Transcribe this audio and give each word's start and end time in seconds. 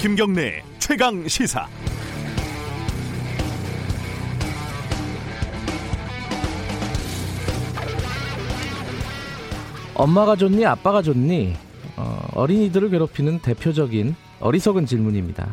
김경래 0.00 0.62
최강 0.78 1.28
시사. 1.28 1.68
엄마가 9.94 10.36
좋니 10.36 10.64
아빠가 10.64 11.02
좋니 11.02 11.54
어, 11.96 12.46
린이들을 12.46 12.90
괴롭히는 12.90 13.40
대표적인 13.40 14.14
어리석은 14.40 14.86
질문입니다. 14.86 15.48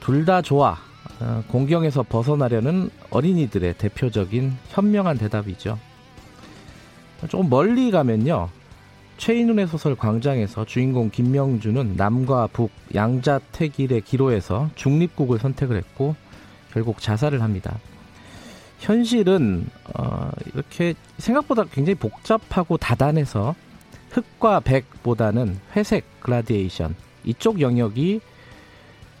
둘 0.00 0.24
다 0.24 0.42
좋아 0.42 0.76
어, 1.20 1.44
공경에서 1.48 2.02
벗어나려는 2.02 2.90
어린이들의 3.10 3.74
대표적인 3.78 4.56
현명한 4.68 5.18
대답이죠. 5.18 5.78
좀 7.28 7.48
멀리 7.48 7.90
가면요. 7.90 8.50
최인훈의 9.16 9.66
소설 9.66 9.96
광장에서 9.96 10.64
주인공 10.64 11.10
김명주는 11.10 11.94
남과 11.96 12.48
북 12.48 12.70
양자택일의 12.94 14.02
기로에서 14.02 14.70
중립국을 14.74 15.38
선택을 15.38 15.76
했고 15.76 16.14
결국 16.72 17.00
자살을 17.00 17.42
합니다. 17.42 17.78
현실은 18.78 19.66
어, 19.94 20.30
이렇게 20.52 20.94
생각보다 21.18 21.64
굉장히 21.64 21.94
복잡하고 21.94 22.76
다단해서 22.76 23.54
흑과 24.10 24.60
백보다는 24.60 25.58
회색 25.74 26.04
그라디에이션 26.20 26.94
이쪽 27.24 27.60
영역이 27.60 28.20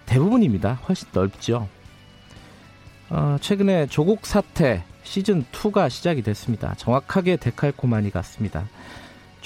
대부분입니다. 0.04 0.74
훨씬 0.88 1.08
넓죠. 1.12 1.68
어, 3.08 3.36
최근에 3.40 3.86
조국 3.86 4.26
사태 4.26 4.84
시즌 5.02 5.44
2가 5.52 5.88
시작이 5.88 6.22
됐습니다. 6.22 6.74
정확하게 6.76 7.36
데칼코마니 7.36 8.10
같습니다. 8.10 8.66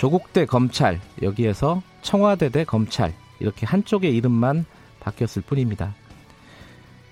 조국 0.00 0.32
대 0.32 0.46
검찰 0.46 0.98
여기에서 1.20 1.82
청와대 2.00 2.48
대 2.48 2.64
검찰 2.64 3.12
이렇게 3.38 3.66
한쪽의 3.66 4.16
이름만 4.16 4.64
바뀌었을 4.98 5.42
뿐입니다. 5.42 5.94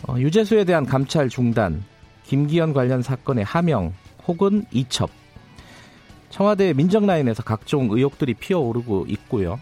어, 0.08 0.16
유재수에 0.18 0.64
대한 0.64 0.86
감찰 0.86 1.28
중단, 1.28 1.84
김기현 2.24 2.72
관련 2.72 3.02
사건의 3.02 3.44
하명 3.44 3.92
혹은 4.26 4.64
이첩, 4.70 5.10
청와대 6.30 6.72
민정 6.72 7.04
라인에서 7.04 7.42
각종 7.42 7.90
의혹들이 7.90 8.32
피어오르고 8.32 9.04
있고요. 9.08 9.60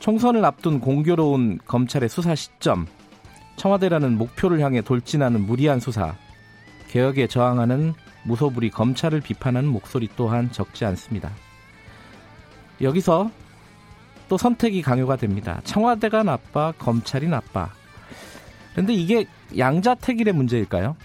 총선을 0.00 0.44
앞둔 0.44 0.80
공교로운 0.80 1.60
검찰의 1.64 2.08
수사 2.08 2.34
시점, 2.34 2.88
청와대라는 3.54 4.18
목표를 4.18 4.58
향해 4.58 4.80
돌진하는 4.80 5.46
무리한 5.46 5.78
수사, 5.78 6.16
개혁에 6.88 7.28
저항하는 7.28 7.94
무소불위 8.24 8.70
검찰을 8.70 9.20
비판하는 9.20 9.68
목소리 9.68 10.08
또한 10.16 10.50
적지 10.50 10.84
않습니다. 10.86 11.30
여기서 12.80 13.30
또 14.28 14.38
선택이 14.38 14.82
강요가 14.82 15.16
됩니다. 15.16 15.60
청와대가 15.64 16.22
나빠, 16.22 16.72
검찰이 16.78 17.28
나빠. 17.28 17.68
그런데 18.72 18.94
이게 18.94 19.26
양자택일의 19.56 20.32
문제일까요? 20.32 20.96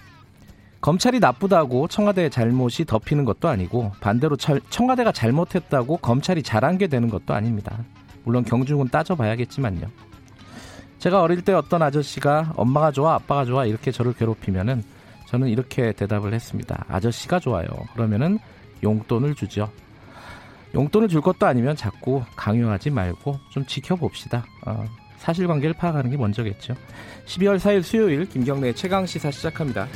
검찰이 0.80 1.18
나쁘다고 1.18 1.88
청와대의 1.88 2.30
잘못이 2.30 2.84
덮이는 2.84 3.24
것도 3.24 3.48
아니고 3.48 3.92
반대로 4.00 4.36
청와대가 4.36 5.12
잘못했다고 5.12 5.98
검찰이 5.98 6.42
잘한 6.42 6.78
게 6.78 6.86
되는 6.86 7.10
것도 7.10 7.34
아닙니다. 7.34 7.78
물론 8.24 8.44
경중은 8.44 8.88
따져봐야겠지만요. 8.88 9.88
제가 10.98 11.20
어릴 11.22 11.42
때 11.42 11.52
어떤 11.52 11.82
아저씨가 11.82 12.52
엄마가 12.56 12.92
좋아 12.92 13.14
아빠가 13.14 13.44
좋아 13.44 13.64
이렇게 13.64 13.90
저를 13.90 14.12
괴롭히면은 14.14 14.82
저는 15.26 15.48
이렇게 15.48 15.92
대답을 15.92 16.32
했습니다. 16.32 16.84
아저씨가 16.88 17.40
좋아요. 17.40 17.66
그러면은 17.92 18.38
용돈을 18.82 19.34
주죠. 19.34 19.70
용돈을 20.74 21.08
줄 21.08 21.20
것도 21.20 21.46
아니면 21.46 21.76
자꾸 21.76 22.22
강요하지 22.36 22.90
말고 22.90 23.38
좀 23.50 23.64
지켜봅시다. 23.66 24.44
어, 24.66 24.84
사실관계를 25.16 25.74
파악하는 25.74 26.10
게 26.10 26.16
먼저겠죠. 26.16 26.74
12월 27.26 27.58
4일 27.58 27.82
수요일 27.82 28.28
김경래 28.28 28.72
최강 28.72 29.06
시사 29.06 29.30
시작합니다. 29.30 29.88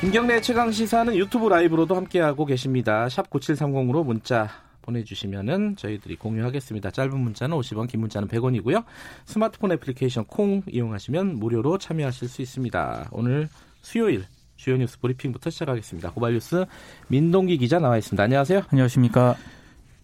김경래 0.00 0.40
최강 0.40 0.72
시사는 0.72 1.14
유튜브 1.14 1.48
라이브로도 1.48 1.94
함께하고 1.94 2.46
계십니다. 2.46 3.08
샵 3.10 3.28
9730으로 3.28 4.02
문자 4.02 4.48
보내주시면은 4.80 5.76
저희들이 5.76 6.16
공유하겠습니다. 6.16 6.90
짧은 6.90 7.18
문자는 7.18 7.54
50원, 7.54 7.86
긴 7.86 8.00
문자는 8.00 8.26
100원이고요. 8.28 8.84
스마트폰 9.26 9.72
애플리케이션 9.72 10.24
콩 10.24 10.62
이용하시면 10.66 11.38
무료로 11.38 11.76
참여하실 11.76 12.28
수 12.28 12.40
있습니다. 12.40 13.10
오늘 13.12 13.48
수요일 13.82 14.24
주요 14.60 14.76
뉴스 14.76 15.00
브리핑부터 15.00 15.48
시작하겠습니다. 15.48 16.10
고발뉴스 16.10 16.66
민동기 17.08 17.56
기자 17.56 17.78
나와 17.78 17.96
있습니다. 17.96 18.22
안녕하세요. 18.22 18.64
안녕하십니까. 18.68 19.34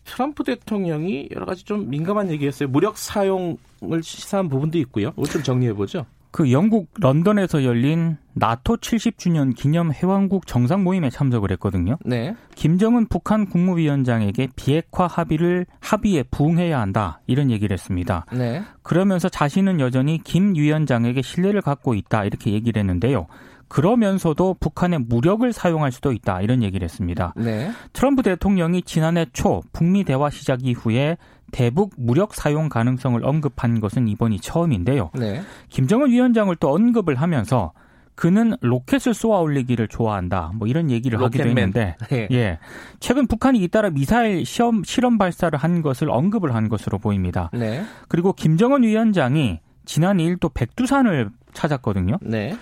트럼프 0.05 0.45
대통령이 0.45 1.29
여러 1.35 1.45
가지 1.45 1.63
좀 1.63 1.91
민감한 1.91 2.31
얘기했어요. 2.31 2.71
무력 2.71 2.97
사용을 2.97 4.03
시사한 4.03 4.49
부분도 4.49 4.79
있고요. 4.79 5.09
이걸 5.11 5.27
좀 5.27 5.43
정리해 5.43 5.75
보죠. 5.75 6.07
그 6.31 6.53
영국 6.53 6.89
런던에서 6.99 7.65
열린 7.65 8.17
나토 8.33 8.77
70주년 8.79 9.55
기념 9.55 9.93
회원국 9.93 10.47
정상 10.47 10.85
모임에 10.85 11.11
참석을 11.11 11.51
했거든요. 11.53 11.99
네. 12.05 12.35
김정은 12.55 13.07
북한 13.07 13.47
국무위원장에게 13.47 14.49
비핵화 14.57 15.07
합의를 15.07 15.67
합의에 15.81 16.23
부응해야 16.25 16.81
한다 16.81 17.21
이런 17.27 17.51
얘기를 17.51 17.75
했습니다. 17.75 18.25
네. 18.33 18.63
그러면서 18.83 19.29
자신은 19.29 19.81
여전히 19.81 20.19
김 20.23 20.55
위원장에게 20.55 21.21
신뢰를 21.21 21.61
갖고 21.61 21.95
있다 21.95 22.25
이렇게 22.25 22.53
얘기를 22.53 22.81
했는데요. 22.81 23.27
그러면서도 23.69 24.57
북한의 24.61 25.01
무력을 25.09 25.53
사용할 25.53 25.93
수도 25.93 26.13
있다 26.13 26.41
이런 26.41 26.63
얘기를 26.63 26.85
했습니다. 26.85 27.33
네. 27.37 27.71
트럼프 27.93 28.23
대통령이 28.23 28.83
지난해 28.83 29.27
초 29.33 29.63
북미 29.73 30.05
대화 30.05 30.31
시작 30.31 30.65
이후에 30.65 31.17
대북 31.53 31.93
무력 31.97 32.35
사용 32.35 32.69
가능성을 32.69 33.25
언급한 33.25 33.81
것은 33.81 34.09
이번이 34.09 34.41
처음인데요. 34.41 35.11
네. 35.15 35.43
김정은 35.69 36.11
위원장을 36.11 36.55
또 36.57 36.75
언급을 36.75 37.17
하면서 37.17 37.73
그는 38.15 38.57
로켓을 38.61 39.13
쏘아 39.13 39.41
올리기를 39.41 39.89
좋아한다. 39.89 40.53
뭐 40.55 40.67
이런 40.67 40.91
얘기를 40.91 41.21
로켓맨. 41.21 41.49
하기도 41.49 41.61
했는데, 41.61 41.97
네. 42.09 42.29
예. 42.33 42.59
최근 42.99 43.27
북한이 43.27 43.63
잇따라 43.63 43.91
미사일 43.91 44.47
시험, 44.47 44.83
실험 44.85 45.19
발사를 45.19 45.57
한 45.59 45.83
것을 45.83 46.11
언급을 46.11 46.55
한 46.55 46.71
것으로 46.71 46.99
보입니다. 46.99 47.51
네. 47.53 47.85
그리고 48.09 48.33
김정은 48.33 48.85
위원장이 48.85 49.61
지난 49.85 50.17
2일 50.17 50.41
또 50.41 50.49
백두산을 50.49 51.29
찾았거든요. 51.53 52.17
네. 52.23 52.57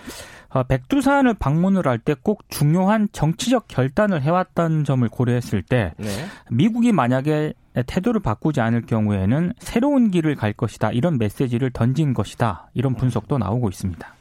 어, 0.54 0.62
백두산을 0.62 1.34
방문을 1.34 1.86
할 1.88 1.98
때 1.98 2.14
꼭 2.22 2.48
중요한 2.48 3.08
정치적 3.12 3.66
결단을 3.68 4.22
해왔다는 4.22 4.84
점을 4.84 5.06
고려했을 5.08 5.62
때 5.62 5.92
네. 5.98 6.08
미국이 6.50 6.92
만약에 6.92 7.54
태도를 7.86 8.20
바꾸지 8.20 8.60
않을 8.60 8.82
경우에는 8.82 9.52
새로운 9.58 10.10
길을 10.10 10.36
갈 10.36 10.52
것이다 10.52 10.92
이런 10.92 11.18
메시지를 11.18 11.70
던진 11.70 12.14
것이다 12.14 12.70
이런 12.74 12.94
분석도 12.94 13.38
나오고 13.38 13.68
있습니다. 13.68 14.14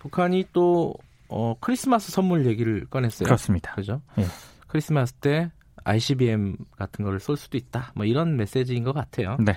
북한이 0.00 0.48
또 0.52 0.94
어, 1.28 1.54
크리스마스 1.60 2.12
선물 2.12 2.44
얘기를 2.46 2.84
꺼냈어요. 2.90 3.24
그렇습니다. 3.24 3.72
그죠? 3.74 4.02
예. 4.18 4.26
크리스마스 4.66 5.14
때 5.14 5.50
ICBM 5.84 6.56
같은 6.76 7.04
거를 7.04 7.20
쏠 7.20 7.36
수도 7.36 7.56
있다. 7.56 7.92
뭐 7.94 8.04
이런 8.04 8.36
메시지인 8.36 8.84
것 8.84 8.92
같아요. 8.92 9.36
네. 9.40 9.54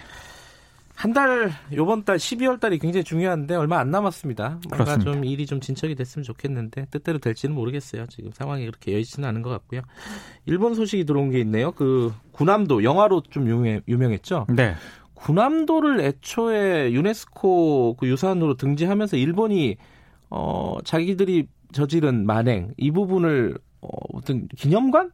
한 0.97 1.13
달, 1.13 1.51
요번 1.73 2.03
달 2.03 2.17
12월 2.17 2.59
달이 2.59 2.79
굉장히 2.79 3.03
중요한데 3.03 3.53
얼마 3.53 3.77
안 3.77 3.91
남았습니다. 3.91 4.59
뭔가 4.67 4.83
그렇습니다. 4.83 5.11
좀 5.11 5.25
일이 5.25 5.45
좀 5.45 5.61
진척이 5.61 5.93
됐으면 5.93 6.23
좋겠는데 6.23 6.87
뜻대로 6.89 7.19
될지는 7.19 7.53
모르겠어요. 7.53 8.07
지금 8.07 8.31
상황이 8.33 8.65
그렇게 8.65 8.93
여의치는 8.93 9.29
않은 9.29 9.43
것 9.43 9.51
같고요. 9.51 9.81
일본 10.47 10.73
소식이 10.73 11.05
들어온 11.05 11.29
게 11.29 11.39
있네요. 11.41 11.71
그 11.71 12.11
군함도 12.31 12.83
영화로 12.83 13.21
좀 13.29 13.47
유명, 13.47 13.79
유명했죠. 13.87 14.47
네. 14.49 14.73
군함도를 15.13 16.01
애초에 16.01 16.91
유네스코 16.91 17.97
그 17.99 18.07
유산으로 18.07 18.55
등재하면서 18.55 19.17
일본이 19.17 19.77
어 20.31 20.77
자기들이 20.83 21.47
저지른 21.73 22.25
만행 22.25 22.73
이 22.75 22.89
부분을 22.89 23.55
어, 23.81 23.89
어떤 24.13 24.47
기념관 24.47 25.11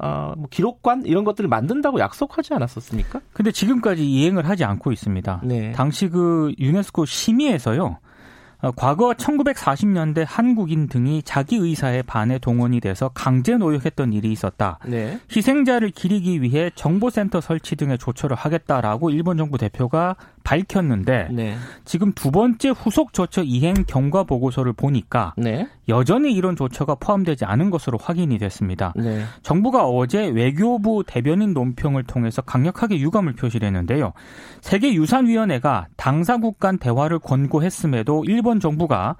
어, 0.00 0.34
뭐 0.36 0.46
기록관 0.50 1.04
이런 1.04 1.24
것들을 1.24 1.48
만든다고 1.48 1.98
약속하지 1.98 2.54
않았었습니까? 2.54 3.20
근데 3.32 3.50
지금까지 3.50 4.08
이행을 4.08 4.48
하지 4.48 4.64
않고 4.64 4.92
있습니다. 4.92 5.42
네. 5.44 5.72
당시 5.72 6.08
그 6.08 6.52
유네스코 6.58 7.04
심의에서요. 7.04 7.98
어, 8.60 8.72
과거 8.72 9.12
1940년대 9.12 10.24
한국인 10.26 10.88
등이 10.88 11.22
자기 11.22 11.56
의사에 11.56 12.02
반해 12.02 12.38
동원이 12.38 12.80
돼서 12.80 13.08
강제 13.14 13.56
노역했던 13.56 14.12
일이 14.12 14.32
있었다. 14.32 14.78
네. 14.84 15.20
희생자를 15.34 15.90
기리기 15.90 16.42
위해 16.42 16.70
정보센터 16.74 17.40
설치 17.40 17.76
등의 17.76 17.98
조처를 17.98 18.36
하겠다라고 18.36 19.10
일본 19.10 19.36
정부 19.36 19.58
대표가 19.58 20.16
밝혔는데 20.48 21.28
네. 21.30 21.56
지금 21.84 22.12
두 22.14 22.30
번째 22.30 22.70
후속 22.70 23.12
조처 23.12 23.42
이행 23.42 23.74
경과 23.86 24.24
보고서를 24.24 24.72
보니까 24.72 25.34
네. 25.36 25.68
여전히 25.90 26.32
이런 26.32 26.56
조처가 26.56 26.94
포함되지 26.94 27.44
않은 27.44 27.68
것으로 27.68 27.98
확인이 28.00 28.38
됐습니다. 28.38 28.94
네. 28.96 29.24
정부가 29.42 29.86
어제 29.86 30.26
외교부 30.26 31.04
대변인 31.06 31.52
논평을 31.52 32.04
통해서 32.04 32.40
강력하게 32.40 32.98
유감을 32.98 33.34
표시했는데요. 33.34 34.14
세계유산위원회가 34.62 35.88
당사국 35.98 36.58
간 36.58 36.78
대화를 36.78 37.18
권고했음에도 37.18 38.24
일본 38.26 38.58
정부가 38.58 39.16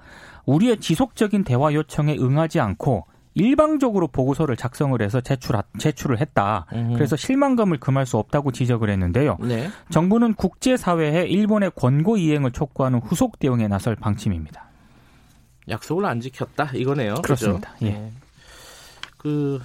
우리의 0.47 0.77
지속적인 0.77 1.43
대화 1.43 1.75
요청에 1.75 2.17
응하지 2.19 2.59
않고 2.59 3.05
일방적으로 3.35 4.07
보고서를 4.07 4.55
작성을 4.55 4.99
해서 5.01 5.21
제출 5.21 5.55
제출을 5.77 6.19
했다. 6.19 6.65
음. 6.73 6.93
그래서 6.93 7.15
실망감을 7.15 7.79
금할 7.79 8.05
수 8.05 8.17
없다고 8.17 8.51
지적을 8.51 8.89
했는데요. 8.89 9.37
네. 9.41 9.69
정부는 9.91 10.33
국제 10.33 10.77
사회에 10.77 11.25
일본의 11.27 11.71
권고 11.75 12.17
이행을 12.17 12.51
촉구하는 12.51 12.99
후속 12.99 13.39
대응에 13.39 13.67
나설 13.67 13.95
방침입니다. 13.95 14.65
약속을 15.69 16.05
안 16.05 16.19
지켰다 16.19 16.71
이거네요. 16.73 17.15
그렇습니다. 17.23 17.75
그렇죠? 17.77 17.85
예. 17.85 17.99
네. 17.99 18.11
그 19.17 19.61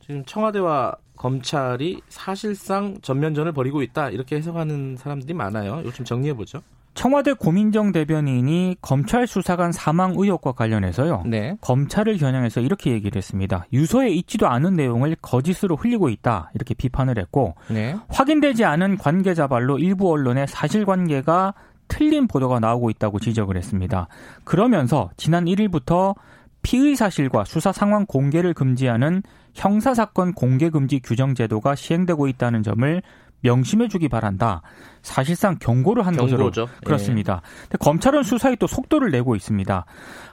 지금 0.00 0.24
청와대와 0.24 0.96
검찰이 1.16 2.02
사실상 2.08 2.98
전면전을 3.00 3.52
벌이고 3.52 3.82
있다 3.82 4.10
이렇게 4.10 4.36
해석하는 4.36 4.96
사람들이 4.96 5.32
많아요. 5.32 5.90
좀 5.92 6.04
정리해 6.04 6.34
보죠. 6.34 6.62
청와대 6.94 7.32
고민정 7.32 7.92
대변인이 7.92 8.76
검찰 8.80 9.26
수사관 9.26 9.72
사망 9.72 10.14
의혹과 10.16 10.52
관련해서요. 10.52 11.24
네. 11.26 11.56
검찰을 11.60 12.18
겨냥해서 12.18 12.60
이렇게 12.60 12.92
얘기를 12.92 13.16
했습니다. 13.18 13.66
유서에 13.72 14.10
있지도 14.10 14.48
않은 14.48 14.74
내용을 14.74 15.16
거짓으로 15.20 15.76
흘리고 15.76 16.08
있다. 16.08 16.50
이렇게 16.54 16.74
비판을 16.74 17.18
했고 17.18 17.56
네. 17.68 17.96
확인되지 18.08 18.64
않은 18.64 18.98
관계자 18.98 19.48
발로 19.48 19.78
일부 19.78 20.10
언론의 20.10 20.46
사실관계가 20.46 21.54
틀린 21.88 22.28
보도가 22.28 22.60
나오고 22.60 22.90
있다고 22.90 23.18
지적을 23.18 23.56
했습니다. 23.56 24.08
그러면서 24.44 25.10
지난 25.16 25.44
1일부터 25.44 26.14
피의 26.62 26.96
사실과 26.96 27.44
수사 27.44 27.72
상황 27.72 28.06
공개를 28.06 28.54
금지하는 28.54 29.22
형사사건 29.52 30.32
공개금지 30.32 31.00
규정 31.00 31.34
제도가 31.34 31.74
시행되고 31.74 32.26
있다는 32.26 32.62
점을 32.62 33.02
명심해 33.44 33.88
주기 33.88 34.08
바란다. 34.08 34.62
사실상 35.02 35.58
경고를 35.58 36.06
한 36.06 36.16
경고죠. 36.16 36.36
것으로 36.36 36.68
그렇습니다. 36.82 37.42
예. 37.72 37.76
검찰은 37.78 38.22
수사에 38.22 38.56
또 38.56 38.66
속도를 38.66 39.10
내고 39.10 39.36
있습니다. 39.36 39.84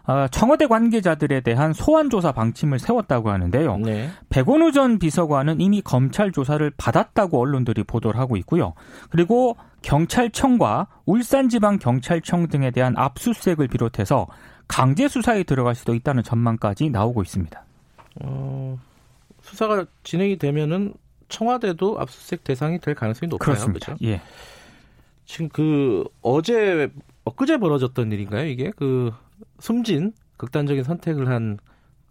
아, 0.06 0.28
청와대 0.30 0.66
관계자들에 0.66 1.42
대한 1.42 1.74
소환 1.74 2.10
조사 2.10 2.32
방침을 2.32 2.80
세웠다고 2.80 3.30
하는데요. 3.30 3.78
네. 3.80 4.10
백원우 4.30 4.72
전 4.72 4.98
비서관은 4.98 5.60
이미 5.60 5.82
검찰 5.82 6.32
조사를 6.32 6.72
받았다고 6.78 7.40
언론들이 7.40 7.84
보도를 7.84 8.20
하고 8.20 8.38
있고요. 8.38 8.74
그리고 9.10 9.58
경찰청과 9.82 10.88
울산지방경찰청 11.06 12.48
등에 12.48 12.72
대한 12.72 12.94
압수수색을 12.96 13.68
비롯해서 13.68 14.28
강제 14.70 15.10
수사에 15.10 15.44
들어갈 15.44 15.76
수도 15.76 15.94
있다는 15.94 16.24
전망까지 16.24 16.90
나오고 16.92 17.24
있습니다. 17.24 17.62
어, 18.22 18.80
수사가 19.42 19.86
진행이 20.04 20.38
되면은 20.38 20.94
청와대도 21.32 22.00
압수수색 22.00 22.44
대상이 22.44 22.80
될 22.80 22.94
가능성이 22.94 23.30
높아요. 23.30 23.56
그렇습니다. 23.56 23.86
그렇죠? 23.88 24.06
예. 24.06 24.22
지금 25.26 25.50
그 25.50 26.04
어제 26.22 26.90
엊그제 27.26 27.58
벌어졌던 27.58 28.12
일인가요? 28.12 28.46
이게 28.48 28.72
그 28.76 29.12
숨진 29.60 30.14
극단적인 30.38 30.84
선택을 30.84 31.28
한 31.28 31.58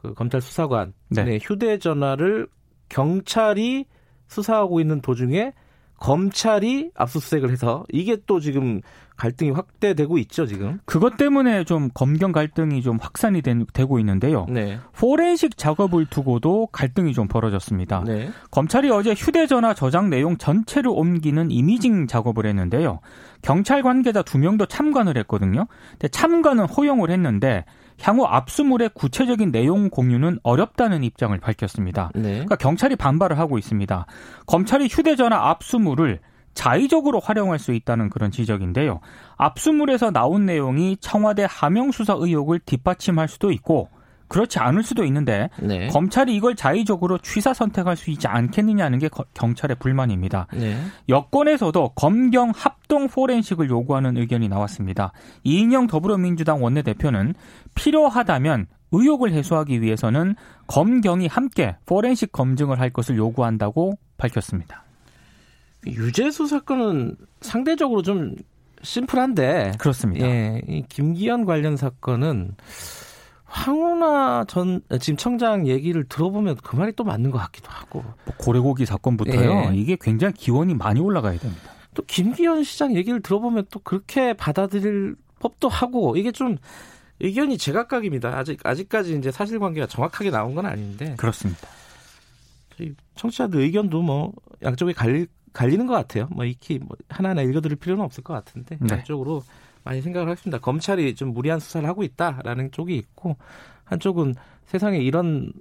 그 0.01 0.15
검찰 0.15 0.41
수사관 0.41 0.95
네. 1.11 1.39
휴대전화를 1.43 2.49
경찰이 2.89 3.85
수사하고 4.29 4.81
있는 4.81 5.03
도중에 5.03 5.53
검찰이 6.01 6.91
압수수색을 6.97 7.51
해서 7.51 7.85
이게 7.91 8.17
또 8.27 8.41
지금 8.41 8.81
갈등이 9.17 9.51
확대되고 9.51 10.17
있죠 10.19 10.47
지금. 10.47 10.81
그것 10.87 11.19
때문에 11.19 11.65
좀 11.65 11.91
검경 11.93 12.33
갈등이 12.33 12.81
좀 12.81 12.99
확산이 12.99 13.43
된, 13.43 13.67
되고 13.75 13.99
있는데요. 13.99 14.47
네. 14.49 14.79
포렌식 14.95 15.59
작업을 15.59 16.07
두고도 16.07 16.69
갈등이 16.73 17.13
좀 17.13 17.29
벌어졌습니다. 17.29 18.03
네. 18.07 18.31
검찰이 18.51 18.91
어제 18.91 19.13
휴대전화 19.13 19.75
저장 19.75 20.09
내용 20.09 20.39
전체를 20.39 20.91
옮기는 20.91 21.51
이미징 21.51 22.07
작업을 22.07 22.47
했는데요. 22.47 23.01
경찰 23.43 23.83
관계자 23.83 24.23
두 24.23 24.39
명도 24.39 24.65
참관을 24.65 25.19
했거든요. 25.19 25.67
근데 25.93 26.09
참관은 26.09 26.65
허용을 26.65 27.11
했는데 27.11 27.67
향후 28.03 28.25
압수물의 28.25 28.91
구체적인 28.95 29.53
내용 29.53 29.91
공유는 29.91 30.39
어렵다는 30.43 31.05
입장을 31.05 31.39
밝혔습니다. 31.39 32.11
네. 32.15 32.31
그러니까 32.31 32.57
경찰이 32.57 32.97
반발을 32.97 33.39
하고 33.39 33.59
있습니다. 33.59 34.07
검찰이 34.47 34.89
휴대전화 34.89 35.51
압수물을 35.51 36.21
자의적으로 36.55 37.21
활용할 37.21 37.59
수 37.59 37.73
있다는 37.73 38.11
그런 38.11 38.31
지적인데요. 38.31 39.01
압수물에서 39.37 40.11
나온 40.11 40.47
내용이 40.47 40.97
청와대 41.01 41.47
하명 41.49 41.93
수사 41.93 42.15
의혹을 42.17 42.61
뒷받침할 42.61 43.29
수도 43.29 43.53
있고 43.53 43.89
그렇지 44.31 44.61
않을 44.61 44.85
수도 44.85 45.05
있는데 45.05 45.51
네. 45.59 45.89
검찰이 45.89 46.35
이걸 46.35 46.55
자의적으로 46.55 47.19
취사 47.19 47.53
선택할 47.53 47.97
수 47.97 48.11
있지 48.11 48.29
않겠느냐는 48.29 49.01
게 49.01 49.09
거, 49.09 49.25
경찰의 49.35 49.77
불만입니다. 49.81 50.47
네. 50.55 50.81
여권에서도 51.09 51.91
검경 51.97 52.53
합동 52.55 53.09
포렌식을 53.09 53.69
요구하는 53.69 54.17
의견이 54.17 54.49
나왔습니다. 54.49 55.13
이인영 55.43 55.89
더불어민주당 55.89 56.63
원내대표는 56.63 57.35
필요하다면 57.75 58.69
의혹을 58.93 59.33
해소하기 59.33 59.83
위해서는 59.83 60.37
검경이 60.69 61.27
함께 61.27 61.77
포렌식 61.87 62.31
검증을 62.31 62.79
할 62.79 62.91
것을 62.91 63.17
요구한다고 63.17 63.99
밝혔습니다. 64.17 64.85
유재수 65.87 66.47
사건은 66.47 67.17
상대적으로 67.41 68.03
좀 68.03 68.37
심플한데 68.83 69.73
그렇습니다. 69.79 70.27
예, 70.27 70.63
이 70.69 70.85
김기현 70.89 71.47
관련 71.47 71.77
사건은 71.77 72.55
황운하 73.51 74.45
전 74.47 74.81
지금 75.01 75.17
청장 75.17 75.67
얘기를 75.67 76.05
들어보면 76.05 76.57
그 76.63 76.77
말이 76.77 76.93
또 76.93 77.03
맞는 77.03 77.33
것 77.33 77.39
같기도 77.39 77.69
하고 77.69 78.03
뭐 78.25 78.35
고래고기 78.39 78.87
사건부터요. 78.87 79.73
예. 79.73 79.77
이게 79.77 79.97
굉장히 80.01 80.35
기원이 80.35 80.75
많이 80.75 81.01
올라가야 81.01 81.39
됩니다. 81.39 81.73
또 81.95 82.05
김기현 82.07 82.63
시장 82.63 82.95
얘기를 82.95 83.21
들어보면 83.21 83.67
또 83.71 83.81
그렇게 83.81 84.35
받아들일 84.35 85.17
법도 85.41 85.69
하고 85.69 86.17
이게 86.17 86.31
좀 86.31 86.57
의견이 87.19 87.59
제각각입니다. 87.59 88.39
아직 88.39 88.65
아직까지 88.65 89.19
이제 89.19 89.33
사실관계가 89.33 89.89
정확하게 89.89 90.31
나온 90.31 90.55
건 90.55 90.67
아닌데 90.67 91.15
그렇습니다. 91.19 91.69
청취자들 93.17 93.61
의견도 93.61 94.01
뭐 94.01 94.33
양쪽에 94.63 94.93
갈릴 94.93 95.27
갈리는 95.53 95.85
것 95.89 95.95
같아요. 95.95 96.29
뭐 96.31 96.45
익히 96.45 96.79
뭐 96.79 96.97
하나하나 97.09 97.43
읽어드릴 97.43 97.77
필요는 97.77 98.05
없을 98.05 98.23
것 98.23 98.33
같은데 98.33 98.79
네. 98.81 98.95
양쪽으로 98.95 99.43
많이 99.85 100.03
생각을 100.03 100.29
하십니다. 100.29 100.59
검찰이 100.59 101.15
좀 101.15 101.33
무리한 101.33 101.61
수사를 101.61 101.89
하고 101.89 102.03
있다라는 102.03 102.71
쪽이 102.73 102.97
있고 102.97 103.37
한쪽은 103.85 104.35
세상에 104.67 104.99
이런 104.99 105.53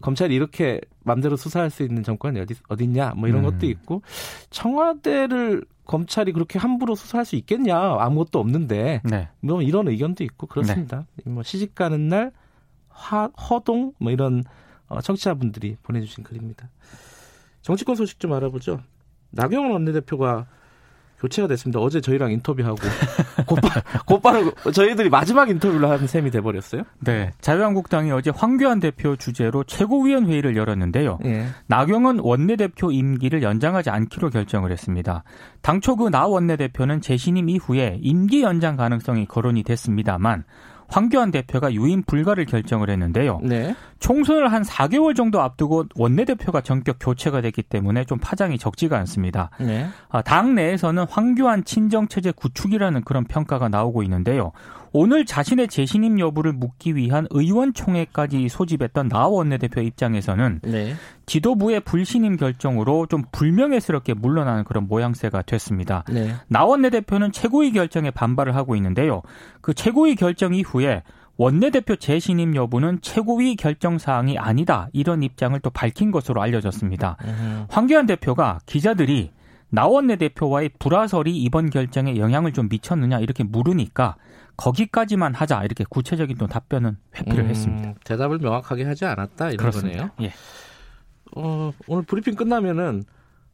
검찰이 0.00 0.34
이렇게 0.34 0.80
맘대로 1.04 1.36
수사할 1.36 1.70
수 1.70 1.82
있는 1.82 2.02
정권이 2.02 2.40
어디 2.40 2.54
어딨냐 2.68 3.14
뭐 3.16 3.28
이런 3.28 3.44
음. 3.44 3.50
것도 3.50 3.66
있고 3.66 4.02
청와대를 4.50 5.64
검찰이 5.84 6.32
그렇게 6.32 6.58
함부로 6.58 6.94
수사할 6.94 7.24
수 7.24 7.36
있겠냐 7.36 7.76
아무것도 7.76 8.38
없는데 8.38 9.02
네. 9.04 9.28
뭐 9.40 9.62
이런 9.62 9.88
의견도 9.88 10.24
있고 10.24 10.46
그렇습니다. 10.46 11.06
네. 11.16 11.30
뭐 11.30 11.42
시집 11.42 11.74
가는 11.74 12.08
날 12.08 12.32
화, 12.88 13.28
허동 13.28 13.92
뭐 13.98 14.12
이런 14.12 14.44
어, 14.88 15.00
청취자분들이 15.00 15.76
보내주신 15.82 16.24
글입니다. 16.24 16.68
정치권 17.62 17.96
소식 17.96 18.20
좀 18.20 18.32
알아보죠. 18.32 18.80
나경원 19.30 19.72
원내대표가 19.72 20.46
교체가 21.22 21.48
됐습니다. 21.48 21.80
어제 21.80 22.00
저희랑 22.00 22.32
인터뷰하고 22.32 22.76
곧바로, 23.46 23.80
곧바로 24.04 24.52
저희들이 24.72 25.08
마지막 25.08 25.48
인터뷰를 25.48 25.88
한 25.88 26.06
셈이 26.06 26.30
돼버렸어요. 26.30 26.82
네. 27.00 27.30
자유한국당이 27.40 28.10
어제 28.10 28.30
황교안 28.34 28.80
대표 28.80 29.16
주재로 29.16 29.64
최고위원 29.64 30.26
회의를 30.26 30.56
열었는데요. 30.56 31.18
예. 31.24 31.46
나경원 31.68 32.18
원내대표 32.18 32.90
임기를 32.92 33.42
연장하지 33.42 33.90
않기로 33.90 34.30
결정을 34.30 34.70
했습니다. 34.72 35.22
당초 35.62 35.96
그 35.96 36.10
나 36.10 36.26
원내대표는 36.26 37.00
재신임 37.00 37.48
이후에 37.48 37.98
임기 38.02 38.42
연장 38.42 38.76
가능성이 38.76 39.24
거론이 39.26 39.62
됐습니다만 39.62 40.44
황교안 40.92 41.30
대표가 41.30 41.72
유임 41.72 42.02
불가를 42.02 42.44
결정을 42.44 42.90
했는데요. 42.90 43.40
네. 43.42 43.74
총선을 43.98 44.52
한 44.52 44.62
4개월 44.62 45.16
정도 45.16 45.40
앞두고 45.40 45.86
원내대표가 45.94 46.60
전격 46.60 46.98
교체가 47.00 47.40
됐기 47.40 47.62
때문에 47.62 48.04
좀 48.04 48.18
파장이 48.18 48.58
적지가 48.58 48.98
않습니다. 48.98 49.48
네. 49.58 49.86
아, 50.10 50.20
당 50.20 50.54
내에서는 50.54 51.06
황교안 51.08 51.64
친정체제 51.64 52.32
구축이라는 52.32 53.04
그런 53.04 53.24
평가가 53.24 53.70
나오고 53.70 54.02
있는데요. 54.02 54.52
오늘 54.92 55.24
자신의 55.24 55.68
재신임 55.68 56.20
여부를 56.20 56.52
묻기 56.52 56.96
위한 56.96 57.26
의원총회까지 57.30 58.48
소집했던 58.48 59.08
나 59.08 59.26
원내대표 59.26 59.80
입장에서는 59.80 60.60
네. 60.62 60.94
지도부의 61.26 61.80
불신임 61.80 62.36
결정으로 62.36 63.06
좀 63.06 63.22
불명예스럽게 63.32 64.14
물러나는 64.14 64.64
그런 64.64 64.86
모양새가 64.86 65.42
됐습니다. 65.42 66.04
네. 66.10 66.34
나 66.48 66.64
원내대표는 66.64 67.32
최고위 67.32 67.72
결정에 67.72 68.10
반발을 68.10 68.54
하고 68.54 68.76
있는데요. 68.76 69.22
그 69.60 69.72
최고위 69.72 70.14
결정 70.14 70.54
이후에 70.54 71.02
원내대표 71.38 71.96
재신임 71.96 72.54
여부는 72.54 72.98
최고위 73.00 73.56
결정 73.56 73.96
사항이 73.98 74.38
아니다 74.38 74.88
이런 74.92 75.22
입장을 75.22 75.58
또 75.60 75.70
밝힌 75.70 76.10
것으로 76.10 76.42
알려졌습니다. 76.42 77.16
음. 77.24 77.66
황교안 77.70 78.06
대표가 78.06 78.58
기자들이 78.66 79.30
나 79.70 79.86
원내 79.86 80.16
대표와의 80.16 80.72
불화설이 80.78 81.34
이번 81.34 81.70
결정에 81.70 82.16
영향을 82.18 82.52
좀 82.52 82.68
미쳤느냐 82.68 83.20
이렇게 83.20 83.42
물으니까 83.42 84.16
거기까지만 84.56 85.34
하자 85.34 85.64
이렇게 85.64 85.84
구체적인 85.88 86.36
또 86.36 86.46
답변은 86.46 86.96
회피를 87.16 87.44
음, 87.44 87.48
했습니다. 87.48 87.94
대답을 88.04 88.38
명확하게 88.38 88.84
하지 88.84 89.04
않았다 89.04 89.50
이런 89.50 89.56
그렇습니다. 89.56 90.08
거네요. 90.10 90.30
예. 90.30 90.32
어, 91.36 91.72
오늘 91.86 92.04
브리핑 92.04 92.34
끝나면은 92.34 93.04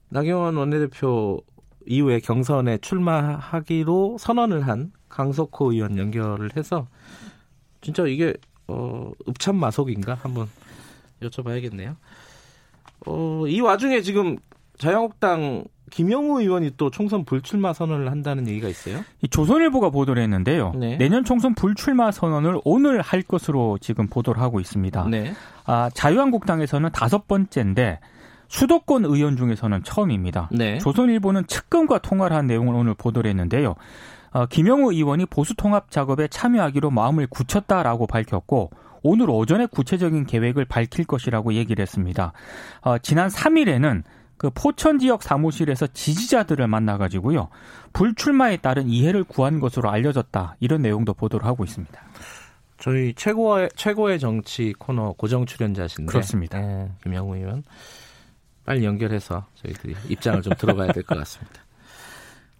나경원 0.09 0.57
원내대표 0.57 1.41
이후에 1.87 2.21
경선에 2.21 2.79
출마하기로 2.79 4.19
선언을 4.19 4.67
한 4.67 4.93
강석호 5.09 5.73
의원 5.73 5.97
연결을 5.97 6.57
해서 6.57 6.89
진짜 7.81 8.05
이게 8.07 8.35
어, 8.67 9.11
읍참마속인가 9.29 10.15
한번 10.15 10.49
여쭤봐야겠네요. 11.23 11.97
어, 13.07 13.47
이 13.47 13.61
와중에 13.61 14.03
지금 14.03 14.37
자유한국당 14.79 15.65
김영우 15.91 16.41
의원이 16.41 16.73
또 16.77 16.91
총선 16.91 17.25
불출마 17.25 17.73
선언을 17.73 18.11
한다는 18.11 18.47
얘기가 18.47 18.69
있어요. 18.69 19.05
이 19.23 19.29
조선일보가 19.29 19.91
보도를 19.91 20.23
했는데요. 20.23 20.73
네. 20.77 20.97
내년 20.97 21.25
총선 21.25 21.55
불출마 21.55 22.11
선언을 22.13 22.61
오늘 22.65 23.01
할 23.01 23.23
것으로 23.23 23.79
지금 23.81 24.07
보도를 24.07 24.41
하고 24.41 24.61
있습니다. 24.61 25.09
네. 25.09 25.33
아, 25.65 25.91
자유한국당에서는 25.93 26.91
다섯 26.93 27.27
번째인데 27.27 28.01
수도권 28.49 29.05
의원 29.05 29.37
중에서는 29.37 29.83
처음입니다. 29.83 30.49
네. 30.53 30.79
조선일보는 30.79 31.47
측근과 31.47 31.99
통화를 31.99 32.37
한 32.37 32.47
내용을 32.47 32.75
오늘 32.75 32.95
보도를 32.95 33.29
했는데요. 33.31 33.75
어, 34.31 34.47
김영우 34.47 34.93
의원이 34.93 35.27
보수 35.27 35.55
통합 35.55 35.91
작업에 35.91 36.29
참여하기로 36.29 36.91
마음을 36.91 37.27
굳혔다라고 37.27 38.07
밝혔고 38.07 38.71
오늘 39.03 39.31
오전에 39.31 39.67
구체적인 39.67 40.27
계획을 40.27 40.65
밝힐 40.65 41.05
것이라고 41.05 41.55
얘기를 41.55 41.83
했습니다. 41.83 42.33
어, 42.83 42.99
지난 42.99 43.29
3일에는 43.29 44.03
그 44.39 44.49
포천 44.51 44.99
지역 44.99 45.23
사무실에서 45.23 45.89
지지자들을 45.89 46.67
만나가지고요 46.69 47.49
불출마에 47.93 48.59
따른 48.59 48.89
이해를 48.89 49.25
구한 49.25 49.61
것으로 49.61 49.91
알려졌다 49.91 50.57
이런 50.61 50.83
내용도 50.83 51.13
보도를 51.13 51.47
하고 51.47 51.65
있습니다. 51.65 52.01
저희 52.79 53.13
최고의 53.15 53.71
최고의 53.75 54.21
정치 54.21 54.73
코너 54.79 55.13
고정 55.19 55.45
출연자신데 55.45 56.11
그렇습니다. 56.11 56.59
네, 56.61 56.91
김영우 57.03 57.37
의원 57.37 57.65
빨리 58.65 58.85
연결해서 58.85 59.47
저희들이 59.57 59.97
입장을 60.09 60.41
좀 60.43 60.53
들어가야 60.57 60.93
될 60.93 61.03
것 61.03 61.19
같습니다. 61.19 61.63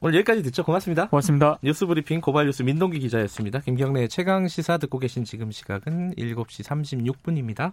오늘 0.01 0.15
여기까지 0.17 0.43
듣죠. 0.45 0.65
고맙습니다. 0.65 1.09
고맙습니다. 1.09 1.59
뉴스 1.63 1.85
브리핑 1.87 2.21
고발 2.21 2.47
뉴스 2.47 2.63
민동기 2.63 2.99
기자였습니다. 3.01 3.61
김경래의 3.61 4.09
최강 4.09 4.47
시사 4.49 4.79
듣고 4.79 4.99
계신 4.99 5.25
지금 5.25 5.51
시각은 5.51 6.15
7시 6.17 6.65
36분입니다. 6.65 7.73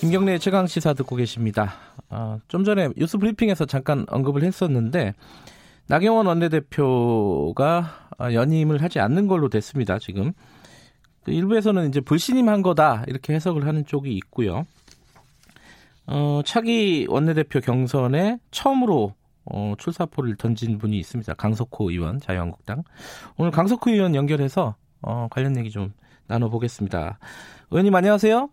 김경래 0.00 0.38
최강 0.38 0.66
시사 0.66 0.94
듣고 0.94 1.14
계십니다. 1.14 1.74
어, 2.08 2.38
좀 2.48 2.64
전에 2.64 2.88
뉴스 2.96 3.18
브리핑에서 3.18 3.66
잠깐 3.66 4.06
언급을 4.08 4.42
했었는데 4.44 5.12
나경원 5.88 6.26
원내대표가 6.26 8.08
연임을 8.32 8.82
하지 8.82 8.98
않는 8.98 9.26
걸로 9.26 9.50
됐습니다. 9.50 9.98
지금 9.98 10.32
그 11.22 11.32
일부에서는 11.32 11.86
이제 11.90 12.00
불신임한 12.00 12.62
거다 12.62 13.04
이렇게 13.08 13.34
해석을 13.34 13.66
하는 13.66 13.84
쪽이 13.84 14.10
있고요. 14.14 14.64
어, 16.06 16.40
차기 16.46 17.06
원내대표 17.10 17.60
경선에 17.60 18.38
처음으로 18.52 19.12
어, 19.44 19.74
출사포를 19.76 20.36
던진 20.36 20.78
분이 20.78 20.98
있습니다. 20.98 21.34
강석호 21.34 21.90
의원, 21.90 22.20
자유한국당. 22.20 22.84
오늘 23.36 23.50
강석호 23.50 23.90
의원 23.90 24.14
연결해서 24.14 24.76
어, 25.02 25.28
관련 25.30 25.58
얘기 25.58 25.70
좀 25.70 25.92
나눠보겠습니다. 26.26 27.18
의원님 27.70 27.94
안녕하세요. 27.94 28.48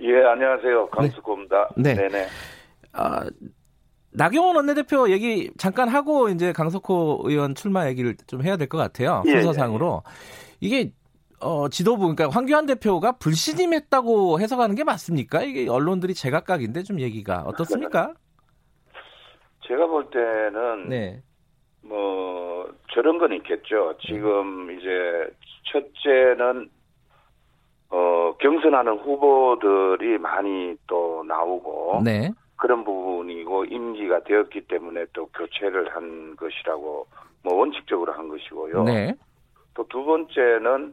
예, 0.00 0.24
안녕하세요. 0.24 0.88
강수고입니다. 0.90 1.70
네. 1.76 1.94
네. 1.94 2.08
네 2.08 2.26
아, 2.92 3.24
나경원 4.12 4.56
원내대표 4.56 5.10
얘기 5.10 5.50
잠깐 5.58 5.88
하고 5.88 6.28
이제 6.28 6.52
강석호 6.52 7.22
의원 7.24 7.54
출마 7.54 7.88
얘기를 7.88 8.16
좀 8.26 8.42
해야 8.42 8.56
될 8.56 8.68
것 8.68 8.78
같아요. 8.78 9.22
예, 9.26 9.32
순서상으로. 9.32 10.02
예. 10.06 10.10
이게 10.60 10.92
어, 11.40 11.68
지도부, 11.68 12.02
그러니까 12.14 12.28
황교안 12.28 12.64
대표가 12.66 13.12
불신임했다고 13.12 14.40
해석하는 14.40 14.76
게 14.76 14.84
맞습니까? 14.84 15.42
이게 15.42 15.68
언론들이 15.68 16.14
제각각인데 16.14 16.82
좀 16.84 17.00
얘기가 17.00 17.42
어떻습니까? 17.42 18.14
제가 19.66 19.86
볼 19.86 20.08
때는 20.10 20.88
네. 20.88 21.22
뭐 21.82 22.66
저런 22.94 23.18
건 23.18 23.32
있겠죠. 23.34 23.94
지금 24.06 24.68
네. 24.68 24.74
이제 24.74 25.34
첫째는 25.72 26.70
어, 27.94 28.34
경선하는 28.40 28.98
후보들이 28.98 30.18
많이 30.18 30.76
또 30.88 31.22
나오고 31.28 32.02
네. 32.04 32.28
그런 32.56 32.82
부분이고 32.82 33.66
임기가 33.66 34.24
되었기 34.24 34.62
때문에 34.62 35.06
또 35.12 35.26
교체를 35.26 35.94
한 35.94 36.34
것이라고 36.34 37.06
뭐 37.44 37.54
원칙적으로 37.54 38.12
한 38.12 38.28
것이고요. 38.28 38.82
네. 38.82 39.14
또 39.74 39.84
두 39.84 40.04
번째는 40.04 40.92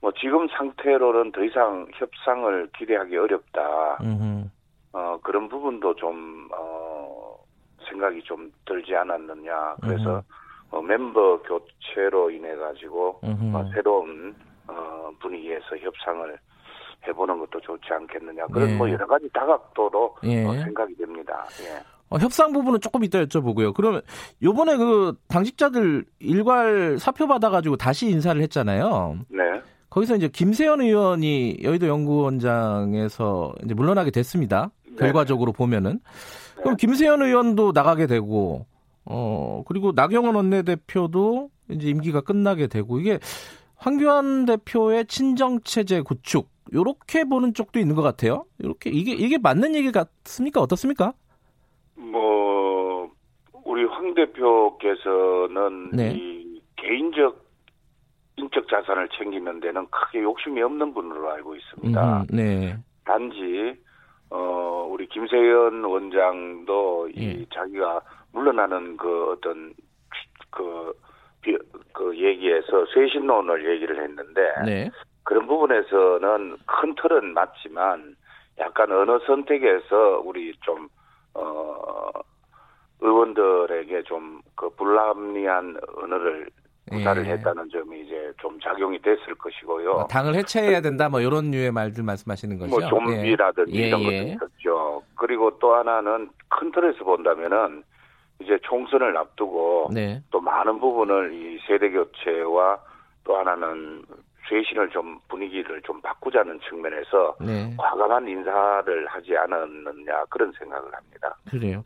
뭐 0.00 0.12
지금 0.20 0.46
상태로는 0.48 1.32
더 1.32 1.42
이상 1.42 1.88
협상을 1.94 2.70
기대하기 2.78 3.16
어렵다. 3.16 3.98
음흠. 4.00 4.44
어, 4.92 5.18
그런 5.22 5.48
부분도 5.48 5.94
좀 5.96 6.48
어, 6.56 7.36
생각이 7.88 8.22
좀 8.22 8.52
들지 8.66 8.94
않았느냐. 8.94 9.76
그래서 9.82 10.22
어, 10.70 10.80
멤버 10.80 11.42
교체로 11.42 12.30
인해 12.30 12.54
가지고 12.54 13.18
어, 13.22 13.70
새로운 13.74 14.34
어, 14.70 15.10
분위기에서 15.20 15.76
협상을 15.80 16.38
해보는 17.06 17.38
것도 17.38 17.60
좋지 17.60 17.88
않겠느냐. 17.90 18.46
그런 18.48 18.70
예. 18.70 18.74
뭐 18.76 18.90
여러 18.90 19.06
가지 19.06 19.28
다각도로 19.32 20.16
예. 20.24 20.44
어, 20.44 20.52
생각이 20.52 20.94
됩니다. 20.96 21.46
예. 21.62 21.82
어, 22.10 22.18
협상 22.18 22.52
부분은 22.52 22.80
조금 22.80 23.04
이따 23.04 23.22
여쭤보고요. 23.24 23.72
그러면 23.72 24.02
요번에 24.42 24.76
그 24.76 25.14
당직자들 25.28 26.04
일괄 26.18 26.98
사표 26.98 27.26
받아가지고 27.26 27.76
다시 27.76 28.10
인사를 28.10 28.40
했잖아요. 28.42 29.18
네. 29.28 29.42
거기서 29.90 30.16
이제 30.16 30.28
김세현 30.28 30.80
의원이 30.80 31.58
여의도 31.62 31.86
연구원장에서 31.86 33.54
이제 33.64 33.74
물러나게 33.74 34.10
됐습니다. 34.10 34.70
네. 34.88 34.96
결과적으로 34.96 35.52
보면은. 35.52 36.00
네. 36.56 36.62
그럼 36.62 36.76
김세현 36.76 37.22
의원도 37.22 37.72
나가게 37.72 38.06
되고, 38.06 38.66
어, 39.04 39.62
그리고 39.66 39.92
나경원 39.94 40.34
원내대표도 40.34 41.50
이제 41.70 41.88
임기가 41.88 42.20
끝나게 42.20 42.66
되고, 42.66 43.00
이게 43.00 43.18
황교안 43.80 44.44
대표의 44.44 45.06
친정 45.06 45.60
체제 45.60 46.02
구축 46.02 46.50
요렇게 46.72 47.24
보는 47.24 47.54
쪽도 47.54 47.78
있는 47.80 47.94
것 47.94 48.02
같아요. 48.02 48.44
이렇게 48.58 48.90
이게 48.90 49.12
이게 49.12 49.38
맞는 49.38 49.74
얘기 49.74 49.90
같습니까? 49.90 50.60
어떻습니까? 50.60 51.14
뭐 51.96 53.10
우리 53.64 53.84
황 53.84 54.14
대표께서는 54.14 55.90
네. 55.92 56.12
이 56.14 56.62
개인적 56.76 57.48
인적 58.36 58.68
자산을 58.68 59.08
챙기는 59.18 59.60
데는 59.60 59.86
크게 59.90 60.22
욕심이 60.22 60.62
없는 60.62 60.92
분으로 60.92 61.30
알고 61.30 61.56
있습니다. 61.56 62.20
음, 62.20 62.26
네. 62.30 62.76
단지 63.04 63.74
어 64.28 64.86
우리 64.90 65.08
김세현 65.08 65.84
원장도 65.84 67.08
이 67.14 67.22
예. 67.22 67.46
자기가 67.52 68.02
물러나는 68.32 68.96
그 68.98 69.32
어떤 69.32 69.72
그, 70.50 70.92
그 71.92 72.16
얘기에서 72.18 72.86
쇄신론을 72.94 73.70
얘기를 73.70 74.02
했는데 74.02 74.52
네. 74.64 74.90
그런 75.24 75.46
부분에서는 75.46 76.56
큰 76.66 76.94
틀은 76.94 77.34
맞지만 77.34 78.16
약간 78.58 78.92
언어 78.92 79.18
선택에서 79.20 80.22
우리 80.24 80.54
좀, 80.60 80.88
어, 81.34 82.10
의원들에게 83.00 84.02
좀 84.04 84.40
그 84.60 84.68
불합리한 84.76 85.78
언어를 85.96 86.50
구사를 86.90 87.24
예. 87.24 87.30
했다는 87.30 87.70
점이 87.70 88.02
이제 88.02 88.30
좀 88.38 88.60
작용이 88.60 89.00
됐을 89.00 89.34
것이고요. 89.36 89.92
뭐 89.92 90.06
당을 90.06 90.34
해체해야 90.34 90.82
된다, 90.82 91.08
뭐 91.08 91.20
이런 91.20 91.50
류의 91.50 91.72
말들 91.72 92.04
말씀하시는 92.04 92.58
거죠. 92.58 92.70
뭐 92.70 92.86
좀비라든지 92.86 93.72
예. 93.74 93.88
이런 93.88 94.00
예. 94.02 94.04
것도 94.04 94.28
있었죠. 94.44 95.02
그리고 95.16 95.58
또 95.58 95.74
하나는 95.74 96.28
큰 96.48 96.70
틀에서 96.72 97.04
본다면은 97.04 97.82
이제 98.40 98.58
총선을 98.62 99.16
앞두고 99.16 99.90
네. 99.92 100.22
또 100.30 100.40
많은 100.40 100.80
부분을 100.80 101.32
이 101.32 101.58
세대 101.66 101.90
교체와 101.90 102.78
또 103.24 103.36
하나는 103.36 104.02
쇄신을 104.48 104.90
좀 104.90 105.18
분위기를 105.28 105.80
좀 105.82 106.00
바꾸자는 106.00 106.58
측면에서 106.68 107.36
네. 107.40 107.74
과감한 107.76 108.26
인사를 108.26 109.06
하지 109.06 109.36
않았느냐 109.36 110.24
그런 110.28 110.50
생각을 110.58 110.92
합니다. 110.92 111.36
그래요. 111.48 111.84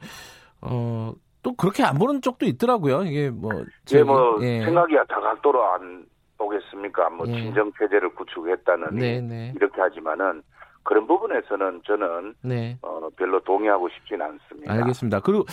어, 0.63 1.13
또 1.43 1.53
그렇게 1.55 1.83
안 1.83 1.99
보는 1.99 2.23
쪽도 2.23 2.47
있더라고요. 2.47 3.03
이게 3.03 3.31
뭐. 3.31 3.51
예, 3.93 4.03
뭐 4.03 4.39
예. 4.41 4.65
생각이 4.65 4.95
다각도로 5.09 5.63
안 5.63 6.07
보겠습니까? 6.39 7.11
뭐 7.11 7.27
예. 7.29 7.33
친정 7.33 7.71
체제를 7.79 8.15
구축했다는 8.15 8.95
네, 8.95 9.21
네. 9.21 9.53
이렇게 9.55 9.81
하지만은 9.81 10.43
그런 10.83 11.07
부분에서는 11.07 11.83
저는 11.85 12.35
네. 12.43 12.79
어, 12.83 13.09
별로 13.17 13.41
동의하고 13.41 13.89
싶지는 13.89 14.27
않습니다. 14.27 14.73
알겠습니다. 14.73 15.21
그리고 15.21 15.45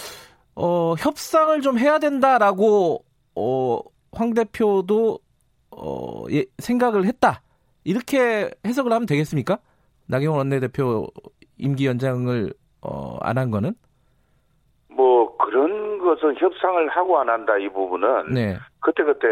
어, 0.55 0.93
협상을 0.97 1.61
좀 1.61 1.77
해야 1.79 1.99
된다라고 1.99 3.03
어, 3.35 3.79
황 4.11 4.33
대표도 4.33 5.19
어, 5.71 6.25
예, 6.31 6.45
생각을 6.57 7.05
했다. 7.05 7.41
이렇게 7.83 8.49
해석을 8.65 8.91
하면 8.91 9.05
되겠습니까? 9.05 9.57
나경원 10.07 10.37
원내대표 10.39 11.07
임기 11.57 11.85
연장을 11.87 12.53
어, 12.81 13.17
안 13.21 13.37
한 13.37 13.51
거는? 13.51 13.73
뭐 14.89 15.35
그런 15.37 15.97
것은 15.99 16.35
협상을 16.37 16.87
하고 16.89 17.19
안 17.19 17.29
한다 17.29 17.57
이 17.57 17.69
부분은 17.69 18.33
네. 18.33 18.57
그때 18.81 19.03
그때 19.03 19.27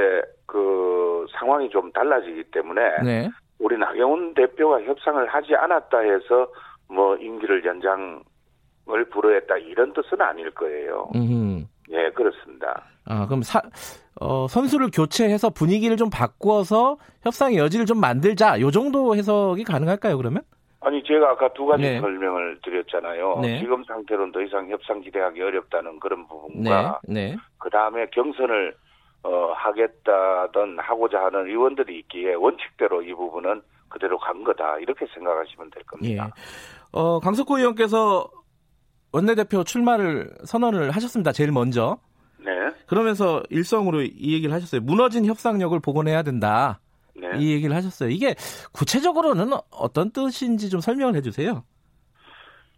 그 0.46 1.26
상황이 1.38 1.70
좀 1.70 1.92
달라지기 1.92 2.46
때문에 2.52 2.82
네. 3.04 3.30
우리 3.60 3.78
나경원 3.78 4.34
대표가 4.36 4.82
협상을 4.84 5.28
하지 5.28 5.54
않았다 5.56 6.00
해서 6.00 6.48
뭐 6.88 7.18
임기를 7.18 7.66
연장 7.66 8.24
을 8.92 9.06
불허했다 9.10 9.58
이런 9.58 9.94
뜻은 9.94 10.22
아닐 10.22 10.50
거예요. 10.52 11.10
음. 11.16 11.68
예, 11.92 12.10
그렇습니다. 12.12 12.84
아, 13.06 13.26
그럼 13.26 13.42
사, 13.42 13.62
어, 14.20 14.48
선수를 14.48 14.90
교체해서 14.92 15.50
분위기를 15.50 15.98
좀 15.98 16.10
바꾸어서 16.10 16.98
협상의 17.24 17.58
여지를 17.58 17.86
좀 17.86 18.00
만들자. 18.00 18.60
요 18.62 18.72
정도 18.72 19.16
해석이 19.16 19.64
가능할까요, 19.64 20.18
그러면? 20.18 20.44
아니, 20.82 21.04
제가 21.04 21.32
아까 21.32 21.52
두 21.54 21.66
가지 21.66 21.84
네. 21.84 22.00
설명을 22.00 22.60
드렸잖아요. 22.64 23.40
네. 23.42 23.60
지금 23.60 23.84
상태로는 23.84 24.32
더 24.32 24.42
이상 24.42 24.70
협상 24.70 25.02
기대하기 25.02 25.42
어렵다는 25.42 26.00
그런 26.00 26.28
부분과, 26.28 27.02
네. 27.04 27.32
네. 27.32 27.38
그 27.58 27.70
다음에 27.70 28.06
경선을, 28.12 28.76
어, 29.24 29.52
하겠다던 29.54 30.78
하고자 30.80 31.26
하는 31.26 31.48
의원들이 31.48 32.00
있기에 32.00 32.36
원칙대로 32.36 33.02
이 33.02 33.14
부분은 33.14 33.62
그대로 33.90 34.18
간 34.18 34.44
거다. 34.44 34.78
이렇게 34.78 35.06
생각하시면 35.14 35.72
될 35.72 35.84
겁니다. 35.84 36.26
예. 36.26 36.42
어, 36.92 37.20
강석호 37.20 37.58
의원께서 37.58 38.30
원내대표 39.12 39.64
출마를 39.64 40.30
선언을 40.44 40.92
하셨습니다. 40.92 41.32
제일 41.32 41.52
먼저. 41.52 41.98
네. 42.40 42.52
그러면서 42.88 43.44
일성으로 43.50 44.02
이 44.02 44.34
얘기를 44.34 44.54
하셨어요. 44.54 44.82
무너진 44.82 45.26
협상력을 45.26 45.78
복원해야 45.80 46.24
된다. 46.24 46.80
네. 47.16 47.32
이 47.38 47.54
얘기를 47.54 47.76
하셨어요. 47.76 48.10
이게 48.10 48.36
구체적으로는 48.72 49.52
어떤 49.72 50.12
뜻인지 50.12 50.70
좀 50.70 50.80
설명을 50.80 51.16
해주세요. 51.16 51.64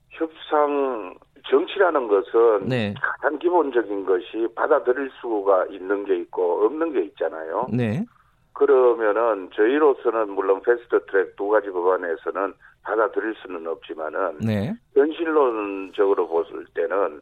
협상 0.10 1.16
정치라는 1.50 2.08
것은 2.08 2.68
네. 2.68 2.94
가장 3.02 3.38
기본적인 3.40 4.06
것이 4.06 4.48
받아들일 4.56 5.10
수가 5.20 5.66
있는 5.68 6.06
게 6.06 6.18
있고 6.18 6.66
없는 6.66 6.94
게 6.94 7.04
있잖아요. 7.06 7.68
네. 7.72 8.06
그러면은 8.54 9.50
저희로서는 9.56 10.32
물론 10.32 10.62
패스트 10.62 11.06
트랙 11.08 11.36
두 11.36 11.50
가지 11.50 11.70
법안에서는 11.70 12.54
받아들일 12.84 13.36
수는 13.36 13.68
없지만은 13.68 14.40
네. 14.40 14.74
현실론적으로 14.96 16.28
봤을 16.28 16.66
때는 16.74 17.22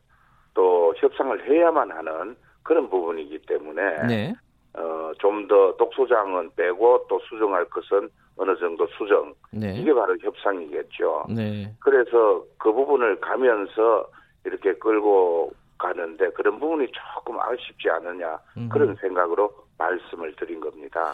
또 0.54 0.94
협상을 0.98 1.50
해야만 1.50 1.92
하는 1.92 2.36
그런 2.64 2.90
부분이기 2.90 3.40
때문에 3.48 4.08
네. 4.08 4.34
어, 4.74 5.12
좀 5.20 5.48
더 5.48 5.76
독소장은 5.78 6.52
빼고 6.56 7.06
또 7.10 7.20
수정할 7.28 7.66
것은 7.66 8.10
어느 8.38 8.56
정도 8.58 8.88
수정 8.98 9.34
네. 9.52 9.76
이게 9.76 9.94
바로 9.94 10.16
협상이겠죠. 10.22 11.26
네. 11.36 11.74
그래서 11.80 12.44
그 12.58 12.72
부분을 12.72 13.20
가면서 13.20 14.08
이렇게 14.46 14.74
끌고 14.74 15.52
가는데 15.78 16.30
그런 16.32 16.60
부분이 16.60 16.88
조금 16.92 17.40
아쉽지 17.40 17.90
않느냐 17.90 18.38
음. 18.58 18.70
그런 18.70 18.96
생각으로 18.96 19.52
말씀을 19.78 20.34
드린 20.36 20.60
겁니다. 20.60 21.14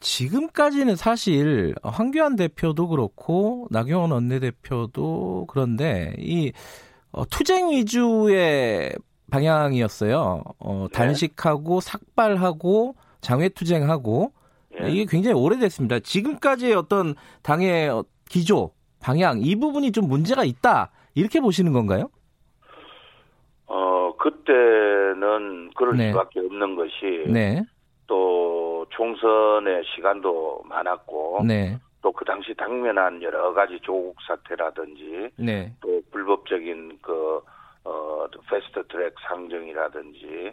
지금까지는 0.00 0.96
사실 0.96 1.74
황교안 1.82 2.36
대표도 2.36 2.88
그렇고 2.88 3.68
나경원 3.70 4.10
원내대표도 4.10 5.46
그런데 5.48 6.14
이 6.18 6.52
어, 7.12 7.24
투쟁 7.26 7.70
위주의 7.70 8.92
방향이었어요. 9.30 10.42
어, 10.58 10.86
네. 10.90 10.98
단식하고 10.98 11.80
삭발하고 11.80 12.96
장외투쟁하고 13.20 14.32
네. 14.80 14.90
이게 14.90 15.04
굉장히 15.08 15.38
오래됐습니다. 15.38 16.00
지금까지의 16.00 16.74
어떤 16.74 17.14
당의 17.42 17.90
기조, 18.28 18.72
방향 19.00 19.40
이 19.40 19.56
부분이 19.56 19.92
좀 19.92 20.08
문제가 20.08 20.44
있다 20.44 20.90
이렇게 21.14 21.40
보시는 21.40 21.72
건가요? 21.72 22.08
어 23.66 24.14
그때는 24.16 25.70
그럴 25.76 25.96
네. 25.96 26.10
수밖에 26.10 26.40
없는 26.40 26.76
것이 26.76 27.24
네. 27.28 27.62
또 28.10 28.84
총선의 28.90 29.84
시간도 29.94 30.64
많았고 30.68 31.44
네. 31.46 31.78
또그 32.02 32.24
당시 32.24 32.52
당면한 32.54 33.22
여러 33.22 33.52
가지 33.52 33.78
조국 33.82 34.16
사태라든지 34.26 35.30
네. 35.36 35.72
또 35.80 36.02
불법적인 36.10 36.98
그 37.00 37.40
어, 37.84 38.26
fast 38.50 38.84
track 38.88 39.14
상정이라든지 39.28 40.52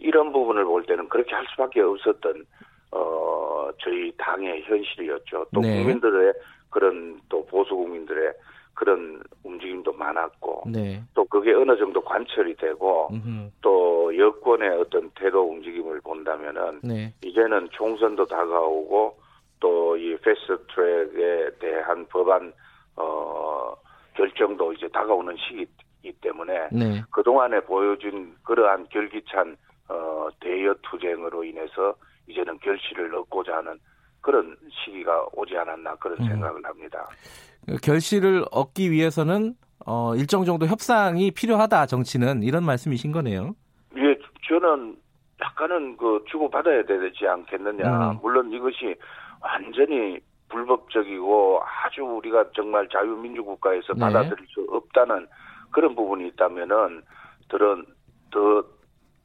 이런 0.00 0.32
부분을 0.32 0.64
볼 0.64 0.84
때는 0.84 1.08
그렇게 1.08 1.36
할 1.36 1.46
수밖에 1.50 1.80
없었던 1.82 2.44
어, 2.90 3.70
저희 3.78 4.12
당의 4.18 4.62
현실이었죠. 4.64 5.46
또 5.54 5.60
네. 5.60 5.76
국민들의 5.76 6.34
그런 6.68 7.20
또 7.28 7.46
보수 7.46 7.76
국민들의 7.76 8.32
그런 8.74 9.22
움직임도 9.44 9.92
많았고 9.92 10.64
네. 10.66 11.02
또 11.14 11.24
그게 11.24 11.52
어느 11.52 11.76
정도 11.76 12.00
관철이 12.00 12.56
되고 12.56 13.08
음흠. 13.12 13.50
또 13.60 14.16
여권의 14.16 14.70
어떤 14.80 15.10
태도 15.10 15.48
움직임을 15.50 16.00
본다면은 16.00 16.80
네. 16.82 17.12
이제는 17.22 17.68
총선도 17.72 18.26
다가오고 18.26 19.16
또 19.60 19.82
이 19.96 20.16
fast 20.16 20.58
track에 20.74 21.50
대한 21.58 22.06
법안 22.08 22.52
어 22.96 23.74
결정도 24.14 24.72
이제 24.72 24.88
다가오는 24.88 25.36
시기이기 25.36 26.12
때문에 26.20 26.68
네. 26.72 27.02
그동안에 27.10 27.60
보여준 27.60 28.34
그러한 28.42 28.88
결기찬 28.90 29.56
어 29.88 30.28
대여 30.40 30.74
투쟁으로 30.82 31.44
인해서 31.44 31.94
이제는 32.26 32.58
결실을 32.58 33.14
얻고자 33.14 33.58
하는 33.58 33.78
그런 34.20 34.56
시기가 34.70 35.26
오지 35.32 35.56
않았나 35.56 35.94
그런 35.96 36.18
음. 36.20 36.26
생각을 36.26 36.64
합니다. 36.64 37.08
결실을 37.82 38.44
얻기 38.50 38.90
위해서는 38.90 39.54
어, 39.86 40.14
일정 40.14 40.44
정도 40.44 40.66
협상이 40.66 41.30
필요하다 41.30 41.86
정치는 41.86 42.42
이런 42.42 42.64
말씀이신 42.64 43.12
거네요. 43.12 43.54
예, 43.96 44.16
저는 44.48 44.96
약간은 45.40 45.96
그 45.96 46.24
주고 46.30 46.48
받아야 46.50 46.84
되지 46.84 47.26
않겠느냐. 47.26 48.12
음. 48.12 48.18
물론 48.22 48.52
이것이 48.52 48.94
완전히 49.40 50.20
불법적이고 50.48 51.62
아주 51.64 52.02
우리가 52.02 52.44
정말 52.54 52.88
자유민주국가에서 52.88 53.94
네. 53.94 54.00
받아들일 54.00 54.46
수 54.48 54.66
없다는 54.70 55.26
그런 55.70 55.94
부분이 55.94 56.28
있다면은 56.28 57.02
들은 57.48 57.84
더 58.30 58.62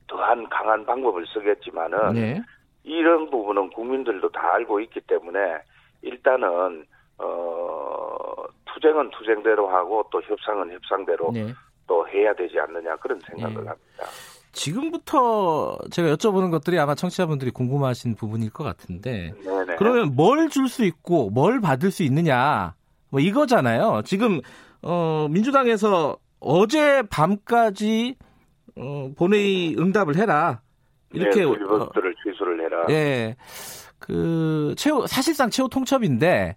더한 0.07 0.47
강한 0.49 0.85
방법을 0.85 1.25
쓰겠지만은 1.27 2.13
네. 2.13 2.41
이런 2.83 3.29
부분은 3.29 3.69
국민들도 3.71 4.29
다 4.29 4.53
알고 4.53 4.79
있기 4.79 5.01
때문에 5.01 5.39
일단은 6.01 6.85
어 7.19 8.43
투쟁은 8.73 9.09
투쟁대로 9.11 9.67
하고 9.69 10.03
또 10.11 10.21
협상은 10.21 10.71
협상대로 10.71 11.31
네. 11.33 11.53
또 11.87 12.07
해야 12.07 12.33
되지 12.33 12.59
않느냐 12.59 12.95
그런 12.97 13.19
생각을 13.27 13.63
네. 13.63 13.69
합니다. 13.69 14.05
지금부터 14.51 15.77
제가 15.91 16.09
여쭤보는 16.15 16.51
것들이 16.51 16.79
아마 16.79 16.95
청취자분들이 16.95 17.51
궁금하신 17.51 18.15
부분일 18.15 18.49
것 18.51 18.63
같은데 18.63 19.33
네네. 19.43 19.75
그러면 19.77 20.15
뭘 20.15 20.49
줄 20.49 20.67
수 20.67 20.83
있고 20.85 21.29
뭘 21.29 21.61
받을 21.61 21.91
수 21.91 22.03
있느냐 22.03 22.73
뭐 23.09 23.19
이거잖아요. 23.19 24.01
지금 24.05 24.41
어 24.81 25.27
민주당에서 25.29 26.17
어제 26.39 27.03
밤까지 27.09 28.15
어 28.75 29.11
본회의 29.17 29.75
응답을 29.77 30.15
해라 30.17 30.61
이렇게 31.13 31.39
네, 31.39 31.45
리버스를 31.45 32.11
어, 32.11 32.15
취소를 32.23 32.65
해라. 32.65 32.85
예. 32.89 33.35
그 33.99 34.75
최후 34.77 35.07
사실상 35.07 35.49
최후 35.49 35.69
통첩인데 35.69 36.55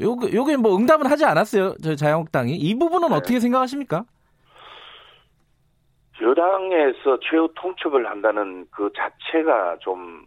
요게 0.00 0.32
요게 0.34 0.56
뭐 0.56 0.76
응답은 0.76 1.06
하지 1.06 1.24
않았어요. 1.24 1.74
저희 1.82 1.96
자유한국당이 1.96 2.54
이 2.54 2.78
부분은 2.78 3.08
네. 3.08 3.14
어떻게 3.14 3.40
생각하십니까? 3.40 4.04
여당에서 6.20 7.18
최후 7.20 7.48
통첩을 7.54 8.08
한다는 8.08 8.66
그 8.70 8.90
자체가 8.96 9.76
좀 9.80 10.24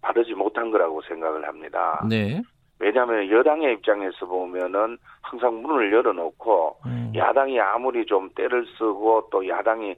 바르지 0.00 0.34
못한 0.34 0.70
거라고 0.70 1.02
생각을 1.02 1.46
합니다. 1.46 2.04
네. 2.08 2.40
왜냐하면 2.78 3.28
여당의 3.30 3.74
입장에서 3.74 4.26
보면은 4.26 4.98
항상 5.20 5.62
문을 5.62 5.92
열어놓고 5.92 6.76
음. 6.86 7.12
야당이 7.14 7.58
아무리 7.60 8.04
좀 8.06 8.28
때를 8.34 8.66
쓰고 8.78 9.28
또 9.30 9.46
야당이 9.48 9.94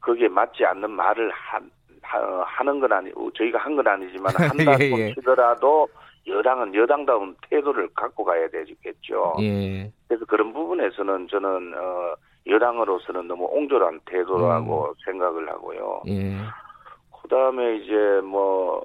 거기에 0.00 0.28
맞지 0.28 0.64
않는 0.64 0.90
말을 0.90 1.30
한, 1.30 1.70
하 2.02 2.64
는 2.64 2.80
건 2.80 2.92
아니, 2.92 3.10
저희가 3.36 3.58
한 3.58 3.76
건 3.76 3.86
아니지만 3.86 4.32
한다고 4.36 4.82
예, 4.82 4.90
예. 5.08 5.14
치더라도 5.14 5.88
여당은 6.26 6.74
여당다운 6.74 7.36
태도를 7.50 7.88
갖고 7.94 8.24
가야 8.24 8.48
되겠죠. 8.48 9.34
예. 9.40 9.90
그래서 10.08 10.24
그런 10.26 10.52
부분에서는 10.52 11.28
저는 11.28 11.74
어, 11.76 12.14
여당으로서는 12.46 13.28
너무 13.28 13.46
옹졸한 13.50 14.00
태도라고 14.06 14.88
음. 14.88 14.94
생각을 15.04 15.48
하고요. 15.48 16.02
예. 16.08 16.36
그다음에 17.22 17.76
이제 17.76 17.94
뭐 18.24 18.82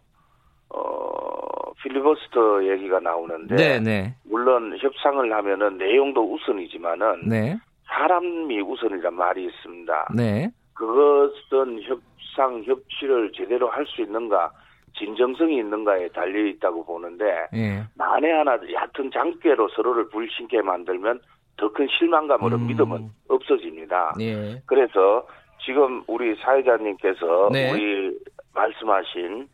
어, 0.69 1.73
필리버스터 1.83 2.65
얘기가 2.65 2.99
나오는데 2.99 3.55
네네. 3.55 3.79
네. 3.79 4.15
물론 4.25 4.77
협상을 4.79 5.31
하면은 5.31 5.77
내용도 5.77 6.33
우선이지만은 6.33 7.29
네. 7.29 7.57
사람이 7.85 8.61
우선이란 8.61 9.13
말이 9.13 9.45
있습니다. 9.45 10.07
네. 10.15 10.49
그것은 10.73 11.81
협상 11.83 12.63
협치를 12.63 13.31
제대로 13.33 13.69
할 13.69 13.85
수 13.85 14.01
있는가 14.01 14.51
진정성이 14.97 15.57
있는가에 15.59 16.09
달려 16.09 16.39
있다고 16.45 16.85
보는데 16.85 17.47
예. 17.53 17.83
만에 17.95 18.31
하나 18.31 18.53
얕은 18.71 19.11
장깨로 19.11 19.69
서로를 19.69 20.09
불신게 20.09 20.61
만들면 20.61 21.19
더 21.57 21.69
큰 21.73 21.87
실망감으로 21.87 22.55
음. 22.57 22.67
믿음은 22.67 23.09
없어집니다. 23.29 24.13
예. 24.19 24.61
그래서 24.65 25.25
지금 25.65 26.03
우리 26.07 26.35
사회자님께서 26.35 27.49
네. 27.51 27.71
우리 27.71 28.17
말씀하신 28.53 29.47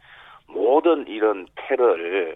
모든 0.48 1.08
이런 1.08 1.48
패를 1.56 2.36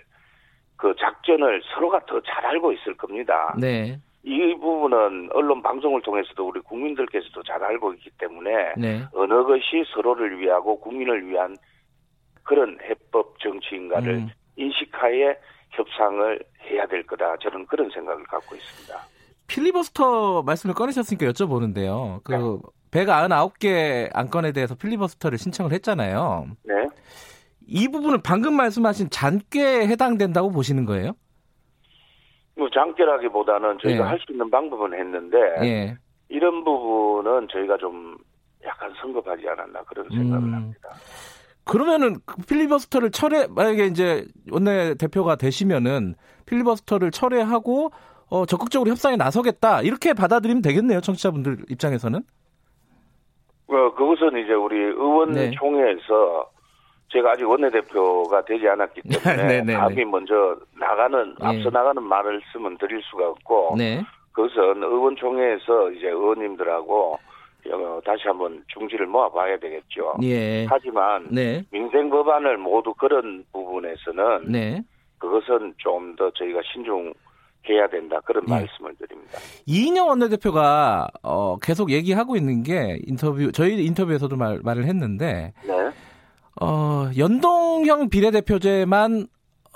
그 0.77 0.93
작전을 0.97 1.61
서로가 1.73 2.05
더 2.05 2.21
잘 2.21 2.45
알고 2.45 2.71
있을 2.73 2.95
겁니다. 2.95 3.55
네. 3.59 3.97
이 4.23 4.55
부분은 4.55 5.29
언론 5.33 5.61
방송을 5.61 6.01
통해서도 6.01 6.47
우리 6.47 6.59
국민들께서도 6.61 7.43
잘 7.43 7.63
알고 7.63 7.93
있기 7.95 8.09
때문에 8.17 8.73
네. 8.77 9.03
어느 9.13 9.43
것이 9.43 9.83
서로를 9.93 10.39
위하고 10.39 10.79
국민을 10.79 11.27
위한 11.27 11.55
그런 12.47 12.77
해법 12.81 13.37
정치인가를 13.39 14.13
음. 14.15 14.29
인식하에 14.55 15.37
협상을 15.71 16.39
해야 16.63 16.87
될 16.87 17.05
거다. 17.05 17.35
저는 17.37 17.67
그런 17.67 17.89
생각을 17.91 18.23
갖고 18.23 18.55
있습니다. 18.55 18.97
필리버스터 19.47 20.43
말씀을 20.43 20.73
꺼내셨으니까 20.73 21.27
여쭤보는데요. 21.27 22.23
그 22.23 22.31
네. 22.31 23.05
199개 23.05 24.09
안건에 24.13 24.53
대해서 24.53 24.75
필리버스터를 24.75 25.37
신청을 25.37 25.73
했잖아요. 25.73 26.47
네. 26.63 26.73
이 27.67 27.89
부분은 27.89 28.21
방금 28.23 28.55
말씀하신 28.55 29.09
잔꾀에 29.09 29.87
해당된다고 29.87 30.49
보시는 30.51 30.85
거예요? 30.85 31.11
뭐 32.55 32.69
장깨라기보다는 32.69 33.77
저희가 33.83 34.05
예. 34.05 34.09
할수 34.09 34.25
있는 34.31 34.49
방법은 34.49 34.93
했는데 34.93 35.37
예. 35.63 35.97
이런 36.29 36.63
부분은 36.63 37.49
저희가 37.51 37.77
좀 37.77 38.17
약간 38.63 38.91
성급하지 39.01 39.47
않았나 39.49 39.83
그런 39.83 40.07
생각을 40.09 40.47
음. 40.47 40.53
합니다. 40.53 40.89
그러면은 41.67 42.15
그 42.25 42.37
필리버스터를 42.47 43.11
철회 43.11 43.47
만약에 43.49 43.85
이제 43.85 44.25
원내 44.51 44.95
대표가 44.95 45.35
되시면은 45.35 46.15
필리버스터를 46.45 47.11
철회하고 47.11 47.91
어, 48.29 48.45
적극적으로 48.45 48.89
협상에 48.89 49.15
나서겠다 49.15 49.81
이렇게 49.81 50.13
받아들이면 50.13 50.61
되겠네요 50.61 51.01
청취자분들 51.01 51.65
입장에서는. 51.69 52.19
어, 53.69 53.93
그것은 53.95 54.43
이제 54.43 54.53
우리 54.53 54.77
의원총회에서 54.77 56.51
네. 56.51 56.57
제가 57.09 57.31
아직 57.31 57.43
원내대표가 57.45 58.43
되지 58.45 58.67
않았기 58.67 59.01
때문에 59.07 59.43
네, 59.43 59.47
네, 59.47 59.61
네. 59.61 59.73
답이 59.73 60.05
먼저 60.05 60.57
나가는 60.79 61.35
네. 61.39 61.47
앞서 61.47 61.69
나가는 61.69 62.01
말을 62.01 62.41
쓰면 62.51 62.77
드릴 62.77 63.01
수가 63.03 63.29
없고 63.29 63.75
네. 63.77 64.03
그것은 64.31 64.83
의원총회에서 64.83 65.91
이제 65.91 66.07
의원님들하고 66.07 67.13
어, 67.13 67.19
다시 68.05 68.23
한번 68.27 68.63
중지를 68.73 69.05
모아봐야 69.07 69.57
되겠죠. 69.59 70.15
예. 70.23 70.65
하지만 70.69 71.27
네. 71.29 71.63
민생 71.71 72.09
법안을 72.09 72.57
모두 72.57 72.93
그런 72.93 73.43
부분에서는 73.51 74.51
네. 74.51 74.81
그것은 75.19 75.73
좀 75.77 76.15
더 76.15 76.31
저희가 76.31 76.61
신중. 76.73 77.13
해야 77.69 77.85
된다 77.89 78.21
그런 78.23 78.45
예. 78.47 78.51
말씀을 78.51 78.95
드립니다. 78.95 79.39
이인영 79.65 80.07
원내대표가 80.07 81.05
어, 81.21 81.57
계속 81.57 81.91
얘기하고 81.91 82.37
있는 82.37 82.63
게 82.63 82.97
인터뷰 83.05 83.51
저희 83.51 83.83
인터뷰에서도 83.85 84.33
말, 84.37 84.61
말을 84.63 84.85
했는데 84.85 85.51
네. 85.65 85.73
어, 86.61 87.09
연동형 87.17 88.07
비례대표제만 88.07 89.27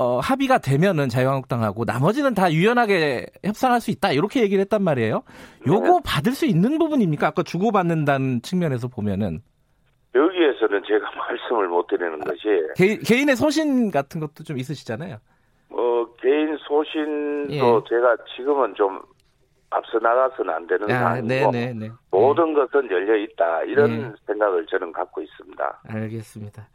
어, 0.01 0.19
합의가 0.19 0.57
되면은 0.57 1.09
자유한국당하고 1.09 1.85
나머지는 1.85 2.33
다 2.33 2.51
유연하게 2.51 3.27
협상할 3.45 3.81
수 3.81 3.91
있다 3.91 4.11
이렇게 4.13 4.41
얘기를 4.41 4.59
했단 4.61 4.83
말이에요. 4.83 5.21
요거 5.67 5.85
네. 5.85 5.99
받을 6.03 6.31
수 6.31 6.47
있는 6.47 6.79
부분입니까? 6.79 7.27
아까 7.27 7.43
주고받는다는 7.43 8.41
측면에서 8.41 8.87
보면은 8.87 9.41
여기에서는 10.15 10.81
제가 10.87 11.05
말씀을 11.15 11.67
못 11.67 11.85
드리는 11.85 12.19
것이 12.19 12.39
개, 12.75 12.97
개인의 12.97 13.35
소신 13.35 13.91
같은 13.91 14.19
것도 14.19 14.43
좀 14.43 14.57
있으시잖아요. 14.57 15.17
어 15.69 16.05
개인 16.19 16.57
소신도 16.57 17.53
예. 17.53 17.59
제가 17.87 18.17
지금은 18.35 18.73
좀 18.73 18.99
앞서 19.69 19.99
나가서는 19.99 20.51
안 20.51 20.65
되는 20.65 20.89
아, 20.89 20.97
상황이고 20.97 21.27
네네 21.27 21.51
네. 21.51 21.73
네. 21.73 21.89
모든 22.09 22.53
것은 22.53 22.89
열려 22.89 23.15
있다 23.17 23.63
이런 23.65 23.89
네. 23.91 24.11
생각을 24.25 24.65
저는 24.65 24.91
갖고 24.91 25.21
있습니다. 25.21 25.81
알겠습니다. 25.87 26.67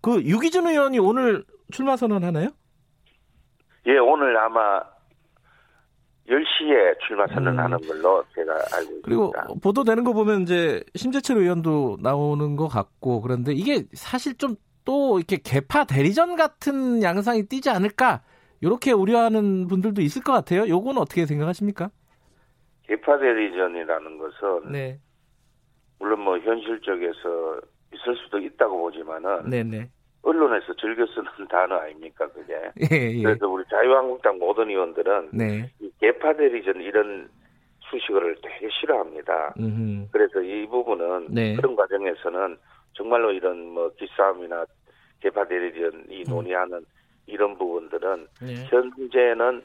그 0.00 0.22
유기준 0.22 0.66
의원이 0.66 0.98
오늘 0.98 1.44
출마 1.70 1.96
선언 1.96 2.24
하나요? 2.24 2.48
예, 3.86 3.96
오늘 3.98 4.36
아마 4.36 4.80
10시에 6.28 6.98
출마 7.06 7.26
선언하는 7.28 7.78
음. 7.82 7.88
걸로 7.88 8.24
제가 8.34 8.52
알고 8.52 8.96
있습니다. 8.96 9.02
그리고 9.04 9.32
보도되는 9.62 10.04
거 10.04 10.12
보면 10.12 10.42
이제 10.42 10.82
심재철 10.94 11.38
의원도 11.38 11.98
나오는 12.02 12.56
것 12.56 12.68
같고 12.68 13.22
그런데 13.22 13.52
이게 13.52 13.84
사실 13.94 14.36
좀 14.36 14.56
또 14.88 15.18
이렇게 15.18 15.36
개파 15.36 15.84
대리전 15.84 16.36
같은 16.36 17.02
양상이 17.02 17.42
띄지 17.42 17.68
않을까 17.68 18.22
이렇게 18.62 18.90
우려하는 18.90 19.68
분들도 19.68 20.00
있을 20.00 20.22
것 20.22 20.32
같아요. 20.32 20.66
요건 20.66 20.96
어떻게 20.96 21.26
생각하십니까? 21.26 21.90
개파 22.84 23.18
대리전이라는 23.18 24.16
것은 24.16 24.72
네. 24.72 24.98
물론 25.98 26.20
뭐 26.20 26.38
현실 26.38 26.80
적에서 26.80 27.60
있을 27.92 28.16
수도 28.24 28.38
있다고 28.38 28.78
보지만은 28.78 29.50
네네. 29.50 29.90
언론에서 30.28 30.74
즐겨 30.74 31.06
쓰는 31.06 31.26
단어 31.48 31.76
아닙니까 31.76 32.28
그게. 32.28 32.54
예, 32.92 33.18
예. 33.18 33.22
그래서 33.22 33.48
우리 33.48 33.64
자유한국당 33.70 34.38
모든 34.38 34.68
의원들은 34.68 35.30
네. 35.32 35.70
이 35.80 35.90
개파 36.00 36.34
대리전 36.34 36.82
이런 36.82 37.28
수식어를 37.90 38.36
되게 38.42 38.68
싫어합니다. 38.78 39.54
음흠. 39.58 40.08
그래서 40.12 40.42
이 40.42 40.66
부분은 40.66 41.28
네. 41.30 41.56
그런 41.56 41.74
과정에서는 41.74 42.58
정말로 42.92 43.32
이런 43.32 43.70
뭐 43.70 43.90
기싸움이나 43.96 44.66
개파 45.20 45.46
대리전이 45.48 46.24
음. 46.24 46.24
논의하는 46.28 46.78
음. 46.78 46.84
이런 47.26 47.56
부분들은 47.56 48.26
네. 48.42 48.66
현재는 48.66 49.62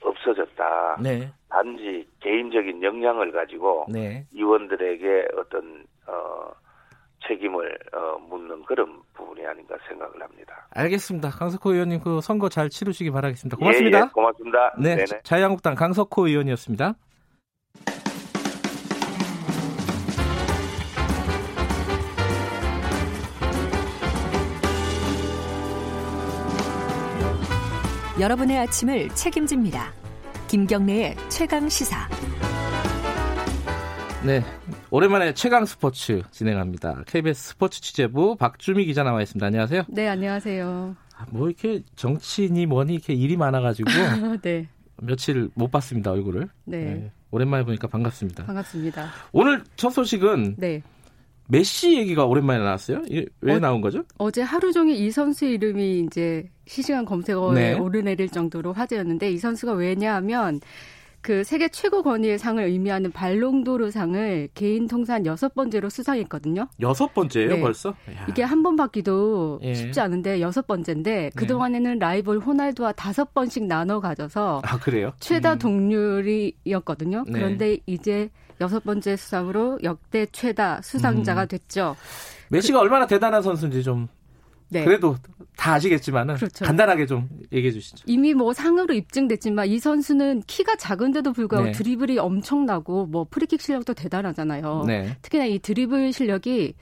없어졌다. 0.00 1.00
네. 1.02 1.30
단지 1.50 2.08
개인적인 2.20 2.82
역량을 2.82 3.32
가지고 3.32 3.86
네. 3.90 4.24
의원들에게 4.32 5.28
어떤 5.36 5.84
어, 6.06 6.52
책임을 7.28 7.78
어, 7.94 8.18
묻는 8.28 8.64
그런 8.64 9.00
부분이 9.14 9.46
아닌가 9.46 9.76
생각을 9.86 10.20
합니다. 10.22 10.66
알겠습니다. 10.70 11.30
강석호 11.30 11.72
의원님 11.72 12.00
그 12.00 12.20
선거 12.20 12.48
잘 12.48 12.68
치르시기 12.68 13.10
바라겠습니다. 13.10 13.56
고맙습니다. 13.56 13.98
예, 13.98 14.02
예, 14.02 14.08
고맙습니다. 14.12 14.74
네, 14.78 14.96
네네. 14.96 15.20
자유한국당 15.22 15.74
강석호 15.74 16.26
의원이었습니다. 16.26 16.94
여러분의 28.20 28.58
아침을 28.58 29.10
책임집니다. 29.10 29.92
김경래의 30.48 31.14
최강 31.28 31.68
시사. 31.68 32.08
네, 34.26 34.42
오랜만에 34.90 35.34
최강 35.34 35.66
스포츠 35.66 36.22
진행합니다. 36.30 37.02
KBS 37.06 37.48
스포츠 37.50 37.80
취재부 37.82 38.36
박주미 38.36 38.86
기자 38.86 39.02
나와 39.02 39.20
있습니다. 39.20 39.44
안녕하세요. 39.46 39.82
네, 39.88 40.08
안녕하세요. 40.08 40.96
아, 41.14 41.26
뭐 41.30 41.48
이렇게 41.48 41.82
정치인이 41.94 42.64
뭐니 42.64 42.94
이렇게 42.94 43.12
일이 43.12 43.36
많아가지고 43.36 43.90
네. 44.42 44.66
며칠 45.02 45.50
못 45.54 45.70
봤습니다 45.70 46.10
얼굴을. 46.12 46.48
네. 46.64 46.84
네. 46.84 47.12
오랜만에 47.30 47.64
보니까 47.64 47.86
반갑습니다. 47.86 48.46
반갑습니다. 48.46 49.10
오늘 49.32 49.62
첫 49.76 49.90
소식은 49.90 50.54
네. 50.56 50.82
메시 51.48 51.98
얘기가 51.98 52.24
오랜만에 52.24 52.64
나왔어요. 52.64 53.02
왜 53.42 53.54
어, 53.54 53.58
나온 53.58 53.82
거죠? 53.82 54.04
어제 54.16 54.40
하루 54.40 54.72
종일 54.72 54.96
이 54.96 55.10
선수 55.10 55.44
이름이 55.44 56.00
이제 56.00 56.48
실시간 56.66 57.04
검색어에 57.04 57.54
네. 57.54 57.78
오르내릴 57.78 58.30
정도로 58.30 58.72
화제였는데 58.72 59.30
이 59.30 59.38
선수가 59.38 59.72
왜냐하면 59.72 60.60
그 61.20 61.44
세계 61.44 61.68
최고 61.68 62.02
권위의 62.02 62.38
상을 62.38 62.62
의미하는 62.62 63.10
발롱도르 63.12 63.90
상을 63.90 64.48
개인 64.54 64.86
통산 64.86 65.26
여섯 65.26 65.54
번째로 65.54 65.88
수상했거든요. 65.90 66.68
여섯 66.80 67.12
번째예요, 67.14 67.54
네. 67.56 67.60
벌써? 67.60 67.90
야. 67.90 68.26
이게 68.28 68.42
한 68.42 68.62
번 68.62 68.76
받기도 68.76 69.60
예. 69.62 69.74
쉽지 69.74 70.00
않은데 70.00 70.40
여섯 70.40 70.66
번째인데 70.66 71.14
네. 71.14 71.30
그 71.36 71.46
동안에는 71.46 71.98
라이벌 71.98 72.38
호날두와 72.38 72.92
다섯 72.92 73.34
번씩 73.34 73.64
나눠 73.66 74.00
가져서 74.00 74.62
아 74.64 74.78
그래요? 74.78 75.12
최다 75.20 75.54
음. 75.54 75.58
동률이었거든요. 75.58 77.24
네. 77.26 77.32
그런데 77.32 77.78
이제 77.86 78.30
여섯 78.60 78.82
번째 78.82 79.16
수상으로 79.16 79.78
역대 79.84 80.26
최다 80.26 80.82
수상자가 80.82 81.42
음. 81.42 81.48
됐죠. 81.48 81.96
메시가 82.50 82.78
그, 82.78 82.82
얼마나 82.82 83.06
대단한 83.06 83.42
선수인지 83.42 83.82
좀 83.82 84.08
네. 84.70 84.84
그래도 84.84 85.16
다 85.56 85.74
아시겠지만은 85.74 86.36
그렇죠. 86.36 86.64
간단하게 86.64 87.06
좀 87.06 87.28
얘기해 87.52 87.72
주시죠. 87.72 88.04
이미 88.06 88.32
뭐 88.34 88.52
상으로 88.52 88.94
입증됐지만 88.94 89.66
이 89.66 89.78
선수는 89.78 90.42
키가 90.46 90.76
작은데도 90.76 91.32
불구하고 91.32 91.68
네. 91.68 91.72
드리블이 91.72 92.18
엄청나고 92.18 93.06
뭐 93.06 93.26
프리킥 93.28 93.60
실력도 93.60 93.94
대단하잖아요. 93.94 94.84
네. 94.86 95.16
특히나 95.22 95.46
이 95.46 95.58
드리블 95.58 96.12
실력이 96.12 96.74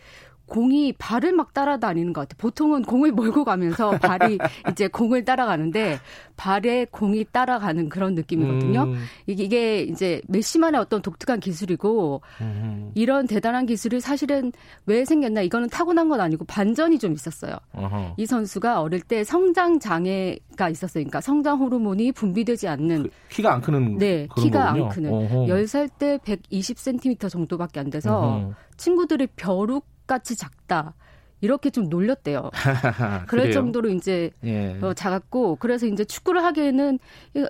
공이 0.46 0.92
발을 0.94 1.32
막 1.32 1.52
따라다니는 1.52 2.12
것 2.12 2.22
같아요. 2.22 2.37
보통은 2.38 2.82
공을 2.82 3.12
몰고 3.12 3.44
가면서 3.44 3.90
발이 3.98 4.38
이제 4.70 4.88
공을 4.88 5.24
따라가는데 5.24 5.98
발에 6.37 6.87
공이 6.90 7.26
따라가는 7.32 7.88
그런 7.88 8.14
느낌이거든요. 8.14 8.85
음. 8.85 9.04
이게 9.26 9.82
이제 9.82 10.20
메시만의 10.28 10.80
어떤 10.80 11.02
독특한 11.02 11.40
기술이고 11.40 12.20
음. 12.40 12.92
이런 12.94 13.26
대단한 13.26 13.66
기술이 13.66 14.00
사실은 14.00 14.52
왜 14.87 15.04
생겼나 15.04 15.42
이거는 15.42 15.68
타고난 15.68 16.09
건 16.09 16.20
아니고 16.20 16.44
반전이 16.44 16.98
좀 16.98 17.12
있었어요. 17.12 17.56
어허. 17.72 18.14
이 18.16 18.26
선수가 18.26 18.80
어릴 18.80 19.00
때 19.00 19.24
성장 19.24 19.80
장애가 19.80 20.68
있었어요. 20.70 21.02
그러니까 21.02 21.20
성장 21.20 21.59
호르몬이 21.59 22.12
분비되지 22.12 22.68
않는 22.68 23.04
그, 23.04 23.11
키가 23.30 23.54
안 23.54 23.61
크는 23.61 23.98
네 23.98 24.28
키가 24.37 24.66
거군요. 24.66 24.85
안 24.85 24.90
크는 24.90 25.12
어허. 25.12 25.46
10살 25.46 25.90
때 25.98 26.18
120cm 26.18 27.28
정도밖에 27.28 27.80
안 27.80 27.90
돼서 27.90 28.16
어허. 28.16 28.54
친구들이 28.76 29.26
벼룩 29.37 29.95
같이 30.07 30.37
작다. 30.37 30.95
이렇게 31.42 31.69
좀 31.69 31.90
놀렸대요. 31.90 32.51
그럴 33.29 33.53
정도로 33.53 33.90
이제 33.90 34.31
예. 34.45 34.79
어, 34.81 34.95
작았고 34.95 35.57
그래서 35.57 35.87
이제 35.87 36.03
축구를 36.05 36.42
하기에는 36.42 36.99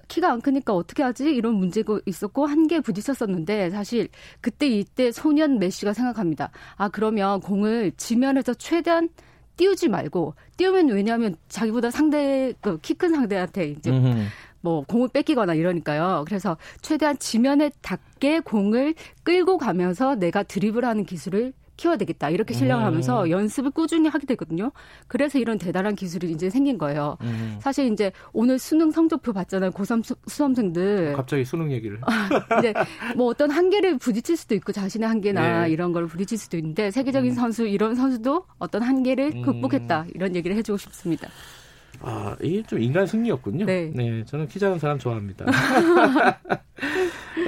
키가 0.08 0.32
안 0.32 0.40
크니까 0.40 0.74
어떻게 0.74 1.04
하지 1.04 1.30
이런 1.30 1.54
문제가 1.54 2.00
있었고 2.04 2.46
한계에 2.46 2.80
부딪혔었는데 2.80 3.70
사실 3.70 4.08
그때 4.40 4.66
이때 4.66 5.12
소년 5.12 5.58
메시가 5.60 5.92
생각합니다. 5.92 6.50
아 6.76 6.88
그러면 6.88 7.40
공을 7.40 7.92
지면에서 7.96 8.54
최대한 8.54 9.08
띄우지 9.56 9.88
말고 9.88 10.34
띄우면 10.56 10.88
왜냐하면 10.88 11.36
자기보다 11.48 11.90
상대 11.92 12.52
그 12.60 12.78
키 12.82 12.94
큰 12.94 13.10
상대한테 13.14 13.68
이제 13.68 13.90
음흠. 13.90 14.24
뭐 14.62 14.82
공을 14.84 15.08
뺏기거나 15.12 15.54
이러니까요. 15.54 16.24
그래서 16.26 16.56
최대한 16.82 17.16
지면에 17.18 17.70
닿게 17.82 18.40
공을 18.40 18.94
끌고 19.22 19.58
가면서 19.58 20.16
내가 20.16 20.42
드리블하는 20.42 21.04
기술을 21.04 21.52
키워야 21.76 21.96
되겠다 21.96 22.30
이렇게 22.30 22.54
실력을 22.54 22.82
음. 22.82 22.86
하면서 22.86 23.28
연습을 23.30 23.70
꾸준히 23.70 24.08
하게 24.08 24.26
되거든요. 24.26 24.72
그래서 25.08 25.38
이런 25.38 25.58
대단한 25.58 25.94
기술이 25.94 26.30
이제 26.30 26.50
생긴 26.50 26.78
거예요. 26.78 27.16
음. 27.22 27.56
사실 27.60 27.92
이제 27.92 28.12
오늘 28.32 28.58
수능 28.58 28.90
성적표 28.90 29.32
봤잖아요. 29.32 29.70
고3 29.70 30.04
수, 30.04 30.14
수험생들 30.26 31.12
갑자기 31.14 31.44
수능 31.44 31.72
얘기를 31.72 32.00
이제 32.58 32.72
뭐 33.16 33.26
어떤 33.26 33.50
한계를 33.50 33.98
부딪힐 33.98 34.36
수도 34.36 34.54
있고 34.54 34.72
자신의 34.72 35.08
한계나 35.08 35.64
네. 35.64 35.70
이런 35.70 35.92
걸 35.92 36.06
부딪힐 36.06 36.38
수도 36.38 36.56
있는데 36.56 36.90
세계적인 36.90 37.32
음. 37.32 37.34
선수 37.34 37.66
이런 37.66 37.94
선수도 37.94 38.46
어떤 38.58 38.82
한계를 38.82 39.32
음. 39.36 39.42
극복했다 39.42 40.06
이런 40.14 40.34
얘기를 40.34 40.56
해주고 40.56 40.78
싶습니다. 40.78 41.28
아, 42.00 42.36
이게 42.42 42.62
좀 42.62 42.80
인간 42.80 43.06
승리였군요. 43.06 43.64
네. 43.64 43.90
네 43.94 44.24
저는 44.24 44.48
키 44.48 44.58
작은 44.58 44.78
사람 44.78 44.98
좋아합니다. 44.98 45.46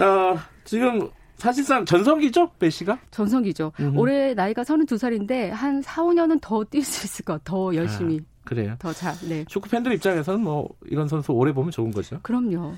어, 0.00 0.38
지금 0.64 1.10
사실상 1.38 1.84
전성기죠, 1.84 2.50
메시가? 2.58 2.98
전성기죠. 3.10 3.72
음흠. 3.80 3.98
올해 3.98 4.34
나이가 4.34 4.62
32살인데 4.62 5.50
한 5.50 5.80
4, 5.80 6.02
5년은 6.02 6.40
더 6.40 6.64
뛸 6.64 6.82
수 6.82 7.06
있을 7.06 7.24
것, 7.24 7.42
더 7.44 7.74
열심히. 7.74 8.18
아, 8.18 8.38
그래요. 8.44 8.74
더 8.78 8.92
잘. 8.92 9.14
네. 9.28 9.44
축구 9.46 9.68
팬들 9.68 9.92
입장에서는 9.92 10.40
뭐 10.40 10.68
이런 10.86 11.06
선수 11.08 11.32
오래 11.32 11.52
보면 11.52 11.70
좋은 11.70 11.90
거죠. 11.90 12.18
그럼요. 12.22 12.74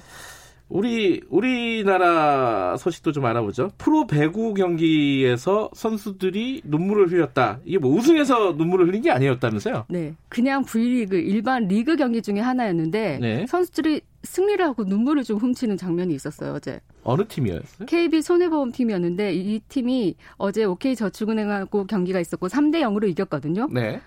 우리 0.68 1.20
우리나라 1.28 2.76
소식도 2.76 3.10
좀 3.12 3.24
알아보죠. 3.24 3.70
프로 3.76 4.06
배구 4.06 4.54
경기에서 4.54 5.68
선수들이 5.74 6.62
눈물을 6.64 7.10
흘렸다. 7.10 7.58
이게 7.64 7.78
뭐 7.78 7.92
우승해서 7.92 8.52
눈물을 8.52 8.86
흘린 8.86 9.02
게 9.02 9.10
아니었다면서요? 9.10 9.86
네, 9.88 10.14
그냥 10.28 10.62
V리그 10.64 11.16
일반 11.16 11.66
리그 11.66 11.96
경기 11.96 12.22
중에 12.22 12.38
하나였는데 12.38 13.18
네. 13.20 13.46
선수들이 13.48 14.00
승리를 14.22 14.64
하고 14.64 14.84
눈물을 14.84 15.24
좀 15.24 15.38
훔치는 15.38 15.76
장면이 15.76 16.14
있었어요 16.14 16.52
어제. 16.52 16.80
어느 17.02 17.26
팀이었어요? 17.26 17.86
KB 17.86 18.22
손해보험 18.22 18.72
팀이었는데 18.72 19.34
이 19.34 19.60
팀이 19.68 20.14
어제 20.36 20.64
OK 20.64 20.94
저축은행하고 20.94 21.86
경기가 21.86 22.20
있었고 22.20 22.48
3대 22.48 22.80
0으로 22.82 23.08
이겼거든요. 23.08 23.68
네. 23.72 24.00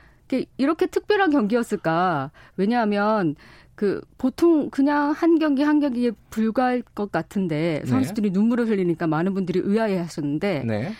이렇게 0.58 0.88
특별한 0.88 1.30
경기였을까? 1.30 2.32
왜냐하면 2.58 3.36
그 3.76 4.02
보통 4.18 4.70
그냥 4.70 5.12
한 5.12 5.40
경기 5.40 5.64
한 5.64 5.80
경기에 5.80 6.12
불과할 6.30 6.82
것 6.82 7.12
같은데 7.12 7.82
네. 7.84 7.86
선수들이 7.86 8.32
네. 8.32 8.40
눈물을 8.40 8.68
흘리니까 8.68 9.08
많은 9.08 9.34
분들이 9.34 9.60
의아해 9.64 9.98
하셨는데 9.98 10.64
네. 10.66 10.92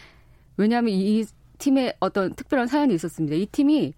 왜냐하면 0.58 0.94
이 0.94 1.26
팀에 1.58 1.96
어떤 2.00 2.34
특별한 2.34 2.68
사연이 2.68 2.94
있었습니다. 2.96 3.36
이 3.36 3.46
팀이 3.46 3.94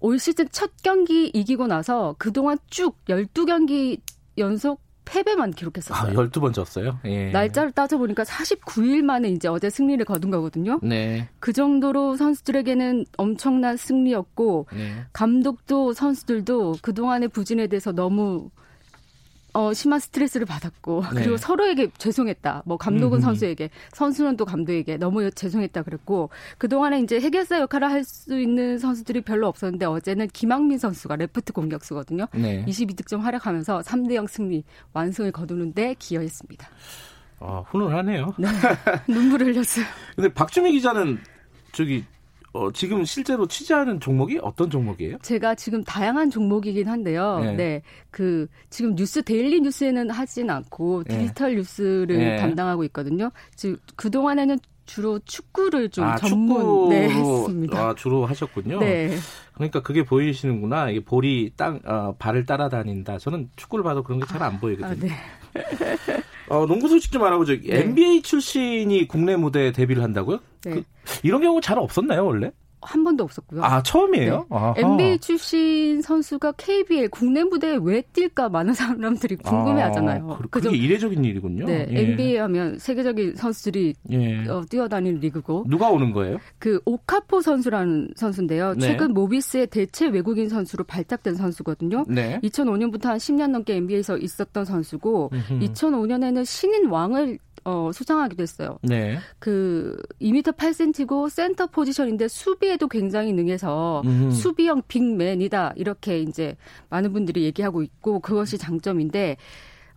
올 0.00 0.18
시즌 0.18 0.48
첫 0.50 0.70
경기 0.82 1.26
이기고 1.28 1.66
나서 1.66 2.14
그동안 2.18 2.58
쭉 2.68 2.96
12경기 3.06 4.00
연속 4.40 4.80
패배만 5.04 5.50
기록했었어요. 5.52 6.10
아, 6.10 6.12
12번 6.12 6.52
졌어요? 6.52 6.98
예. 7.04 7.30
날짜를 7.30 7.72
따져보니까 7.72 8.22
49일 8.22 9.02
만에 9.02 9.30
이제 9.30 9.48
어제 9.48 9.68
승리를 9.68 10.04
거둔 10.04 10.30
거거든요. 10.30 10.78
네. 10.82 11.28
그 11.40 11.52
정도로 11.52 12.16
선수들에게는 12.16 13.06
엄청난 13.16 13.76
승리였고, 13.76 14.66
네. 14.72 15.04
감독도 15.12 15.94
선수들도 15.94 16.76
그동안의 16.82 17.28
부진에 17.28 17.66
대해서 17.66 17.92
너무 17.92 18.50
어, 19.54 19.72
심한 19.72 20.00
스트레스를 20.00 20.46
받았고 20.46 21.02
네. 21.14 21.22
그리고 21.22 21.36
서로에게 21.36 21.90
죄송했다. 21.96 22.62
뭐 22.66 22.76
감독은 22.76 23.18
음흠. 23.18 23.24
선수에게, 23.24 23.70
선수는 23.92 24.36
또 24.36 24.44
감독에게 24.44 24.96
너무 24.96 25.30
죄송했다 25.30 25.82
그랬고 25.82 26.30
그동안에 26.58 27.00
이제 27.00 27.20
해결사 27.20 27.60
역할을 27.60 27.90
할 27.90 28.00
수 28.10 28.38
있는 28.38 28.78
선수들이 28.78 29.20
별로 29.22 29.46
없었는데 29.48 29.86
어제는 29.86 30.28
김학민 30.32 30.78
선수가 30.78 31.16
레프트 31.16 31.52
공격수거든요. 31.52 32.26
네. 32.32 32.64
22득점 32.66 33.20
활약하면서 33.20 33.80
3대 33.80 34.14
0 34.14 34.26
승리 34.26 34.64
완승을 34.92 35.32
거두는데 35.32 35.94
기여했습니다. 35.98 36.68
아, 37.40 37.62
훈훈하네요. 37.68 38.34
네. 38.38 38.48
눈물을 39.08 39.48
흘렸어요. 39.48 39.84
근데 40.16 40.32
박주미 40.32 40.72
기자는 40.72 41.18
저기 41.72 42.04
어, 42.52 42.70
지금 42.72 43.04
실제로 43.04 43.46
취재하는 43.46 44.00
종목이 44.00 44.38
어떤 44.42 44.68
종목이에요? 44.70 45.18
제가 45.22 45.54
지금 45.54 45.84
다양한 45.84 46.30
종목이긴 46.30 46.88
한데요. 46.88 47.40
네. 47.40 47.52
네. 47.54 47.82
그, 48.10 48.48
지금 48.70 48.96
뉴스, 48.96 49.22
daily 49.22 49.60
뉴스에는 49.60 50.10
하진 50.10 50.50
않고 50.50 51.04
네. 51.04 51.18
디지털 51.18 51.50
네. 51.50 51.56
뉴스를 51.56 52.18
네. 52.18 52.36
담당하고 52.38 52.82
있거든요. 52.84 53.30
즉, 53.54 53.80
그동안에는 53.96 54.58
주로 54.86 55.20
축구를 55.20 55.90
좀 55.90 56.04
아, 56.04 56.16
전문 56.16 56.88
네, 56.88 57.08
했습니다. 57.08 57.78
아, 57.78 57.94
주로 57.94 58.26
하셨군요. 58.26 58.80
네. 58.80 59.16
그러니까 59.54 59.82
그게 59.82 60.04
보이시는구나. 60.04 60.90
이게 60.90 60.98
볼이 60.98 61.52
땅 61.56 61.78
어, 61.84 62.16
발을 62.18 62.44
따라다닌다. 62.44 63.18
저는 63.18 63.50
축구를 63.54 63.84
봐도 63.84 64.02
그런 64.02 64.18
게 64.18 64.26
잘안 64.26 64.58
보이거든요. 64.58 65.12
아, 65.12 65.54
네. 65.54 66.20
어, 66.50 66.66
농구 66.66 66.88
소식 66.88 67.12
좀 67.12 67.22
알아보죠. 67.22 67.60
네. 67.60 67.80
NBA 67.80 68.22
출신이 68.22 69.06
국내 69.06 69.36
무대에 69.36 69.70
데뷔를 69.70 70.02
한다고요? 70.02 70.40
네. 70.64 70.70
그, 70.72 70.82
이런 71.22 71.40
경우 71.42 71.60
잘 71.60 71.78
없었나요, 71.78 72.26
원래? 72.26 72.50
한 72.82 73.04
번도 73.04 73.24
없었고요. 73.24 73.62
아 73.62 73.82
처음이에요? 73.82 74.46
네. 74.50 74.80
NBA 74.80 75.18
출신 75.18 76.00
선수가 76.00 76.52
KBL 76.52 77.08
국내 77.08 77.44
무대에 77.44 77.78
왜 77.82 78.02
뛸까 78.12 78.50
많은 78.50 78.74
사람들이 78.74 79.36
궁금해하잖아요. 79.36 80.30
아, 80.30 80.38
그게 80.50 80.70
이례적인 80.70 81.24
일이군요. 81.24 81.66
네, 81.66 81.86
예. 81.90 82.00
NBA 82.00 82.36
하면 82.36 82.78
세계적인 82.78 83.36
선수들이 83.36 83.94
예. 84.10 84.48
어, 84.48 84.64
뛰어다니는 84.68 85.20
리그고. 85.20 85.64
누가 85.68 85.90
오는 85.90 86.12
거예요? 86.12 86.38
그 86.58 86.80
오카포 86.84 87.40
선수라는 87.42 88.10
선수인데요. 88.16 88.74
네. 88.74 88.80
최근 88.80 89.12
모비스의 89.12 89.66
대체 89.68 90.06
외국인 90.06 90.48
선수로 90.48 90.84
발탁된 90.84 91.34
선수거든요. 91.34 92.04
네. 92.08 92.40
2005년부터 92.42 93.04
한 93.04 93.18
10년 93.18 93.50
넘게 93.50 93.76
NBA에서 93.76 94.16
있었던 94.16 94.64
선수고, 94.64 95.30
음흠. 95.32 95.58
2005년에는 95.66 96.44
신인 96.44 96.86
왕을 96.86 97.38
어, 97.64 97.90
수상하게 97.92 98.36
됐어요. 98.36 98.78
네. 98.82 99.18
그 99.38 100.00
2m 100.20 100.56
8cm고 100.56 101.28
센터 101.28 101.66
포지션인데 101.66 102.28
수비에도 102.28 102.88
굉장히 102.88 103.32
능해서 103.32 104.02
음. 104.04 104.30
수비형 104.30 104.82
빅맨이다 104.88 105.74
이렇게 105.76 106.20
이제 106.20 106.56
많은 106.88 107.12
분들이 107.12 107.44
얘기하고 107.44 107.82
있고 107.82 108.20
그것이 108.20 108.58
장점인데 108.58 109.36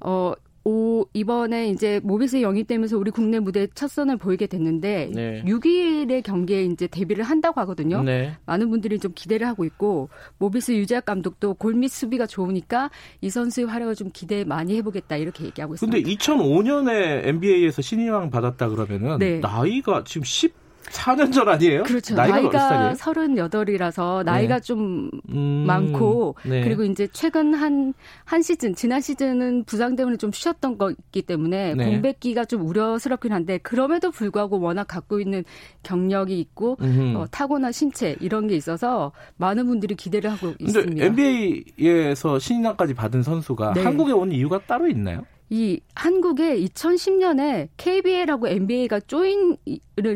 어 0.02 0.34
오, 0.66 1.06
이번에 1.14 1.70
이제 1.70 2.00
모비스에 2.04 2.42
영입되면서 2.42 2.98
우리 2.98 3.12
국내 3.12 3.40
무대 3.40 3.68
첫 3.76 3.90
선을 3.90 4.16
보이게 4.18 4.48
됐는데 4.48 5.12
네. 5.14 5.44
6일의 5.46 6.24
경기에 6.24 6.64
이제 6.64 6.88
데뷔를 6.88 7.26
한다고 7.26 7.60
하거든요. 7.62 8.02
네. 8.02 8.34
많은 8.46 8.70
분들이 8.70 8.98
좀 8.98 9.12
기대를 9.14 9.46
하고 9.46 9.66
있고 9.66 10.10
모비스 10.38 10.72
유재학 10.72 11.04
감독도 11.04 11.56
골밑 11.56 11.92
수비가 11.92 12.26
좋으니까 12.26 12.92
이 13.20 13.30
선수의 13.30 13.68
활약을 13.68 13.96
좀 13.96 14.10
기대 14.14 14.46
많이 14.46 14.78
해보겠다 14.78 15.18
이렇게 15.18 15.44
얘기하고 15.46 15.74
있습니다. 15.74 15.98
근데 15.98 16.16
2005년에 16.16 17.28
NBA에서 17.28 17.82
신인왕 17.82 18.30
받았다 18.30 18.70
그러면은 18.70 19.20
네. 19.20 19.40
나이가 19.40 20.04
지금 20.06 20.24
10 20.24 20.63
4년 20.90 21.32
전 21.34 21.50
아니에요? 21.50 21.84
그렇죠. 21.84 22.16
나이가, 22.16 22.42
나이가 22.42 22.94
38이라서 22.94 24.24
나이가 24.24 24.56
네. 24.56 24.62
좀 24.62 25.10
음, 25.30 25.64
많고 25.68 26.36
네. 26.44 26.64
그리고 26.64 26.84
이제 26.84 27.08
최근 27.12 27.54
한, 27.54 27.94
한 28.26 28.42
시즌, 28.42 28.76
지난 28.76 29.02
시즌은 29.02 29.64
부상 29.66 29.96
때문에 29.96 30.18
좀 30.18 30.32
쉬었던 30.32 30.78
거기 30.78 31.22
때문에 31.22 31.76
네. 31.76 31.86
공백기가 31.86 32.46
좀 32.46 32.68
우려스럽긴 32.68 33.32
한데 33.32 33.58
그럼에도 33.60 34.12
불구하고 34.12 34.60
워낙 34.60 34.86
갖고 34.86 35.20
있는 35.20 35.44
경력이 35.84 36.40
있고 36.40 36.78
어, 37.16 37.26
타고난 37.32 37.72
신체 37.72 38.16
이런 38.20 38.48
게 38.48 38.56
있어서 38.56 39.12
많은 39.38 39.66
분들이 39.66 39.96
기대를 39.96 40.32
하고 40.32 40.54
있습니다. 40.60 41.06
NBA에서 41.06 42.40
신인왕까지 42.40 42.94
받은 42.94 43.24
선수가 43.24 43.74
네. 43.74 43.84
한국에 43.84 44.12
온 44.12 44.32
이유가 44.32 44.60
따로 44.66 44.88
있나요? 44.88 45.26
이 45.54 45.80
한국에 45.94 46.60
2010년에 46.62 47.68
KBL하고 47.78 48.48
NBA가 48.48 49.02
조인을 49.02 49.60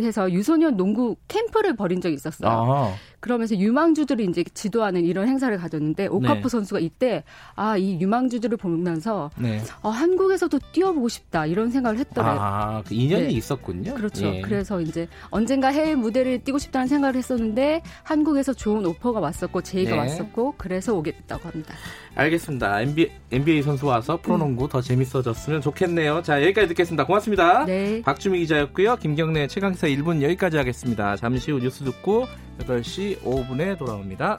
해서 0.02 0.32
유소년 0.32 0.78
농구 0.78 1.16
캠프를 1.28 1.76
벌인 1.76 2.02
적이 2.02 2.16
있었어요. 2.16 2.50
아. 2.50 2.96
그러면서 3.20 3.56
유망주들이 3.58 4.26
이제 4.26 4.44
지도하는 4.54 5.06
이런 5.06 5.28
행사를 5.28 5.56
가졌는데 5.58 6.08
오카프 6.08 6.42
네. 6.44 6.50
선수가 6.50 6.80
이때 6.80 7.24
아 7.56 7.78
이 7.78 8.00
유망주들을 8.02 8.58
보면서 8.58 9.30
네. 9.38 9.62
어, 9.82 9.90
한국에서도 9.90 10.60
뛰어보고 10.72 11.08
싶다 11.08 11.46
이런 11.46 11.70
생각을 11.72 12.00
했더래요. 12.00 12.38
아, 12.40 12.84
그 12.86 12.94
인연이 12.94 13.28
네. 13.28 13.30
있었군요. 13.32 13.94
그렇죠. 13.94 14.26
예. 14.28 14.42
그래서 14.42 14.82
이제 14.82 15.08
언젠가 15.30 15.70
해외 15.70 15.96
무대를 15.96 16.44
뛰고 16.44 16.58
싶다는 16.58 16.88
생각을 16.88 17.16
했었는데 17.16 17.84
한국에서 18.04 18.54
좋은 18.54 18.86
오퍼가 18.86 19.20
왔었고 19.20 19.62
제의가 19.62 19.92
네. 19.92 19.98
왔었고 20.00 20.56
그래서 20.58 20.96
오게 20.96 21.12
됐다고 21.12 21.48
합니다. 21.48 21.74
알겠습니다. 22.16 22.82
NBA, 22.82 23.12
NBA 23.32 23.62
선수 23.62 23.86
와서 23.86 24.20
프로농구 24.22 24.66
음. 24.66 24.70
더 24.70 24.82
재밌어졌으면 24.82 25.62
좋겠네요. 25.62 26.24
자 26.24 26.42
여기까지 26.42 26.68
듣겠습니다. 26.70 27.06
고맙습니다. 27.06 27.66
네. 27.66 28.02
박주미 28.02 28.40
기자였고요. 28.40 28.98
김경래 28.98 29.48
최강기사 29.48 29.88
1분 29.88 30.22
여기까지 30.24 30.58
하겠습니다. 30.58 31.16
잠시 31.16 31.52
후 31.52 31.60
뉴스 31.60 31.84
듣고 31.84 32.26
8시 32.60 33.20
5분에 33.22 33.78
돌아옵니다. 33.78 34.38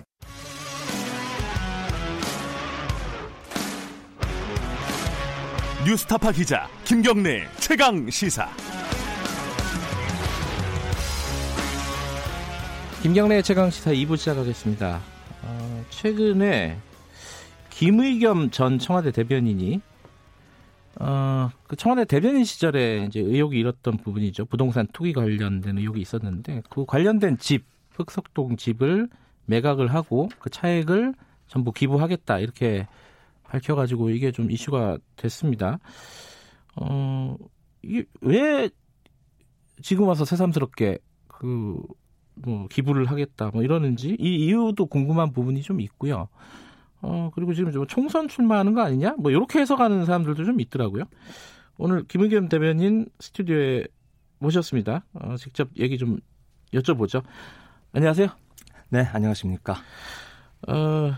뉴스타파 5.86 6.32
기자 6.32 6.68
김경래 6.84 7.46
최강 7.60 8.10
시사. 8.10 8.48
김경래 13.02 13.40
최강 13.42 13.70
시사 13.70 13.92
2부 13.92 14.16
시작하겠습니다. 14.16 15.00
어, 15.42 15.84
최근에 15.90 16.76
김의겸 17.70 18.50
전 18.50 18.78
청와대 18.78 19.12
대변인이 19.12 19.80
어, 21.00 21.50
그 21.68 21.76
청와대 21.76 22.04
대변인 22.04 22.44
시절에 22.44 23.04
이제 23.06 23.20
의혹이 23.20 23.58
일었던 23.60 23.98
부분이죠. 23.98 24.46
부동산 24.46 24.88
투기 24.92 25.12
관련된 25.12 25.78
의혹이 25.78 26.00
있었는데 26.00 26.62
그 26.68 26.84
관련된 26.84 27.38
집 27.38 27.64
흑석동 27.98 28.56
집을 28.56 29.08
매각을 29.46 29.92
하고 29.92 30.28
그 30.38 30.50
차액을 30.50 31.14
전부 31.46 31.72
기부하겠다 31.72 32.38
이렇게 32.38 32.86
밝혀가지고 33.44 34.10
이게 34.10 34.30
좀 34.30 34.50
이슈가 34.50 34.98
됐습니다. 35.16 35.78
어, 36.76 37.36
이게 37.82 38.04
왜 38.20 38.68
지금 39.82 40.06
와서 40.06 40.24
새삼스럽게 40.24 40.98
그 41.28 41.78
뭐 42.44 42.66
기부를 42.68 43.06
하겠다 43.06 43.50
뭐 43.52 43.62
이러는지 43.62 44.16
이 44.18 44.46
이유도 44.46 44.86
궁금한 44.86 45.32
부분이 45.32 45.62
좀 45.62 45.80
있고요. 45.80 46.28
어 47.00 47.30
그리고 47.34 47.54
지금 47.54 47.70
좀 47.70 47.86
총선 47.86 48.28
출마하는 48.28 48.74
거 48.74 48.82
아니냐 48.82 49.14
뭐 49.18 49.30
이렇게 49.30 49.60
해석하는 49.60 50.04
사람들도 50.04 50.44
좀 50.44 50.60
있더라고요. 50.60 51.04
오늘 51.76 52.04
김의겸 52.04 52.48
대변인 52.48 53.06
스튜디오에 53.20 53.86
모셨습니다. 54.40 55.04
어, 55.14 55.36
직접 55.36 55.68
얘기 55.78 55.96
좀 55.98 56.18
여쭤보죠. 56.72 57.22
안녕하세요. 57.98 58.28
네, 58.90 59.08
안녕하십니까. 59.12 59.74
어, 60.68 61.12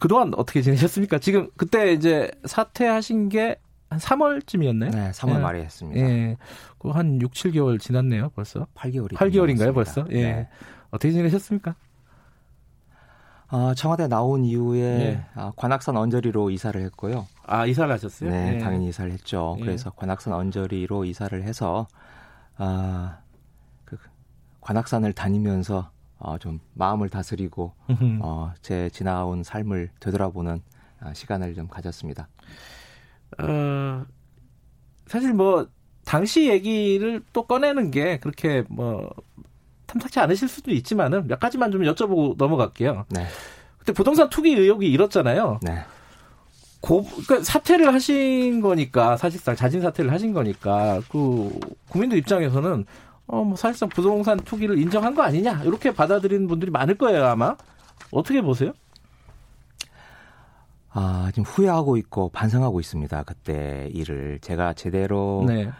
그동안 0.00 0.32
어떻게 0.36 0.62
지내셨습니까? 0.62 1.18
지금 1.18 1.50
그때 1.56 1.92
이제 1.92 2.30
사퇴하신 2.44 3.28
게 3.28 3.58
한 3.90 3.98
3월쯤이었나요? 3.98 4.92
네, 4.92 5.10
3월 5.10 5.34
예. 5.34 5.38
말에 5.38 5.64
했습니다. 5.64 6.00
예. 6.00 6.36
한 6.84 7.20
6, 7.20 7.32
7개월 7.32 7.80
지났네요, 7.80 8.30
벌써. 8.30 8.66
8개월이 8.76 9.14
8개월인가요, 9.14 9.74
벌써? 9.74 10.06
예. 10.10 10.22
네. 10.22 10.48
어떻게 10.90 11.12
지내셨습니까? 11.12 11.74
어, 13.50 13.74
청와대 13.74 14.06
나온 14.06 14.44
이후에 14.44 14.80
예. 14.80 15.26
아, 15.34 15.50
관악산 15.56 15.96
언저리로 15.96 16.50
이사를 16.50 16.80
했고요. 16.82 17.26
아, 17.44 17.66
이사를 17.66 17.92
하셨어요? 17.92 18.30
네, 18.30 18.54
예. 18.54 18.58
당연히 18.58 18.88
이사를 18.90 19.10
했죠. 19.10 19.56
예. 19.58 19.64
그래서 19.64 19.90
관악산 19.90 20.32
언저리로 20.34 21.04
이사를 21.04 21.42
해서 21.42 21.88
아, 22.58 23.18
관악산을 24.70 25.12
다니면서 25.14 25.90
어, 26.20 26.38
좀 26.38 26.60
마음을 26.74 27.08
다스리고 27.08 27.72
어, 28.20 28.52
제 28.62 28.88
지나온 28.90 29.42
삶을 29.42 29.90
되돌아보는 29.98 30.62
어, 31.00 31.12
시간을 31.12 31.56
좀 31.56 31.66
가졌습니다. 31.66 32.28
어, 33.40 34.04
사실 35.06 35.34
뭐 35.34 35.66
당시 36.04 36.48
얘기를 36.48 37.20
또 37.32 37.46
꺼내는 37.48 37.90
게 37.90 38.20
그렇게 38.20 38.62
뭐 38.68 39.10
탐탁치 39.86 40.20
않으실 40.20 40.46
수도 40.46 40.70
있지만은 40.70 41.26
몇 41.26 41.40
가지만 41.40 41.72
좀 41.72 41.82
여쭤보고 41.82 42.36
넘어갈게요. 42.36 43.06
네. 43.08 43.26
그때 43.78 43.92
부동산 43.92 44.30
투기 44.30 44.52
의혹이 44.52 44.88
일었잖아요. 44.92 45.58
네. 45.62 45.80
고, 46.80 47.02
그러니까 47.02 47.42
사퇴를 47.42 47.92
하신 47.92 48.60
거니까 48.60 49.16
사실상 49.16 49.56
자진 49.56 49.80
사퇴를 49.80 50.12
하신 50.12 50.32
거니까 50.32 51.02
그 51.10 51.58
국민들 51.88 52.18
입장에서는 52.18 52.86
어, 53.30 53.44
뭐 53.44 53.56
사실상 53.56 53.88
부동산 53.88 54.38
투기를 54.38 54.78
인정한 54.78 55.14
거 55.14 55.22
아니냐 55.22 55.62
이렇게 55.62 55.94
받아들이는 55.94 56.48
분들이 56.48 56.70
많을 56.70 56.96
거예요 56.96 57.24
아마 57.26 57.56
어떻게 58.10 58.42
보세요? 58.42 58.72
아 60.92 61.30
지금 61.32 61.44
후회하고 61.44 61.96
있고 61.98 62.30
반성하고 62.30 62.80
있습니다 62.80 63.22
그때 63.22 63.88
일을 63.92 64.40
제가 64.40 64.72
제대로 64.72 65.44
네. 65.46 65.70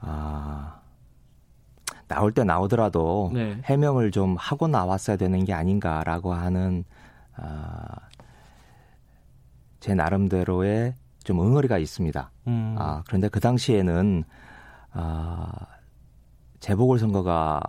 아 0.00 0.80
나올 2.08 2.32
때 2.32 2.44
나오더라도 2.44 3.30
네. 3.34 3.60
해명을 3.64 4.10
좀 4.10 4.36
하고 4.38 4.68
나왔어야 4.68 5.16
되는 5.16 5.44
게 5.44 5.52
아닌가라고 5.52 6.32
하는 6.32 6.84
아, 7.36 7.82
제 9.80 9.94
나름대로의 9.94 10.94
좀 11.24 11.40
응어리가 11.40 11.78
있습니다. 11.78 12.30
음. 12.46 12.76
아 12.78 13.02
그런데 13.06 13.28
그 13.28 13.40
당시에는 13.40 14.24
아 14.92 15.50
재보궐선거가 16.64 17.60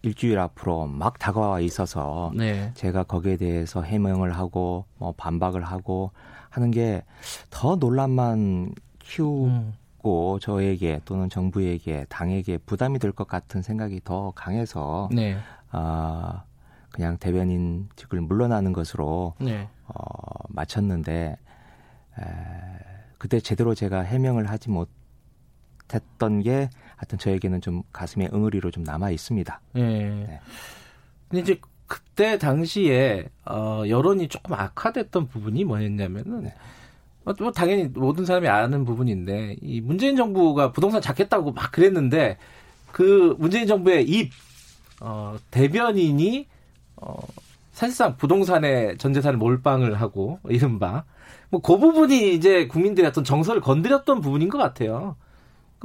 일주일 0.00 0.38
앞으로 0.38 0.86
막 0.86 1.18
다가와 1.18 1.60
있어서 1.60 2.32
네. 2.34 2.70
제가 2.74 3.02
거기에 3.04 3.36
대해서 3.36 3.82
해명을 3.82 4.32
하고 4.32 4.86
뭐 4.96 5.12
반박을 5.12 5.62
하고 5.62 6.12
하는 6.48 6.70
게 6.70 7.02
더 7.50 7.76
논란만 7.76 8.74
키우고 9.00 9.44
음. 9.44 10.38
저에게 10.40 11.00
또는 11.04 11.28
정부에게 11.28 12.06
당에게 12.08 12.56
부담이 12.58 12.98
될 12.98 13.12
것 13.12 13.28
같은 13.28 13.60
생각이 13.60 14.00
더 14.02 14.32
강해서 14.34 15.10
네. 15.12 15.36
아 15.70 16.44
그냥 16.90 17.18
대변인직을 17.18 18.22
물러나는 18.22 18.72
것으로 18.72 19.34
네. 19.40 19.68
어, 19.86 19.94
마쳤는데 20.48 21.36
에, 22.18 22.24
그때 23.18 23.40
제대로 23.40 23.74
제가 23.74 24.00
해명을 24.00 24.48
하지 24.50 24.70
못했던 24.70 26.40
게 26.42 26.70
하여튼 27.02 27.18
저에게는 27.18 27.60
좀 27.60 27.82
가슴에 27.92 28.28
응어리로 28.32 28.70
좀 28.70 28.84
남아 28.84 29.10
있습니다. 29.10 29.60
예. 29.74 29.80
네. 29.80 30.40
근데 31.28 31.42
이제 31.42 31.60
그때 31.88 32.38
당시에 32.38 33.28
어 33.44 33.82
여론이 33.88 34.28
조금 34.28 34.54
악화됐던 34.54 35.26
부분이 35.26 35.64
뭐였냐면은 35.64 36.44
네. 36.44 36.54
뭐, 37.24 37.34
뭐 37.40 37.50
당연히 37.50 37.88
모든 37.88 38.24
사람이 38.24 38.46
아는 38.46 38.84
부분인데 38.84 39.56
이 39.60 39.80
문재인 39.80 40.14
정부가 40.14 40.70
부동산 40.70 41.02
잡겠다고 41.02 41.52
막 41.52 41.72
그랬는데 41.72 42.38
그 42.92 43.34
문재인 43.38 43.66
정부의 43.66 44.08
입 44.08 44.30
어, 45.00 45.36
대변인이 45.50 46.46
어, 46.96 47.16
사실상 47.72 48.16
부동산에 48.16 48.96
전 48.96 49.12
재산을 49.12 49.38
몰빵을 49.38 50.00
하고 50.00 50.38
이른바 50.48 51.04
뭐그 51.50 51.78
부분이 51.78 52.32
이제 52.32 52.68
국민들의 52.68 53.08
어떤 53.08 53.24
정서를 53.24 53.60
건드렸던 53.60 54.20
부분인 54.20 54.48
것 54.48 54.58
같아요. 54.58 55.16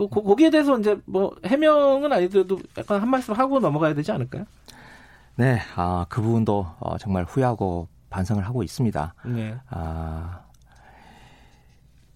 그 0.05 0.21
거기에 0.21 0.49
대해서 0.49 0.77
이제 0.77 0.99
뭐 1.05 1.35
해명은 1.45 2.11
아니더라도 2.11 2.59
약간 2.77 3.01
한 3.01 3.09
말씀 3.09 3.33
하고 3.33 3.59
넘어가야 3.59 3.93
되지 3.95 4.11
않을까요? 4.11 4.45
네, 5.35 5.59
아, 5.75 6.05
그 6.09 6.21
부분도 6.21 6.67
어, 6.79 6.97
정말 6.97 7.23
후회하고 7.23 7.87
반성을 8.09 8.43
하고 8.45 8.63
있습니다. 8.63 9.13
네. 9.25 9.55
아, 9.69 10.41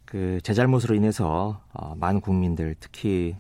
그 0.06 0.40
제 0.44 0.54
잘못으로 0.54 0.96
인해서 0.96 1.62
어, 1.74 1.96
많은 1.96 2.20
국민들 2.22 2.76
특히 2.80 3.38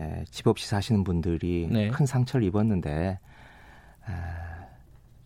에, 0.00 0.24
집 0.30 0.46
없이 0.46 0.68
사시는 0.68 1.04
분들이 1.04 1.68
네. 1.70 1.88
큰 1.88 2.06
상처를 2.06 2.46
입었는데 2.46 3.18
에, 4.08 4.12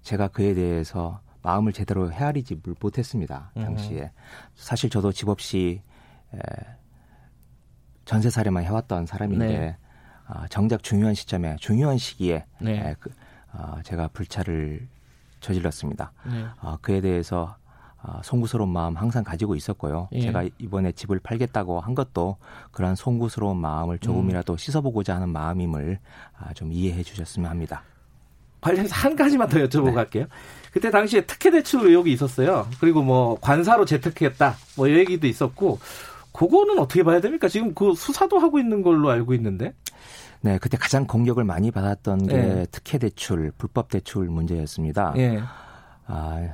제가 0.02 0.28
그에 0.28 0.54
대해서 0.54 1.20
마음을 1.42 1.72
제대로 1.72 2.10
헤아리지 2.10 2.60
못했습니다. 2.80 3.50
당시에 3.54 4.00
음. 4.02 4.08
사실 4.54 4.90
저도 4.90 5.12
집 5.12 5.28
없이 5.28 5.82
에, 6.34 6.38
전세살이만 8.06 8.64
해왔던 8.64 9.04
사람인데 9.06 9.46
네. 9.46 9.76
어, 10.28 10.46
정작 10.48 10.82
중요한 10.82 11.14
시점에 11.14 11.56
중요한 11.60 11.98
시기에 11.98 12.46
네. 12.60 12.78
에, 12.78 12.94
그, 12.98 13.10
어, 13.52 13.78
제가 13.84 14.08
불찰을 14.08 14.88
저질렀습니다. 15.40 16.12
네. 16.24 16.46
어, 16.62 16.78
그에 16.80 17.00
대해서 17.00 17.56
어, 18.02 18.20
송구스러운 18.22 18.70
마음 18.70 18.96
항상 18.96 19.24
가지고 19.24 19.56
있었고요. 19.56 20.08
예. 20.12 20.20
제가 20.20 20.44
이번에 20.58 20.92
집을 20.92 21.18
팔겠다고 21.18 21.80
한 21.80 21.94
것도 21.94 22.36
그러한 22.70 22.94
송구스러운 22.94 23.56
마음을 23.56 23.98
조금이라도 23.98 24.54
음. 24.54 24.56
씻어보고자 24.56 25.16
하는 25.16 25.28
마음임을 25.30 25.98
아, 26.38 26.52
좀 26.54 26.72
이해해 26.72 27.02
주셨으면 27.02 27.50
합니다. 27.50 27.82
관련해서 28.60 28.94
한 28.94 29.16
가지만 29.16 29.48
더 29.48 29.58
여쭤보고 29.58 29.86
네. 29.86 29.92
갈게요. 29.92 30.26
그때 30.72 30.90
당시에 30.90 31.22
특혜 31.26 31.50
대출 31.50 31.86
의혹이 31.88 32.12
있었어요. 32.12 32.68
그리고 32.80 33.02
뭐 33.02 33.38
관사로 33.40 33.84
재특했다. 33.84 34.56
뭐 34.76 34.88
얘기도 34.90 35.26
있었고 35.26 35.78
그거는 36.36 36.78
어떻게 36.78 37.02
봐야 37.02 37.20
됩니까? 37.20 37.48
지금 37.48 37.72
그 37.72 37.94
수사도 37.94 38.38
하고 38.38 38.58
있는 38.58 38.82
걸로 38.82 39.08
알고 39.08 39.32
있는데. 39.34 39.72
네, 40.42 40.58
그때 40.58 40.76
가장 40.76 41.06
공격을 41.06 41.44
많이 41.44 41.70
받았던 41.70 42.26
게 42.26 42.36
예. 42.36 42.66
특혜 42.70 42.98
대출, 42.98 43.50
불법 43.56 43.88
대출 43.88 44.26
문제였습니다. 44.26 45.14
예. 45.16 45.40
아, 46.06 46.46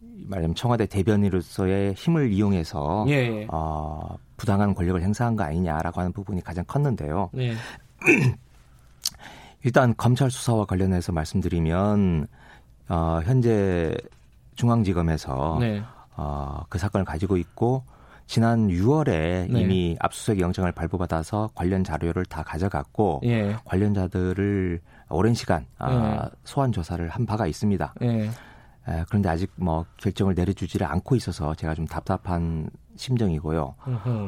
말하자면 0.00 0.54
청와대 0.54 0.86
대변인으로서의 0.86 1.94
힘을 1.94 2.32
이용해서 2.32 3.06
예. 3.08 3.46
어, 3.50 4.16
부당한 4.36 4.72
권력을 4.72 5.02
행사한 5.02 5.34
거 5.34 5.42
아니냐라고 5.42 6.00
하는 6.00 6.12
부분이 6.12 6.42
가장 6.42 6.64
컸는데요. 6.64 7.30
예. 7.38 7.54
일단 9.64 9.94
검찰 9.96 10.30
수사와 10.30 10.64
관련해서 10.64 11.10
말씀드리면 11.10 12.28
어, 12.88 13.20
현재 13.24 13.96
중앙지검에서 14.54 15.56
네. 15.60 15.82
어, 16.16 16.62
그 16.68 16.78
사건을 16.78 17.04
가지고 17.04 17.36
있고 17.36 17.82
지난 18.26 18.68
6월에 18.68 19.50
네. 19.50 19.60
이미 19.60 19.96
압수수색 20.00 20.40
영장을 20.40 20.70
발부받아서 20.72 21.50
관련 21.54 21.84
자료를 21.84 22.24
다 22.24 22.42
가져갔고 22.42 23.20
예. 23.24 23.56
관련자들을 23.64 24.80
오랜 25.10 25.34
시간 25.34 25.66
아, 25.78 26.24
예. 26.24 26.30
소환 26.44 26.72
조사를 26.72 27.06
한 27.08 27.26
바가 27.26 27.46
있습니다. 27.46 27.94
예. 28.02 28.30
에, 28.88 29.04
그런데 29.08 29.28
아직 29.28 29.50
뭐 29.56 29.84
결정을 29.98 30.34
내려주지를 30.34 30.86
않고 30.86 31.16
있어서 31.16 31.54
제가 31.54 31.74
좀 31.74 31.86
답답한 31.86 32.68
심정이고요. 32.96 33.74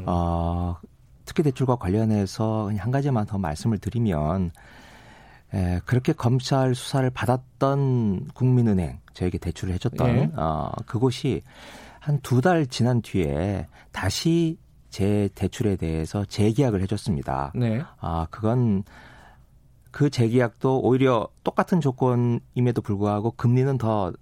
어, 0.07 0.76
특히 1.24 1.42
대출과 1.42 1.76
관련해서 1.76 2.70
한 2.78 2.90
가지만 2.90 3.26
더 3.26 3.38
말씀을 3.38 3.78
드리면 3.78 4.51
에, 5.55 5.80
그렇게 5.84 6.12
검찰 6.12 6.74
수사를 6.74 7.09
받았던 7.11 8.28
국민은행 8.34 9.01
저에게 9.14 9.38
대출을 9.38 9.74
해줬던 9.74 10.09
예. 10.09 10.30
어, 10.36 10.70
그곳이 10.86 11.42
한 12.07 12.20
두 12.22 12.40
달 12.40 12.66
지난 12.66 13.02
뒤에 13.02 13.66
다시 13.90 14.59
제 14.90 15.28
대출에 15.34 15.74
대해서 15.74 16.24
재계약을 16.24 16.80
해줬습니다. 16.82 17.50
네. 17.57 17.82
아 17.98 18.26
그건 18.30 18.84
그 19.90 20.09
재계약도 20.09 20.80
오히려 20.82 21.28
똑같은 21.42 21.80
조건임에도 21.80 22.80
불구하고 22.82 23.32
금리는 23.32 23.76
더 23.78 24.12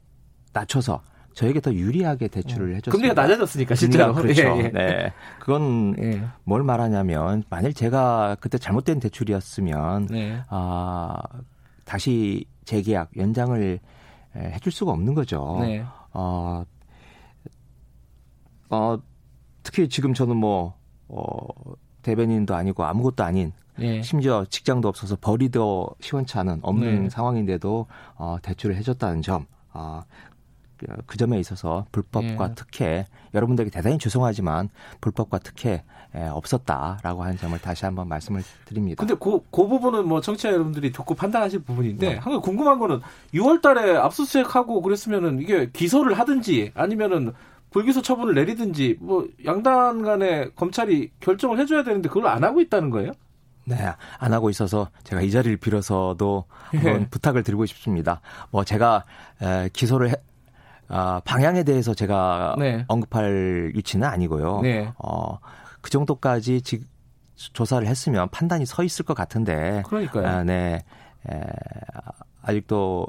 낮춰서 0.55 1.03
저에게 1.35 1.61
더 1.61 1.75
유리하게 1.75 2.29
대출을 2.29 2.69
음. 2.69 2.77
해줬습니다. 2.77 2.93
금리가 2.93 3.15
낮아졌으니까 3.21 3.75
실제로 3.75 4.15
그렇죠. 4.15 4.43
예, 4.43 4.65
예. 4.65 4.71
네, 4.71 5.13
그건 5.41 5.95
예. 5.99 6.23
뭘 6.45 6.63
말하냐면 6.63 7.45
만일 7.51 7.75
제가 7.75 8.37
그때 8.41 8.57
잘못된 8.57 8.99
대출이었으면 9.01 10.07
네. 10.07 10.41
아 10.49 11.19
다시 11.85 12.47
재계약 12.65 13.11
연장을 13.19 13.79
해줄 14.37 14.73
수가 14.73 14.93
없는 14.93 15.13
거죠. 15.15 15.59
네. 15.61 15.85
어, 16.13 16.65
어, 18.71 18.99
특히 19.63 19.89
지금 19.89 20.15
저는 20.15 20.37
뭐 20.37 20.75
어, 21.09 21.25
대변인도 22.03 22.55
아니고 22.55 22.85
아무것도 22.85 23.25
아닌 23.25 23.53
예. 23.81 24.03
심지어 24.03 24.45
직장도 24.49 24.89
없어서 24.89 25.17
벌이도 25.21 25.91
시원치 26.01 26.39
않은 26.39 26.61
없는 26.63 27.05
네. 27.05 27.11
상황인데도 27.11 27.87
어, 28.17 28.37
대출을 28.43 28.77
해줬다는 28.77 29.23
점. 29.23 29.47
어, 29.73 30.03
그 31.07 31.17
점에 31.17 31.39
있어서 31.39 31.87
불법과 31.93 32.49
예. 32.51 32.55
특혜 32.55 33.07
여러분들에게 33.33 33.71
대단히 33.71 33.99
죄송하지만 33.99 34.69
불법과 35.01 35.39
특혜 35.39 35.83
예, 36.17 36.27
없었다라고 36.27 37.25
하는 37.25 37.37
점을 37.37 37.59
다시 37.59 37.85
한번 37.85 38.07
말씀을 38.09 38.43
드립니다. 38.65 39.01
근데 39.01 39.15
그, 39.19 39.41
그 39.51 39.67
부분은 39.67 40.07
뭐 40.07 40.21
청취자 40.21 40.53
여러분들이 40.53 40.93
듣고 40.93 41.15
판단하실 41.15 41.65
부분인데 41.65 42.09
네. 42.09 42.17
한가 42.17 42.41
궁금한 42.41 42.79
거는 42.79 43.01
6월 43.35 43.61
달에 43.61 43.97
압수수색하고 43.97 44.81
그랬으면은 44.83 45.41
이게 45.41 45.71
기소를 45.73 46.17
하든지 46.19 46.71
아니면은 46.75 47.33
불기소 47.75 48.03
처분을 48.03 48.35
내리든지 48.35 48.99
뭐 49.01 49.27
양단 49.45 50.03
간에 50.03 50.49
검찰이 50.55 51.11
결정을 51.19 51.59
해줘야 51.59 51.83
되는데 51.83 52.09
그걸 52.09 52.29
안 52.29 52.45
하고 52.45 52.61
있다는 52.61 52.89
거예요? 52.89 53.11
네, 53.65 53.77
안 54.19 54.33
하고 54.33 54.49
있어서 54.49 54.91
제가 55.03 55.23
이 55.23 55.31
자리를 55.33 55.57
빌어서도 55.57 56.45
한번 56.67 57.01
예. 57.01 57.07
부탁을 57.09 57.43
드리고 57.43 57.67
싶습니다. 57.67 58.21
뭐 58.53 58.63
제가 58.63 59.05
에, 59.43 59.69
기소를 59.73 60.11
해, 60.11 60.15
아, 60.87 61.21
방향에 61.25 61.65
대해서 61.65 61.95
제가 61.95 62.55
네. 62.61 62.85
언급할 62.87 63.73
위치는 63.75 64.07
아니고요. 64.07 64.61
네. 64.61 64.93
어, 64.97 65.41
그 65.81 65.91
정도까지 65.91 66.63
지, 66.63 66.81
조사를 67.35 67.85
했으면 67.89 68.29
판단이 68.29 68.67
서 68.67 68.85
있을 68.85 69.05
것 69.05 69.15
같은데. 69.15 69.83
그러니까요. 69.87 70.27
아, 70.29 70.45
네. 70.45 70.85
에, 71.29 71.41
아직도 72.43 73.09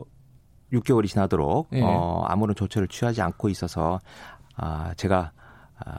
6개월이 0.73 1.07
지나도록 1.07 1.67
네. 1.71 1.81
어, 1.83 2.23
아무런 2.27 2.55
조처를 2.55 2.87
취하지 2.87 3.21
않고 3.21 3.49
있어서 3.49 3.99
아, 4.55 4.93
제가 4.95 5.31
아, 5.83 5.93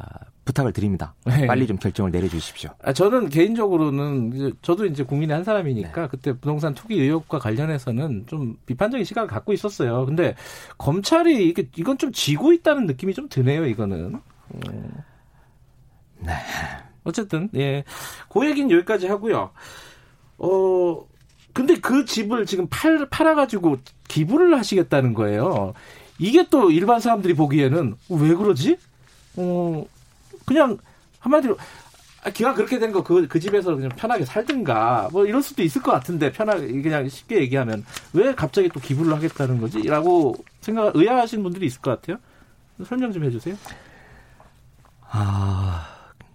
부탁을 0.44 0.72
드립니다. 0.72 1.14
네. 1.24 1.46
빨리 1.46 1.66
좀 1.66 1.76
결정을 1.76 2.10
내려주십시오. 2.10 2.70
아, 2.82 2.92
저는 2.92 3.28
개인적으로는 3.28 4.54
저도 4.62 4.86
이제 4.86 5.02
국민의 5.02 5.34
한 5.34 5.44
사람이니까 5.44 6.02
네. 6.02 6.08
그때 6.08 6.32
부동산 6.32 6.72
투기 6.72 7.00
의혹과 7.00 7.38
관련해서는 7.38 8.24
좀 8.26 8.56
비판적인 8.64 9.04
시각을 9.04 9.28
갖고 9.28 9.52
있었어요. 9.52 10.06
근데 10.06 10.34
검찰이 10.78 11.48
이게 11.48 11.68
이건 11.76 11.98
좀 11.98 12.12
지고 12.12 12.52
있다는 12.52 12.86
느낌이 12.86 13.12
좀 13.12 13.28
드네요. 13.28 13.66
이거는. 13.66 14.14
음. 14.54 14.90
네. 16.20 16.32
어쨌든 17.04 17.48
예, 17.54 17.84
그 18.28 18.46
얘기는 18.46 18.70
여기까지 18.70 19.06
하고요. 19.06 19.50
어 20.38 21.06
근데 21.52 21.76
그 21.76 22.04
집을 22.04 22.46
지금 22.46 22.66
팔 22.68 23.08
팔아가지고 23.08 23.78
기부를 24.08 24.58
하시겠다는 24.58 25.14
거예요. 25.14 25.72
이게 26.18 26.48
또 26.48 26.70
일반 26.70 27.00
사람들이 27.00 27.34
보기에는 27.34 27.94
왜 28.10 28.34
그러지? 28.34 28.78
어 29.36 29.84
그냥 30.46 30.78
한마디로 31.20 31.56
아, 32.24 32.30
기가 32.30 32.54
그렇게 32.54 32.78
된 32.78 32.92
거 32.92 33.02
그 33.04 33.28
그 33.28 33.38
집에서 33.38 33.74
그냥 33.76 33.90
편하게 33.96 34.24
살든가 34.24 35.10
뭐 35.12 35.26
이럴 35.26 35.42
수도 35.42 35.62
있을 35.62 35.82
것 35.82 35.92
같은데 35.92 36.32
편하게 36.32 36.66
그냥 36.82 37.08
쉽게 37.08 37.36
얘기하면 37.40 37.84
왜 38.12 38.34
갑자기 38.34 38.68
또 38.68 38.80
기부를 38.80 39.12
하겠다는 39.14 39.60
거지라고 39.60 40.34
생각 40.60 40.96
의아하신 40.96 41.42
분들이 41.42 41.66
있을 41.66 41.80
것 41.80 41.90
같아요. 42.00 42.18
설명 42.84 43.12
좀 43.12 43.24
해주세요. 43.24 43.56
아, 45.08 45.86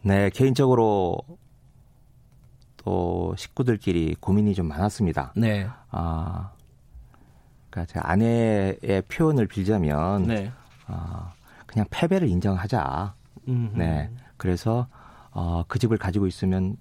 네 0.01 0.29
개인적으로 0.29 1.17
또 2.77 3.35
식구들끼리 3.37 4.15
고민이 4.19 4.55
좀 4.55 4.67
많았습니다. 4.67 5.33
네. 5.35 5.67
아, 5.91 6.51
그러니까 7.71 7.91
제 7.91 7.99
아내의 7.99 9.03
표현을 9.07 9.47
빌자면, 9.47 10.23
네. 10.27 10.51
아, 10.85 11.33
그냥 11.65 11.87
패배를 11.89 12.27
인정하자. 12.27 13.15
음흠. 13.47 13.77
네. 13.77 14.09
그래서 14.37 14.87
어, 15.31 15.63
그 15.67 15.79
집을 15.79 15.97
가지고 15.97 16.27
있으면 16.27 16.75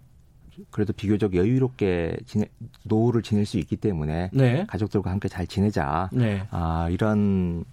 그래도 0.71 0.93
비교적 0.93 1.35
여유롭게 1.35 2.19
지내, 2.27 2.47
노후를 2.85 3.23
지낼 3.23 3.47
수 3.47 3.57
있기 3.59 3.77
때문에 3.77 4.31
네. 4.33 4.67
가족들과 4.67 5.11
함께 5.11 5.29
잘 5.29 5.47
지내자. 5.47 6.11
네. 6.13 6.47
아, 6.51 6.89
이런 6.91 7.65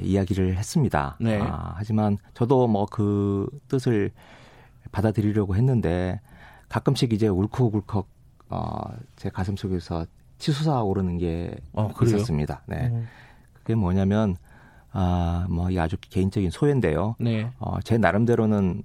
이야기를 0.00 0.56
했습니다. 0.56 1.16
네. 1.20 1.38
아, 1.40 1.74
하지만 1.76 2.16
저도 2.32 2.66
뭐 2.66 2.86
그 2.86 3.46
뜻을 3.68 4.10
받아들이려고 4.92 5.56
했는데 5.56 6.20
가끔씩 6.68 7.12
이제 7.12 7.28
울컥울컥 7.28 8.06
어, 8.48 8.72
제 9.16 9.28
가슴 9.28 9.56
속에서 9.56 10.06
치솟아 10.44 10.82
오르는 10.82 11.16
게 11.16 11.56
어, 11.72 11.90
있었습니다. 12.02 12.60
네. 12.66 12.88
음. 12.88 13.08
그게 13.54 13.74
뭐냐면 13.74 14.36
아, 14.92 15.46
뭐, 15.48 15.70
이 15.70 15.78
아주 15.78 15.96
개인적인 15.98 16.50
소회인데요. 16.50 17.16
네. 17.18 17.50
어, 17.58 17.80
제 17.82 17.96
나름대로는 17.96 18.82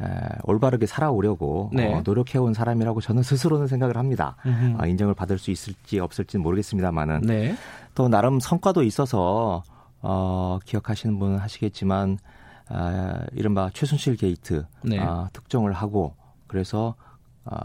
에, 0.00 0.04
올바르게 0.44 0.86
살아오려고 0.86 1.70
네. 1.74 1.92
어, 1.92 2.02
노력해온 2.02 2.54
사람이라고 2.54 3.02
저는 3.02 3.22
스스로는 3.22 3.66
생각을 3.66 3.98
합니다. 3.98 4.36
어, 4.78 4.86
인정을 4.86 5.12
받을 5.12 5.36
수 5.36 5.50
있을지 5.50 6.00
없을지는 6.00 6.42
모르겠습니다만은 6.42 7.20
네. 7.20 7.54
또 7.94 8.08
나름 8.08 8.40
성과도 8.40 8.82
있어서 8.82 9.62
어, 10.00 10.58
기억하시는 10.64 11.18
분은 11.18 11.36
하시겠지만 11.36 12.18
아, 12.70 13.24
이른바 13.32 13.68
최순실 13.74 14.16
게이트 14.16 14.64
네. 14.82 14.98
아, 15.00 15.28
특종을 15.34 15.74
하고 15.74 16.14
그래서 16.46 16.94
아, 17.44 17.60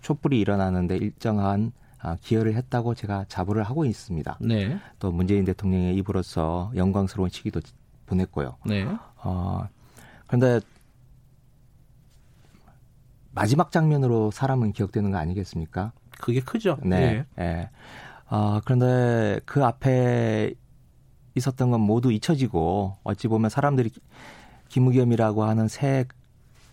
촛불이 0.00 0.40
일어나는데 0.40 0.96
일정한 0.96 1.72
아, 1.76 1.87
기여를 2.20 2.54
했다고 2.54 2.94
제가 2.94 3.24
자부를 3.28 3.62
하고 3.64 3.84
있습니다. 3.84 4.38
네. 4.40 4.78
또 4.98 5.10
문재인 5.12 5.44
대통령의 5.44 5.96
입으로서 5.96 6.70
영광스러운 6.76 7.28
시기도 7.30 7.60
보냈고요. 8.06 8.56
네. 8.64 8.86
어, 9.16 9.66
그런데 10.26 10.60
마지막 13.32 13.70
장면으로 13.70 14.30
사람은 14.30 14.72
기억되는 14.72 15.10
거 15.10 15.18
아니겠습니까? 15.18 15.92
그게 16.20 16.40
크죠. 16.40 16.78
네. 16.82 16.98
네. 16.98 17.24
네. 17.36 17.70
어, 18.30 18.60
그런데 18.64 19.40
그 19.44 19.64
앞에 19.64 20.54
있었던 21.34 21.70
건 21.70 21.80
모두 21.80 22.10
잊혀지고 22.12 22.96
어찌 23.04 23.28
보면 23.28 23.48
사람들이 23.50 23.90
김우겸이라고 24.68 25.44
하는 25.44 25.68
새 25.68 26.04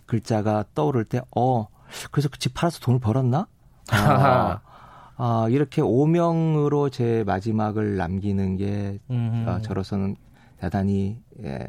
글자가 0.05 0.65
떠오를 0.73 1.05
때, 1.05 1.21
어, 1.36 1.67
그래서 2.11 2.30
그 2.30 2.38
집 2.39 2.53
팔아서 2.53 2.80
돈을 2.80 2.99
벌었나? 2.99 3.47
아, 3.91 4.59
아, 5.18 5.47
이렇게 5.49 5.82
오명으로 5.82 6.89
제 6.89 7.24
마지막을 7.26 7.97
남기는 7.97 8.57
게 8.57 8.99
어, 9.09 9.59
저로서는 9.61 10.16
대단히 10.59 11.22
예, 11.43 11.66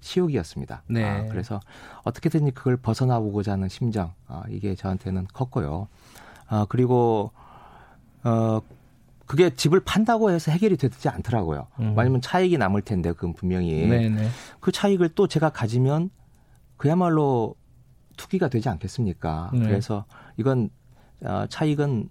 치욕이었습니다. 0.00 0.82
네. 0.88 1.04
아, 1.04 1.24
그래서 1.28 1.60
어떻게든 2.04 2.52
그걸 2.52 2.76
벗어나보고자 2.76 3.52
하는 3.52 3.68
심정 3.68 4.12
아, 4.26 4.42
이게 4.48 4.74
저한테는 4.74 5.26
컸고요. 5.32 5.88
아, 6.48 6.66
그리고 6.68 7.32
어 8.24 8.60
그게 9.26 9.50
집을 9.50 9.80
판다고 9.80 10.30
해서 10.30 10.52
해결이 10.52 10.76
되지 10.76 11.08
않더라고요. 11.08 11.66
음. 11.80 11.94
왜냐면 11.96 12.20
차익이 12.20 12.58
남을 12.58 12.82
텐데 12.82 13.12
그 13.12 13.32
분명히 13.32 13.86
네네. 13.86 14.28
그 14.60 14.70
차익을 14.70 15.10
또 15.10 15.26
제가 15.26 15.50
가지면 15.50 16.10
그야말로 16.76 17.56
투기가 18.16 18.48
되지 18.48 18.68
않겠습니까? 18.68 19.50
네. 19.52 19.60
그래서 19.60 20.04
이건 20.36 20.70
어, 21.22 21.46
차익은 21.48 22.08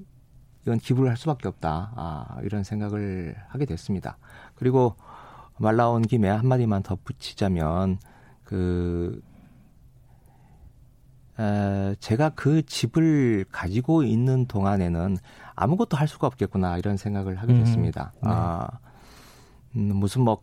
이건 0.66 0.80
기부를 0.80 1.10
할 1.10 1.18
수밖에 1.18 1.48
없다. 1.48 1.92
아, 1.96 2.38
이런 2.44 2.64
생각을 2.64 3.36
하게 3.48 3.66
됐습니다. 3.66 4.18
그리고 4.56 4.96
말 5.58 5.76
나온 5.76 6.02
김에 6.02 6.28
한마디만 6.30 6.84
덧붙이자면 6.84 8.00
그 8.44 9.22
에, 11.40 11.96
제가 12.00 12.30
그 12.30 12.66
집을 12.66 13.46
가지고 13.52 14.04
있는 14.04 14.46
동안에는 14.48 15.18
아무것도 15.56 15.98
할 15.98 16.08
수가 16.08 16.28
없겠구나 16.28 16.78
이런 16.78 16.98
생각을 16.98 17.36
하게 17.36 17.54
음, 17.54 17.60
됐습니다. 17.60 18.12
음, 18.24 18.28
네. 18.28 18.34
아, 18.34 18.68
음, 19.76 19.96
무슨 19.96 20.22
뭐 20.22 20.40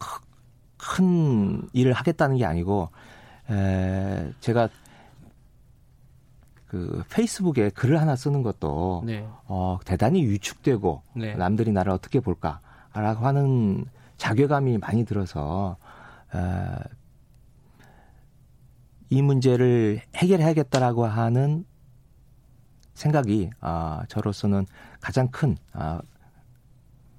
큰 0.83 1.68
일을 1.73 1.93
하겠다는 1.93 2.37
게 2.37 2.45
아니고 2.45 2.91
에, 3.49 4.33
제가 4.41 4.68
그 6.73 7.05
페이스북에 7.11 7.68
글을 7.68 8.01
하나 8.01 8.16
쓰는 8.16 8.43
것도 8.43 9.03
네. 9.05 9.29
어, 9.45 9.79
대단히 9.85 10.27
위축되고 10.27 11.03
네. 11.16 11.35
남들이 11.35 11.70
나를 11.70 11.93
어떻게 11.93 12.18
볼까라고 12.18 13.27
하는 13.27 13.85
자괴감이 14.16 14.79
많이 14.79 15.05
들어서 15.05 15.77
에, 16.35 16.39
이 19.11 19.20
문제를 19.20 20.01
해결해야겠다라고 20.16 21.05
하는 21.05 21.66
생각이 22.95 23.51
아, 23.61 24.05
저로서는 24.09 24.64
가장 25.03 25.29
큰 25.29 25.59
아, 25.75 26.01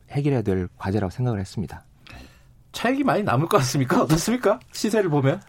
해결해야 0.10 0.42
될 0.42 0.68
과제라고 0.80 1.12
생각을 1.12 1.40
했습니다. 1.40 1.86
차익이 2.72 3.04
많이 3.04 3.22
남을 3.22 3.48
것 3.48 3.58
같습니까? 3.58 4.02
어떻습니까? 4.02 4.60
시세를 4.72 5.12
보면? 5.12 5.40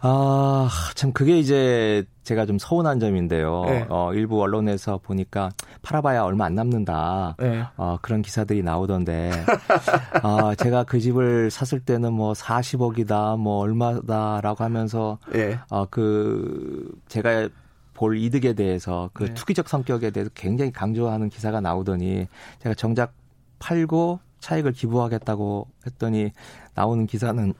아, 0.00 0.68
참, 0.94 1.12
그게 1.12 1.38
이제 1.38 2.04
제가 2.22 2.46
좀 2.46 2.58
서운한 2.58 3.00
점인데요. 3.00 3.64
네. 3.66 3.86
어, 3.88 4.12
일부 4.14 4.40
언론에서 4.40 4.98
보니까 4.98 5.50
팔아봐야 5.82 6.22
얼마 6.22 6.44
안 6.44 6.54
남는다. 6.54 7.36
네. 7.38 7.64
어, 7.76 7.98
그런 8.00 8.22
기사들이 8.22 8.62
나오던데. 8.62 9.30
아, 10.22 10.54
제가 10.56 10.84
그 10.84 11.00
집을 11.00 11.50
샀을 11.50 11.80
때는 11.80 12.12
뭐 12.12 12.32
40억이다, 12.32 13.38
뭐 13.38 13.58
얼마다라고 13.58 14.62
하면서, 14.62 15.18
네. 15.32 15.58
어, 15.70 15.86
그, 15.86 16.92
제가 17.08 17.48
볼 17.94 18.16
이득에 18.16 18.52
대해서 18.52 19.10
그 19.12 19.24
네. 19.24 19.34
투기적 19.34 19.68
성격에 19.68 20.10
대해서 20.10 20.30
굉장히 20.34 20.70
강조하는 20.70 21.28
기사가 21.30 21.60
나오더니 21.60 22.28
제가 22.60 22.74
정작 22.76 23.12
팔고 23.58 24.20
차익을 24.38 24.70
기부하겠다고 24.70 25.66
했더니 25.84 26.30
나오는 26.76 27.08
기사는 27.08 27.52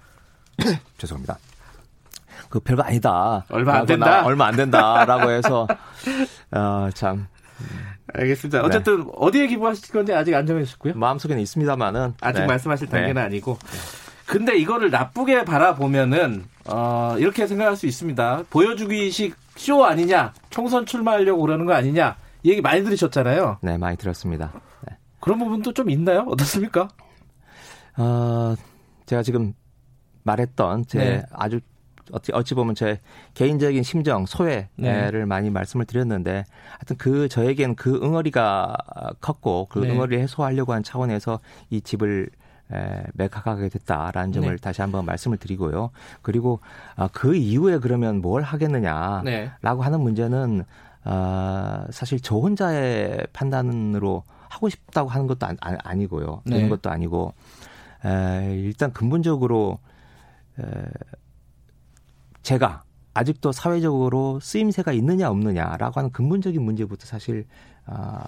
죄송합니다. 0.98 1.38
그 2.48 2.60
별거 2.60 2.82
아니다. 2.82 3.44
얼마 3.50 3.78
안 3.78 3.86
된다. 3.86 4.24
얼마 4.24 4.46
안 4.46 4.56
된다라고 4.56 5.30
해서 5.30 5.66
어, 6.52 6.88
참. 6.94 7.26
알겠습니다. 8.14 8.62
어쨌든 8.62 9.04
네. 9.04 9.12
어디에 9.16 9.46
기부하실 9.48 9.92
건지 9.92 10.14
아직 10.14 10.34
안 10.34 10.46
정해졌고요. 10.46 10.94
마음속에는 10.94 11.42
있습니다만은 11.42 12.14
아직 12.20 12.40
네. 12.40 12.46
말씀하실 12.46 12.88
단계는 12.88 13.14
네. 13.14 13.20
아니고. 13.20 13.58
근데 14.26 14.56
이거를 14.56 14.90
나쁘게 14.90 15.44
바라보면은 15.44 16.44
어, 16.66 17.16
이렇게 17.18 17.46
생각할 17.46 17.76
수 17.76 17.86
있습니다. 17.86 18.44
보여주기식 18.50 19.34
쇼 19.56 19.84
아니냐? 19.84 20.32
총선 20.50 20.86
출마하려고 20.86 21.40
그러는 21.42 21.66
거 21.66 21.74
아니냐? 21.74 22.16
이 22.42 22.50
얘기 22.50 22.60
많이 22.60 22.84
들으셨잖아요. 22.84 23.58
네, 23.62 23.78
많이 23.78 23.96
들었습니다. 23.96 24.52
네. 24.88 24.96
그런 25.20 25.38
부분도 25.38 25.72
좀 25.72 25.90
있나요? 25.90 26.24
어떻습니까? 26.28 26.88
어, 27.96 28.54
제가 29.06 29.22
지금 29.22 29.54
말했던 30.22 30.84
제 30.86 30.98
네. 30.98 31.22
아주 31.32 31.60
어찌, 32.12 32.32
어찌 32.32 32.54
보면 32.54 32.74
제 32.74 33.00
개인적인 33.34 33.82
심정, 33.82 34.26
소외를 34.26 34.68
네. 34.76 35.24
많이 35.24 35.50
말씀을 35.50 35.84
드렸는데 35.86 36.44
하여튼 36.70 36.96
그 36.96 37.28
저에겐 37.28 37.74
그 37.74 38.00
응어리가 38.02 38.76
컸고 39.20 39.68
그 39.70 39.80
네. 39.80 39.90
응어리를 39.90 40.22
해소하려고 40.22 40.72
한 40.72 40.82
차원에서 40.82 41.40
이 41.70 41.80
집을 41.80 42.30
에, 42.72 43.02
매각하게 43.14 43.68
됐다라는 43.68 44.32
점을 44.32 44.48
네. 44.48 44.56
다시 44.56 44.80
한번 44.82 45.06
말씀을 45.06 45.38
드리고요. 45.38 45.90
그리고 46.22 46.60
아, 46.96 47.08
그 47.12 47.34
이후에 47.34 47.78
그러면 47.78 48.20
뭘 48.20 48.42
하겠느냐라고 48.42 49.24
네. 49.24 49.50
하는 49.62 50.00
문제는 50.00 50.64
아, 51.04 51.86
사실 51.90 52.20
저 52.20 52.36
혼자의 52.36 53.26
판단으로 53.32 54.24
하고 54.48 54.68
싶다고 54.68 55.08
하는 55.08 55.26
것도 55.26 55.46
아, 55.60 55.94
니고요 55.94 56.42
되는 56.44 56.64
네. 56.64 56.68
것도 56.68 56.90
아니고 56.90 57.32
에, 58.04 58.54
일단 58.56 58.92
근본적으로 58.92 59.78
에, 60.58 60.64
제가 62.48 62.82
아직도 63.12 63.52
사회적으로 63.52 64.40
쓰임새가 64.40 64.92
있느냐 64.92 65.28
없느냐라고 65.28 65.98
하는 65.98 66.10
근본적인 66.10 66.62
문제부터 66.62 67.04
사실 67.04 67.46
아, 67.84 68.24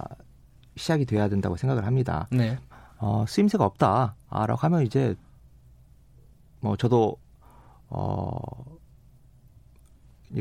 시작이 0.77 1.07
돼야 1.07 1.31
된다고 1.31 1.57
생각을 1.57 1.87
합니다. 1.87 2.29
네. 2.31 2.59
어, 2.99 3.25
쓰임새가 3.27 3.65
없다라고 3.65 4.57
하면 4.57 4.83
이제 4.83 5.17
뭐 6.61 6.77
저도 6.77 7.17
어 7.89 8.37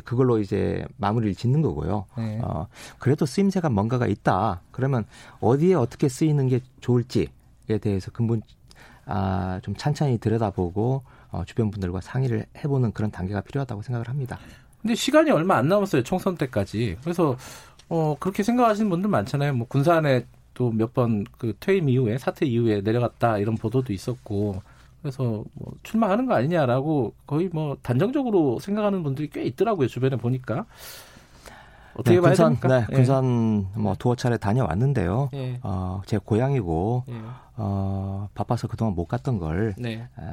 그걸로 0.04 0.40
이제 0.40 0.86
마무리를 0.98 1.34
짓는 1.36 1.62
거고요. 1.62 2.06
네. 2.18 2.42
어, 2.44 2.68
그래도 2.98 3.26
쓰임새가 3.26 3.70
뭔가가 3.70 4.08
있다. 4.08 4.60
그러면 4.72 5.06
어디에 5.40 5.76
어떻게 5.76 6.10
쓰이는 6.10 6.50
게 6.50 6.60
좋을지에 6.82 7.30
대해서 7.80 8.12
근본 8.12 8.42
아, 9.06 9.62
좀 9.64 9.74
찬찬히 9.74 10.18
들여다보고 10.18 11.04
어, 11.32 11.44
주변 11.46 11.70
분들과 11.72 12.02
상의를 12.02 12.46
해보는 12.64 12.92
그런 12.94 13.12
단계가 13.12 13.42
필요하다고 13.42 13.82
생각을 13.82 14.08
합니다. 14.10 14.40
근데 14.82 14.96
시간이 14.96 15.30
얼마 15.32 15.58
안 15.58 15.68
남았어요 15.68 16.04
총선 16.04 16.36
때까지. 16.36 16.98
그래서 17.04 17.36
어, 17.90 18.16
그렇게 18.20 18.44
생각하시는 18.44 18.90
분들 18.90 19.10
많잖아요. 19.10 19.54
뭐 19.54 19.68
군산에 19.68 20.26
또 20.54 20.72
몇 20.72 20.94
번 20.94 21.24
그 21.38 21.54
퇴임 21.60 21.88
이후에 21.90 22.18
사퇴 22.18 22.46
이후에 22.46 22.82
내려갔다 22.82 23.38
이런 23.38 23.56
보도도 23.56 23.94
있었고 23.94 24.62
그래서 25.02 25.44
뭐 25.54 25.72
출마하는 25.84 26.26
거 26.26 26.34
아니냐라고 26.36 27.14
거의 27.26 27.50
뭐 27.54 27.78
단정적으로 27.82 28.60
생각하는 28.60 29.02
분들이 29.04 29.30
꽤 29.30 29.44
있더라고요 29.46 29.88
주변에 29.88 30.18
보니까 30.18 30.66
어떻게 31.94 32.16
네, 32.16 32.22
봐야 32.22 32.34
군산? 32.34 32.60
네, 32.70 32.86
예. 32.90 32.94
군산 32.96 33.68
뭐 33.76 33.96
두어 33.98 34.16
차례 34.16 34.38
다녀왔는데요. 34.38 35.30
예. 35.34 35.60
어, 35.64 36.02
제 36.06 36.18
고향이고 36.18 37.04
예. 37.10 37.22
어, 37.58 38.30
바빠서 38.36 38.68
그동안 38.68 38.96
못 38.96 39.06
갔던 39.06 39.40
걸 39.40 39.76
네. 39.78 39.94
에, 40.20 40.24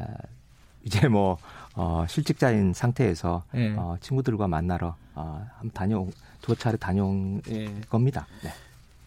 이제 0.86 1.08
뭐 1.08 1.36
어, 1.74 2.06
실직자인 2.08 2.72
상태에서 2.72 3.42
예. 3.56 3.74
어, 3.76 3.96
친구들과 4.00 4.46
만나러 4.46 4.94
어, 5.14 5.46
한번 5.58 5.70
다녀 5.74 6.06
두어 6.40 6.54
차례 6.54 6.76
다녀온 6.78 7.42
예. 7.50 7.68
겁니다. 7.90 8.26
네. 8.42 8.50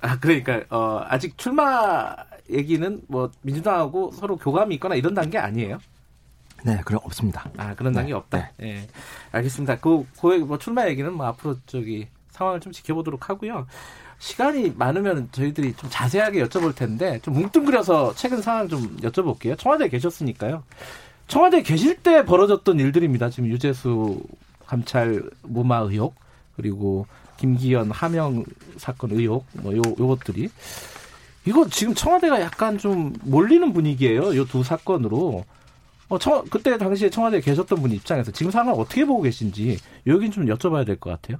아 0.02 0.20
그러니까 0.20 0.62
어, 0.70 1.02
아직 1.08 1.38
출마 1.38 2.16
얘기는 2.50 3.02
뭐 3.08 3.32
민주당하고 3.42 4.12
서로 4.12 4.36
교감이 4.38 4.76
있거나 4.76 4.96
이런 4.96 5.14
단계 5.14 5.38
아니에요? 5.38 5.80
네, 6.66 6.82
그런 6.84 7.00
없습니다. 7.06 7.50
아 7.56 7.74
그런 7.76 7.94
단계 7.94 8.12
네, 8.12 8.14
없다. 8.14 8.38
네. 8.58 8.68
예, 8.68 8.88
알겠습니다. 9.32 9.78
그, 9.80 10.06
그뭐 10.20 10.58
출마 10.58 10.88
얘기는 10.88 11.12
뭐 11.12 11.26
앞으로 11.28 11.56
저기 11.66 12.08
상황을 12.32 12.60
좀 12.60 12.74
지켜보도록 12.74 13.30
하고요. 13.30 13.66
시간이 14.20 14.74
많으면 14.76 15.30
저희들이 15.32 15.76
좀 15.76 15.90
자세하게 15.90 16.44
여쭤볼 16.44 16.76
텐데 16.76 17.20
좀 17.20 17.36
뭉뚱그려서 17.36 18.14
최근 18.16 18.42
상황 18.42 18.68
좀 18.68 18.98
여쭤볼게요. 18.98 19.58
청와대에 19.58 19.88
계셨으니까요. 19.88 20.64
청와대에 21.30 21.62
계실 21.64 21.96
때 21.98 22.26
벌어졌던 22.26 22.80
일들입니다. 22.80 23.30
지금 23.30 23.48
유재수 23.50 24.22
감찰 24.66 25.24
무마 25.44 25.78
의혹 25.80 26.16
그리고 26.56 27.08
김기현 27.38 27.92
하명 27.92 28.44
사건 28.78 29.12
의혹 29.12 29.46
뭐 29.54 29.74
요 29.74 29.82
요것들이 29.98 30.50
이거 31.46 31.68
지금 31.70 31.94
청와대가 31.96 32.42
약간 32.42 32.78
좀 32.78 33.14
몰리는 33.24 33.72
분위기예요. 33.74 34.36
요 34.36 34.46
두 34.46 34.64
사건으로. 34.64 35.46
어, 36.10 36.18
청, 36.18 36.44
그때 36.50 36.78
당시에 36.78 37.10
청와대에 37.12 37.40
계셨던 37.40 37.82
분 37.82 37.92
입장에서 37.92 38.32
지금 38.32 38.52
상황 38.52 38.74
어떻게 38.76 39.06
보고 39.06 39.22
계신지 39.22 39.78
여긴 40.08 40.32
좀 40.32 40.46
여쭤봐야 40.48 40.86
될 40.86 40.98
것 41.00 41.12
같아요. 41.12 41.38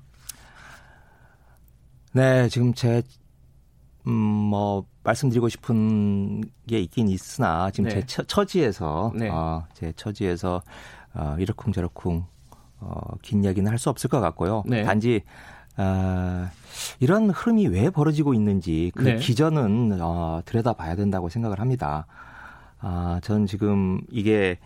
네, 2.14 2.48
지금 2.50 2.74
제, 2.76 3.02
음, 4.08 4.12
뭐, 4.14 4.86
말씀드리고 5.04 5.50
싶은 5.50 6.44
게 6.68 6.80
있긴 6.80 7.08
있으나 7.08 7.72
지금 7.72 7.90
네. 7.90 8.02
제 8.02 8.06
처, 8.06 8.24
처지에서, 8.24 9.14
네. 9.16 9.30
어, 9.30 9.66
제 9.74 9.94
처지에서, 9.96 10.62
어, 11.14 11.36
이러쿵 11.40 11.72
저러쿵, 11.74 12.26
어, 12.82 13.02
긴 13.22 13.44
이야기는 13.44 13.70
할 13.72 13.78
수 13.78 13.90
없을 13.90 14.10
것 14.10 14.20
같고요. 14.20 14.64
네. 14.66 14.84
단지, 14.84 15.22
어, 15.78 16.48
이런 17.00 17.30
흐름이 17.30 17.68
왜 17.68 17.90
벌어지고 17.90 18.34
있는지 18.34 18.92
그 18.96 19.04
네. 19.04 19.16
기전은 19.16 20.00
어, 20.02 20.42
들여다봐야 20.46 20.96
된다고 20.96 21.30
생각을 21.30 21.60
합니다. 21.60 22.06
아, 22.80 23.20
전 23.24 23.46
지금 23.46 24.02
이게 24.12 24.58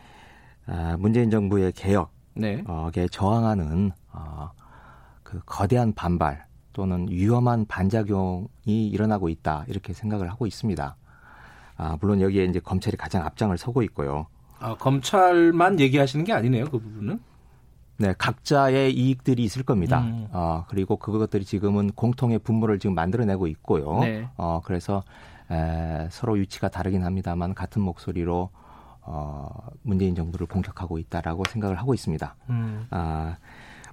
아, 0.66 0.96
문재인 1.00 1.30
정부의 1.30 1.72
개혁, 1.74 2.12
네. 2.36 2.64
어, 2.68 2.90
에 2.96 3.08
저항하는 3.08 3.92
어, 4.12 4.52
그 5.24 5.40
거대한 5.46 5.94
반발 5.94 6.46
또는 6.74 7.08
위험한 7.10 7.66
반작용이 7.66 8.88
일어나고 8.90 9.30
있다 9.30 9.66
이렇게 9.68 9.94
생각을 9.94 10.30
하고 10.30 10.46
있습니다. 10.46 10.96
아, 11.78 11.98
물론 12.02 12.22
여기에 12.22 12.46
이제 12.46 12.60
검찰이 12.60 12.98
가장 12.98 13.26
앞장을 13.26 13.58
서고 13.58 13.82
있고요. 13.84 14.28
아, 14.60 14.76
검찰만 14.76 15.80
얘기하시는 15.80 16.26
게 16.26 16.34
아니네요, 16.34 16.66
그 16.66 16.80
부분은. 16.80 17.20
네, 17.98 18.14
각자의 18.18 18.94
이익들이 18.94 19.44
있을 19.44 19.64
겁니다. 19.64 20.02
음. 20.02 20.28
어, 20.32 20.66
그리고 20.68 20.98
그것들이 20.98 21.46
지금은 21.46 21.92
공통의 21.92 22.40
분모를 22.40 22.80
지금 22.80 22.96
만들어내고 22.96 23.48
있고요. 23.48 24.00
네. 24.00 24.28
어, 24.36 24.62
그래서 24.64 25.04
에, 25.52 26.08
서로 26.10 26.34
위치가 26.34 26.70
다르긴 26.70 27.04
합니다만 27.04 27.54
같은 27.54 27.82
목소리로 27.82 28.50
어, 29.02 29.50
문재인 29.84 30.16
정부를 30.16 30.48
공격하고 30.48 30.98
있다라고 30.98 31.44
생각을 31.50 31.78
하고 31.78 31.94
있습니다. 31.94 32.36
음. 32.50 32.88
아, 32.90 33.38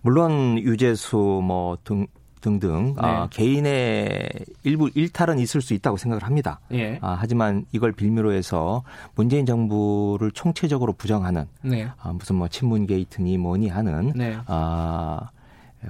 물론 0.02 0.58
유재수 0.58 1.42
뭐 1.44 1.76
등 1.84 2.06
등등 2.40 2.94
네. 2.94 3.02
아, 3.02 3.28
개인의 3.28 4.28
일부 4.62 4.90
일탈은 4.94 5.38
있을 5.38 5.60
수 5.60 5.74
있다고 5.74 5.96
생각을 5.96 6.24
합니다. 6.24 6.60
예. 6.72 6.98
아, 7.02 7.16
하지만 7.18 7.66
이걸 7.72 7.92
빌미로 7.92 8.32
해서 8.32 8.82
문재인 9.14 9.46
정부를 9.46 10.30
총체적으로 10.32 10.92
부정하는 10.92 11.46
네. 11.62 11.88
아, 12.00 12.12
무슨 12.12 12.36
뭐 12.36 12.48
친문 12.48 12.86
게이트니 12.86 13.38
뭐니 13.38 13.68
하는 13.68 14.12
네. 14.14 14.38
아, 14.46 15.28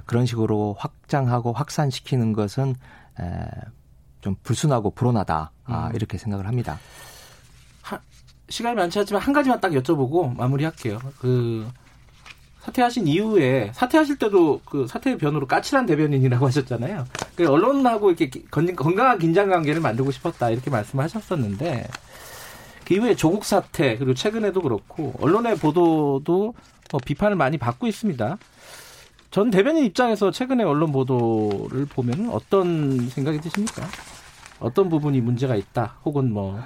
그런 0.05 0.25
식으로 0.25 0.75
확장하고 0.77 1.53
확산시키는 1.53 2.33
것은 2.33 2.75
에, 3.19 3.25
좀 4.21 4.35
불순하고 4.43 4.91
불온하다 4.91 5.51
아, 5.65 5.87
음. 5.87 5.95
이렇게 5.95 6.17
생각을 6.17 6.47
합니다. 6.47 6.79
하, 7.81 7.99
시간이 8.49 8.75
많지 8.75 8.99
않지만 8.99 9.21
한 9.21 9.33
가지만 9.33 9.59
딱 9.59 9.71
여쭤보고 9.71 10.35
마무리할게요. 10.35 10.99
그 11.19 11.67
사퇴하신 12.61 13.07
이후에 13.07 13.71
사퇴하실 13.73 14.17
때도 14.17 14.61
그 14.65 14.85
사퇴의 14.87 15.17
변으로 15.17 15.47
까칠한 15.47 15.85
대변인이라고 15.87 16.45
하셨잖아요. 16.47 17.05
그 17.35 17.47
언론하고 17.47 18.11
이렇게 18.11 18.29
건강한 18.49 19.17
긴장 19.17 19.49
관계를 19.49 19.81
만들고 19.81 20.11
싶었다 20.11 20.49
이렇게 20.49 20.69
말씀하셨었는데 20.69 21.87
그 22.85 22.93
이후에 22.93 23.15
조국 23.15 23.45
사태 23.45 23.97
그리고 23.97 24.13
최근에도 24.13 24.61
그렇고 24.61 25.13
언론의 25.21 25.57
보도도 25.57 26.53
뭐 26.91 26.99
비판을 27.03 27.35
많이 27.35 27.57
받고 27.57 27.87
있습니다. 27.87 28.37
전 29.31 29.49
대변인 29.49 29.85
입장에서 29.85 30.29
최근에 30.29 30.63
언론 30.63 30.91
보도를 30.91 31.85
보면 31.85 32.29
어떤 32.29 33.09
생각이 33.09 33.39
드십니까? 33.39 33.87
어떤 34.59 34.89
부분이 34.89 35.21
문제가 35.21 35.55
있다 35.55 35.95
혹은 36.03 36.31
뭐 36.31 36.59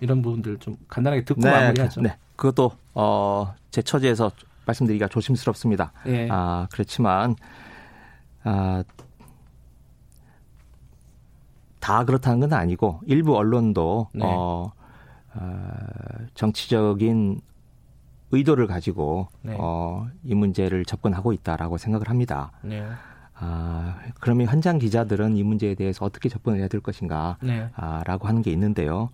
이런 0.00 0.22
부분들 0.22 0.58
좀 0.58 0.76
간단하게 0.88 1.24
듣고 1.24 1.42
네, 1.42 1.50
마무리하죠. 1.50 2.00
네. 2.00 2.16
그것도 2.34 2.72
어, 2.94 3.54
제 3.70 3.82
처지에서 3.82 4.32
말씀드리기가 4.66 5.08
조심스럽습니다. 5.08 5.92
예. 6.06 6.28
아, 6.30 6.66
그렇지만 6.70 7.36
아, 8.44 8.82
다 11.80 12.04
그렇다는 12.04 12.40
건 12.40 12.52
아니고 12.52 13.00
일부 13.06 13.36
언론도 13.36 14.08
네. 14.14 14.24
어, 14.24 14.72
어, 15.34 15.70
정치적인 16.34 17.40
의도를 18.32 18.66
가지고 18.66 19.28
네. 19.42 19.56
어, 19.58 20.08
이 20.24 20.34
문제를 20.34 20.84
접근하고 20.84 21.32
있다라고 21.32 21.78
생각을 21.78 22.10
합니다. 22.10 22.50
네. 22.62 22.84
아, 23.38 23.98
그러면 24.18 24.48
현장 24.48 24.78
기자들은 24.78 25.36
이 25.36 25.42
문제에 25.42 25.74
대해서 25.74 26.04
어떻게 26.04 26.28
접근을 26.28 26.58
해야 26.58 26.68
될 26.68 26.80
것인가, 26.80 27.36
네. 27.42 27.68
아, 27.76 28.02
라고 28.06 28.26
하는 28.26 28.42
게 28.42 28.50
있는데요. 28.50 29.10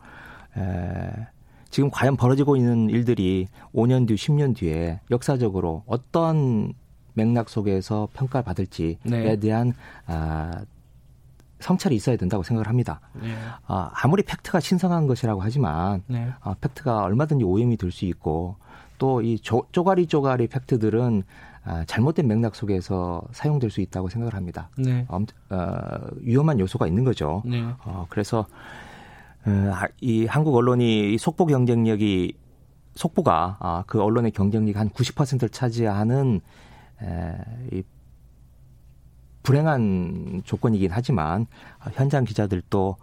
에, 0.57 1.27
지금 1.73 1.91
과연 1.91 2.17
벌어지고 2.17 2.57
있는 2.57 2.91
일들이 2.91 3.49
5년 3.75 4.07
뒤, 4.07 4.15
10년 4.15 4.55
뒤에 4.55 5.01
역사적으로 5.11 5.83
어떤 5.87 6.75
맥락 7.15 7.49
속에서 7.49 8.09
평가를 8.13 8.45
받을지에 8.45 8.99
네. 9.05 9.37
대한 9.37 9.73
아, 10.07 10.65
성찰이 11.61 11.95
있어야 11.97 12.17
된다고 12.17 12.43
생각을 12.43 12.69
합니다. 12.69 13.01
네. 13.15 13.35
아, 13.67 13.91
아무리 13.95 14.23
팩트가 14.23 14.61
신성한 14.61 15.07
것이라고 15.07 15.41
하지만 15.41 16.03
네. 16.09 16.29
아, 16.43 16.55
팩트가 16.61 17.05
얼마든지 17.05 17.45
오염이 17.45 17.79
될 17.79 17.91
수 17.91 18.05
있고 18.05 18.57
또 18.99 19.23
이 19.23 19.39
쪼가리 19.41 20.07
쪼가리 20.07 20.49
팩트들은 20.49 21.23
아, 21.65 21.85
잘못된 21.87 22.27
맥락 22.29 22.55
속에서 22.55 23.23
사용될 23.33 23.71
수 23.71 23.81
있다고 23.81 24.11
생각을 24.11 24.35
합니다. 24.35 24.69
네. 24.77 25.07
어, 25.09 25.21
위험한 26.17 26.61
요소가 26.61 26.87
있는 26.87 27.03
거죠. 27.05 27.43
네. 27.47 27.65
어, 27.85 28.05
그래서 28.11 28.41
어, 28.41 28.47
이 30.01 30.27
한국 30.27 30.55
언론이 30.57 31.19
속보 31.19 31.47
경쟁력이 31.47 32.35
속보가 32.95 33.57
아, 33.61 33.85
그 33.87 34.01
언론의 34.03 34.33
경쟁력 34.33 34.77
한 34.77 34.91
90%를 34.91 35.49
차지하는 35.49 36.41
에, 37.03 37.33
이 37.73 37.83
불행한 39.43 40.43
조건이긴 40.45 40.91
하지만 40.93 41.47
어, 41.81 41.91
현장 41.93 42.25
기자들도 42.25 42.97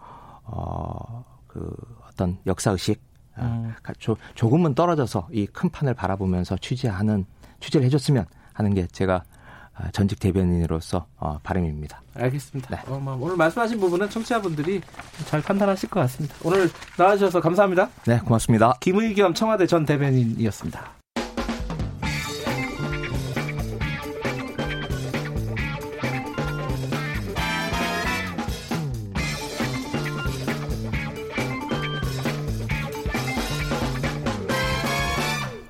어, 0.44 1.24
그 1.46 1.74
어떤 2.08 2.38
역사 2.46 2.70
의식 2.70 3.02
아, 3.34 3.42
음. 3.44 3.74
조, 3.98 4.16
조금은 4.34 4.74
떨어져서 4.74 5.28
이 5.32 5.46
큰 5.46 5.70
판을 5.70 5.94
바라보면서 5.94 6.56
취재하는 6.58 7.24
취재를 7.60 7.84
해줬으면 7.86 8.26
하는 8.52 8.74
게 8.74 8.86
제가 8.86 9.16
아, 9.16 9.39
전직 9.92 10.20
대변인으로서 10.20 11.06
어, 11.18 11.38
바람입니다. 11.42 12.02
알겠습니다. 12.14 12.76
네. 12.76 12.82
어, 12.86 12.98
뭐, 12.98 13.16
오늘 13.20 13.36
말씀하신 13.36 13.80
부분은 13.80 14.10
청취자분들이 14.10 14.80
잘 15.26 15.42
판단하실 15.42 15.88
것 15.90 16.00
같습니다. 16.00 16.34
오늘 16.44 16.70
나와주셔서 16.98 17.40
감사합니다. 17.40 17.88
네, 18.06 18.18
고맙습니다. 18.18 18.74
김의겸 18.80 19.34
청와대 19.34 19.66
전 19.66 19.84
대변인이었습니다. 19.86 20.99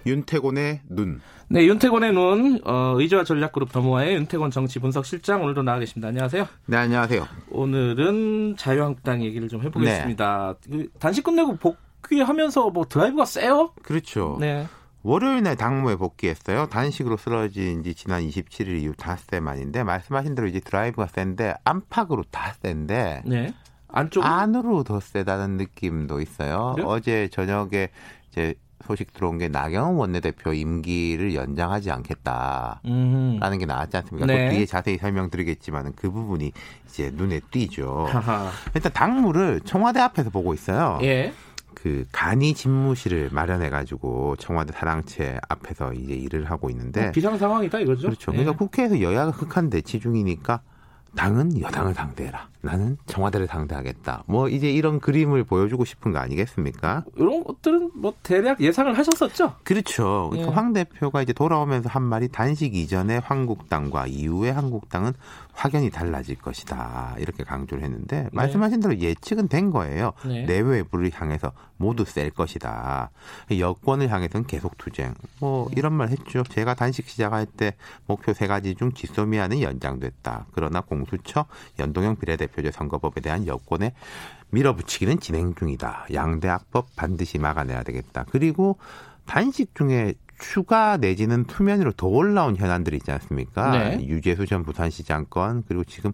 윤태곤의 0.06 0.80
눈. 0.88 1.20
네, 1.48 1.64
윤태곤의 1.66 2.12
눈, 2.12 2.60
어, 2.64 2.94
의지와 2.96 3.24
전략그룹 3.24 3.72
더모아의 3.72 4.14
윤태곤 4.14 4.50
정치분석실장 4.50 5.42
오늘도 5.42 5.62
나와 5.62 5.78
계십니다. 5.78 6.08
안녕하세요. 6.08 6.46
네, 6.66 6.76
안녕하세요. 6.76 7.26
오늘은 7.50 8.56
자유한국당 8.56 9.22
얘기를 9.22 9.48
좀 9.48 9.62
해보겠습니다. 9.62 10.54
네. 10.68 10.76
그 10.76 10.88
단식 10.98 11.24
끝내고 11.24 11.56
복귀하면서 11.56 12.70
뭐 12.70 12.84
드라이브가 12.88 13.24
세요? 13.24 13.72
그렇죠. 13.82 14.36
네. 14.40 14.66
월요일 15.02 15.42
날 15.42 15.56
당무에 15.56 15.96
복귀했어요. 15.96 16.66
단식으로 16.66 17.16
쓰러진 17.16 17.82
지 17.82 17.94
지난 17.94 18.22
27일 18.22 18.80
이후 18.82 18.92
닷새 18.96 19.40
만인데 19.40 19.82
말씀하신 19.82 20.34
대로 20.34 20.46
이제 20.46 20.60
드라이브가 20.60 21.06
센데 21.06 21.54
안팎으로 21.64 22.24
다 22.30 22.52
센데 22.62 23.22
네. 23.24 23.54
안쪽 23.88 24.24
안으로 24.24 24.84
더 24.84 25.00
세다는 25.00 25.56
느낌도 25.56 26.20
있어요. 26.20 26.72
그래요? 26.76 26.88
어제 26.88 27.28
저녁에 27.28 27.88
이제 28.30 28.54
소식 28.86 29.12
들어온 29.12 29.38
게 29.38 29.48
나경원 29.48 29.96
원내대표 29.96 30.52
임기를 30.52 31.34
연장하지 31.34 31.90
않겠다라는 31.90 32.80
음흠. 32.86 33.58
게 33.58 33.66
나왔지 33.66 33.96
않습니까? 33.98 34.26
네. 34.26 34.48
그 34.48 34.54
뒤에 34.54 34.66
자세히 34.66 34.96
설명드리겠지만 34.98 35.92
그 35.94 36.10
부분이 36.10 36.52
이제 36.86 37.10
눈에 37.14 37.40
띄죠. 37.50 38.06
하하. 38.10 38.50
일단 38.74 38.92
당무를 38.92 39.60
청와대 39.64 40.00
앞에서 40.00 40.30
보고 40.30 40.54
있어요. 40.54 40.98
예. 41.02 41.32
그 41.74 42.04
간이 42.12 42.54
집무실을 42.54 43.30
마련해 43.32 43.70
가지고 43.70 44.36
청와대 44.36 44.72
사랑채 44.72 45.38
앞에서 45.48 45.94
이제 45.94 46.14
일을 46.14 46.50
하고 46.50 46.68
있는데 46.70 47.08
어, 47.08 47.12
비상 47.12 47.38
상황이다 47.38 47.80
이거죠. 47.80 48.08
그렇죠. 48.08 48.32
예. 48.34 48.44
국회에서 48.44 49.00
여야가 49.00 49.32
극한 49.32 49.70
대치 49.70 49.98
중이니까 50.00 50.60
당은 51.16 51.60
여당을 51.60 51.94
상대해라. 51.94 52.48
나는 52.62 52.96
청와대를 53.06 53.46
상대하겠다. 53.46 54.24
뭐 54.26 54.48
이제 54.48 54.70
이런 54.70 55.00
그림을 55.00 55.44
보여주고 55.44 55.84
싶은 55.84 56.12
거 56.12 56.18
아니겠습니까? 56.18 57.04
이런 57.16 57.42
것들은 57.42 57.90
뭐 57.94 58.14
대략 58.22 58.60
예상을 58.60 58.96
하셨었죠. 58.96 59.54
그렇죠. 59.64 60.28
그러니까 60.30 60.52
예. 60.52 60.54
황 60.54 60.72
대표가 60.72 61.22
이제 61.22 61.32
돌아오면서 61.32 61.88
한 61.88 62.02
말이 62.02 62.28
단식 62.28 62.74
이전에 62.74 63.18
한국당과 63.18 64.06
이후에 64.06 64.50
한국당은 64.50 65.12
확연히 65.52 65.90
달라질 65.90 66.36
것이다. 66.36 67.16
이렇게 67.18 67.44
강조를 67.44 67.84
했는데 67.84 68.22
네. 68.22 68.28
말씀하신 68.32 68.80
대로 68.80 68.98
예측은 68.98 69.48
된 69.48 69.70
거예요. 69.70 70.12
네. 70.24 70.44
내외부를 70.44 71.10
향해서 71.12 71.52
모두 71.76 72.04
셀 72.04 72.30
것이다. 72.30 73.10
여권을 73.50 74.10
향해서는 74.10 74.46
계속 74.46 74.78
투쟁. 74.78 75.14
뭐 75.38 75.68
네. 75.68 75.74
이런 75.78 75.92
말 75.92 76.08
했죠. 76.08 76.42
제가 76.44 76.74
단식 76.74 77.08
시작할 77.08 77.46
때 77.46 77.74
목표 78.06 78.32
세 78.32 78.46
가지 78.46 78.74
중 78.74 78.92
지소미아는 78.92 79.60
연장됐다. 79.60 80.46
그러나 80.52 80.80
공수처 80.80 81.46
연동형 81.78 82.16
비례대표제 82.16 82.70
선거법에 82.70 83.20
대한 83.20 83.46
여권의 83.46 83.92
밀어붙이기는 84.50 85.20
진행 85.20 85.54
중이다. 85.54 86.06
양대 86.12 86.48
악법 86.48 86.94
반드시 86.96 87.38
막아내야 87.38 87.82
되겠다. 87.82 88.24
그리고 88.30 88.78
단식 89.26 89.74
중에 89.74 90.14
추가 90.40 90.96
내지는 90.96 91.44
수면으로 91.44 91.92
더 91.92 92.08
올라온 92.08 92.56
현안들이 92.56 92.96
있지 92.96 93.12
않습니까? 93.12 93.70
네. 93.70 94.06
유재수 94.06 94.46
전 94.46 94.64
부산시장 94.64 95.26
건 95.30 95.62
그리고 95.68 95.84
지금 95.84 96.12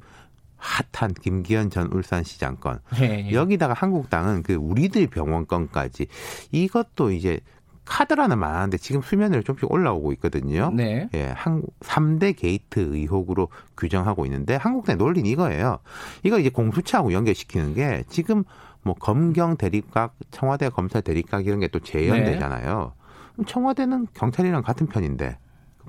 핫한 0.57 1.15
김기현 1.15 1.71
전 1.71 1.87
울산시장 1.93 2.57
건 2.57 2.81
네. 2.99 3.31
여기다가 3.33 3.73
한국당은 3.75 4.43
그 4.43 4.55
우리들 4.55 5.07
병원 5.07 5.47
건까지 5.47 6.07
이것도 6.51 7.13
이제 7.13 7.41
카드라는 7.85 8.39
말하는데 8.39 8.79
지금 8.79 9.01
수면 9.01 9.33
위로 9.33 9.43
좀씩 9.43 9.71
올라오고 9.71 10.13
있거든요. 10.15 10.71
네. 10.75 11.09
예, 11.15 11.27
한 11.37 11.63
3대 11.81 12.37
게이트 12.37 12.81
의혹으로 12.81 13.49
규정하고 13.77 14.27
있는데 14.27 14.57
한국당 14.57 14.99
논리는 14.99 15.31
이거예요. 15.31 15.79
이거 16.25 16.39
이제 16.41 16.51
공수처하고 16.51 17.13
연결시키는 17.13 17.75
게 17.75 18.03
지금 18.09 18.43
뭐 18.83 18.95
검경 18.95 19.57
대립각, 19.57 20.15
청와대 20.31 20.69
검찰 20.69 21.03
대립각 21.03 21.47
이런 21.47 21.61
게 21.61 21.69
또 21.69 21.81
재연되잖아요. 21.81 22.93
네. 23.37 23.45
청와대는 23.47 24.09
경찰이랑 24.15 24.63
같은 24.63 24.87
편인데 24.87 25.39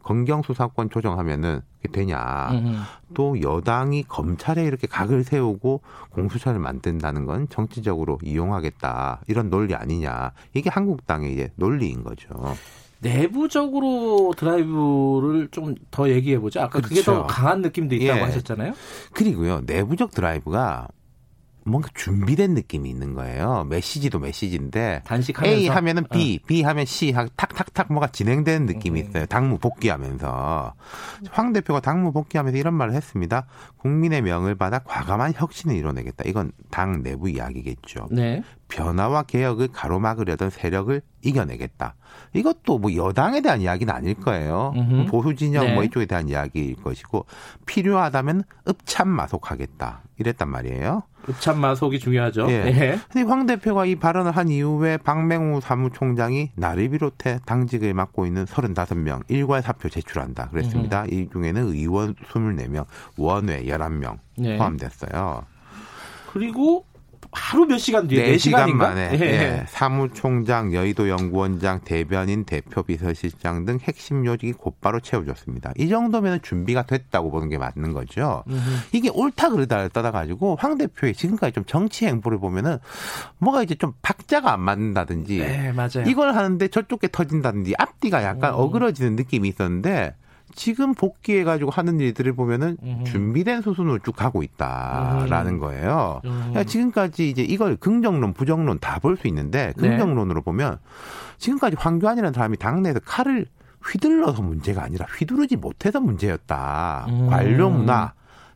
검경 0.03 0.41
수사권 0.43 0.89
조정하면은 0.89 1.61
되냐. 1.91 2.49
또 3.13 3.41
여당이 3.41 4.03
검찰에 4.03 4.63
이렇게 4.63 4.87
각을 4.87 5.23
세우고 5.23 5.81
공수처를 6.11 6.59
만든다는 6.59 7.25
건 7.25 7.47
정치적으로 7.49 8.19
이용하겠다. 8.23 9.21
이런 9.27 9.49
논리 9.49 9.73
아니냐. 9.73 10.31
이게 10.53 10.69
한국당의 10.69 11.33
이제 11.33 11.51
논리인 11.55 12.03
거죠. 12.03 12.29
내부적으로 12.99 14.33
드라이브를 14.37 15.49
좀 15.51 15.75
더 15.91 16.09
얘기해 16.09 16.39
보죠. 16.39 16.61
아까 16.61 16.79
그렇죠. 16.79 16.89
그게 16.89 17.01
더 17.01 17.25
강한 17.25 17.61
느낌도 17.61 17.95
있다고 17.95 18.19
예. 18.19 18.23
하셨잖아요. 18.23 18.73
그리고요. 19.13 19.61
내부적 19.65 20.11
드라이브가 20.11 20.87
뭔가 21.67 21.89
준비된 21.93 22.53
느낌이 22.53 22.89
있는 22.89 23.13
거예요. 23.13 23.65
메시지도 23.69 24.19
메시지인데 24.19 25.01
단식하면서? 25.05 25.57
A 25.57 25.67
하면은 25.67 26.03
B, 26.11 26.39
어. 26.41 26.45
B 26.47 26.63
하면 26.63 26.85
C 26.85 27.11
하고 27.11 27.29
탁탁탁 27.35 27.91
뭐가 27.91 28.07
진행되는 28.07 28.65
느낌이 28.65 29.01
음. 29.01 29.07
있어요. 29.07 29.25
당무 29.25 29.57
복귀하면서 29.59 30.73
황 31.29 31.53
대표가 31.53 31.79
당무 31.79 32.11
복귀하면서 32.11 32.57
이런 32.57 32.73
말을 32.73 32.93
했습니다. 32.93 33.47
국민의 33.77 34.21
명을 34.21 34.55
받아 34.55 34.79
과감한 34.79 35.33
혁신을 35.35 35.75
이뤄내겠다. 35.75 36.23
이건 36.27 36.51
당 36.71 37.03
내부 37.03 37.29
이야기겠죠. 37.29 38.07
네. 38.11 38.43
변화와 38.67 39.23
개혁을 39.23 39.69
가로막으려던 39.69 40.49
세력을 40.49 41.01
이겨내겠다. 41.23 41.95
이것도 42.33 42.79
뭐 42.79 42.93
여당에 42.95 43.41
대한 43.41 43.61
이야기는 43.61 43.93
아닐 43.93 44.13
거예요. 44.15 44.73
음흠. 44.75 45.05
보수 45.05 45.35
진영 45.35 45.65
네. 45.65 45.73
뭐 45.73 45.83
이쪽에 45.83 46.05
대한 46.05 46.29
이야기일 46.29 46.75
것이고 46.75 47.25
필요하다면 47.65 48.43
읍참 48.67 49.07
마속하겠다. 49.07 50.03
이랬단 50.19 50.49
말이에요. 50.49 51.03
읍참마 51.29 51.75
속이 51.75 51.99
중요하죠. 51.99 52.47
예. 52.49 52.99
예. 53.15 53.21
황 53.23 53.45
대표가 53.45 53.85
이 53.85 53.95
발언을 53.95 54.31
한 54.31 54.49
이후에 54.49 54.97
박맹우 54.97 55.61
사무총장이 55.61 56.51
나를 56.55 56.89
비롯해 56.89 57.39
당직을 57.45 57.93
맡고 57.93 58.25
있는 58.25 58.45
35명 58.45 59.23
일괄 59.27 59.61
사표 59.61 59.89
제출한다 59.89 60.49
그랬습니다. 60.49 61.03
음흠. 61.03 61.13
이 61.13 61.29
중에는 61.31 61.67
의원 61.73 62.15
24명, 62.15 62.85
원외 63.17 63.63
11명 63.65 64.17
네. 64.37 64.57
포함됐어요. 64.57 65.43
그리고 66.31 66.85
하루 67.37 67.65
몇 67.65 67.77
시간 67.77 68.07
뒤에 68.07 68.35
4시간 68.35 68.73
만에 68.73 69.11
예. 69.13 69.19
예. 69.21 69.65
사무총장, 69.67 70.73
여의도 70.73 71.07
연구원장, 71.07 71.81
대변인, 71.85 72.43
대표 72.43 72.83
비서실장 72.83 73.65
등 73.65 73.77
핵심 73.81 74.25
요직이 74.25 74.53
곧바로 74.53 74.99
채워졌습니다. 74.99 75.71
이 75.77 75.87
정도면 75.87 76.41
준비가 76.41 76.83
됐다고 76.83 77.29
보는 77.31 77.49
게 77.49 77.57
맞는 77.57 77.93
거죠. 77.93 78.43
음흠. 78.49 78.59
이게 78.91 79.09
옳다 79.09 79.49
그르다를 79.49 79.89
떠나가지고 79.89 80.57
황 80.59 80.77
대표의 80.77 81.13
지금까지 81.13 81.53
좀 81.53 81.63
정치 81.65 82.07
행보를 82.07 82.39
보면은 82.39 82.79
뭐가 83.37 83.63
이제 83.63 83.75
좀 83.75 83.93
박자가 84.01 84.51
안 84.51 84.61
맞는다든지 84.61 85.37
네, 85.37 85.71
맞아요. 85.71 86.03
이걸 86.07 86.35
하는데 86.35 86.67
저쪽에 86.67 87.07
터진다든지 87.11 87.75
앞뒤가 87.77 88.23
약간 88.23 88.53
음. 88.53 88.59
어그러지는 88.59 89.15
느낌이 89.15 89.47
있었는데 89.49 90.15
지금 90.57 90.95
복귀해 90.95 91.43
가지고 91.43 91.69
하는 91.69 91.99
일들을 91.99 92.33
보면은 92.33 92.77
음흠. 92.83 93.03
준비된 93.05 93.61
수순으로 93.61 93.99
쭉 93.99 94.15
가고 94.15 94.41
있다라는 94.41 95.53
음. 95.53 95.59
거예요. 95.59 96.19
음. 96.25 96.31
그러니까 96.31 96.63
지금까지 96.63 97.29
이제 97.29 97.43
이걸 97.43 97.75
긍정론, 97.77 98.33
부정론 98.33 98.79
다 98.79 98.97
볼 98.99 99.15
수 99.17 99.27
있는데 99.27 99.73
네. 99.77 99.89
긍정론으로 99.89 100.39
네. 100.39 100.43
보면 100.43 100.79
지금까지 101.37 101.75
황교안이라는 101.79 102.33
사람이 102.33 102.57
당내에서 102.57 102.99
칼을 103.05 103.45
휘둘러서 103.85 104.41
문제가 104.41 104.83
아니라 104.83 105.05
휘두르지 105.05 105.57
못해서 105.57 105.99
문제였다. 106.01 107.05
음. 107.07 107.27
관료 107.29 107.69
문화, 107.69 108.13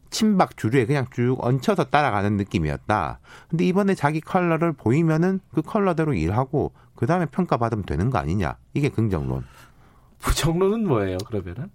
친박 0.09 0.57
주류에 0.57 0.87
그냥 0.87 1.05
쭉 1.13 1.37
얹혀서 1.39 1.85
따라가는 1.85 2.35
느낌이었다. 2.35 3.19
근데 3.47 3.63
이번에 3.65 3.93
자기 3.93 4.19
컬러를 4.21 4.73
보이면은 4.73 5.39
그 5.53 5.61
컬러대로 5.61 6.15
일하고 6.15 6.71
그 6.95 7.05
다음에 7.05 7.27
평가받으면 7.27 7.85
되는 7.85 8.09
거 8.09 8.17
아니냐. 8.17 8.55
이게 8.73 8.89
긍정론. 8.89 9.45
부정론은 10.19 10.87
뭐예요, 10.87 11.17
그러면은? 11.27 11.69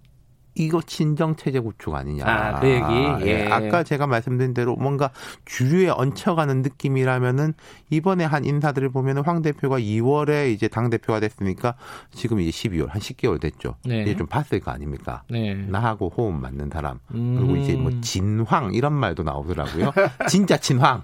이거 0.57 0.81
친정 0.81 1.35
체제 1.35 1.59
구축 1.59 1.93
아니냐. 1.93 2.23
아, 2.25 2.59
그 2.59 2.67
얘기. 2.67 3.27
예. 3.27 3.45
예. 3.45 3.47
아까 3.51 3.83
제가 3.83 4.07
말씀드린 4.07 4.53
대로 4.53 4.75
뭔가 4.75 5.11
주류에 5.45 5.89
얹혀가는 5.89 6.63
느낌이라면은 6.63 7.53
이번에 7.91 8.25
한 8.25 8.43
인사들을 8.43 8.89
보면은 8.89 9.23
황 9.23 9.41
대표가 9.41 9.79
2월에 9.79 10.51
이제 10.51 10.67
당 10.67 10.89
대표가 10.89 11.19
됐으니까 11.19 11.75
지금 12.11 12.39
이제 12.39 12.49
12월 12.49 12.89
한 12.89 12.99
10개월 12.99 13.39
됐죠. 13.39 13.75
네. 13.85 14.01
이제 14.01 14.15
좀 14.15 14.25
봤을 14.25 14.59
거 14.59 14.71
아닙니까? 14.71 15.21
네. 15.29 15.53
나하고 15.53 16.09
호흡 16.15 16.33
맞는 16.33 16.69
사람. 16.71 16.99
음. 17.13 17.35
그리고 17.37 17.55
이제 17.57 17.73
뭐 17.73 17.91
진황 18.01 18.73
이런 18.73 18.93
말도 18.93 19.23
나오더라고요. 19.23 19.91
진짜 20.27 20.57
진황. 20.57 21.03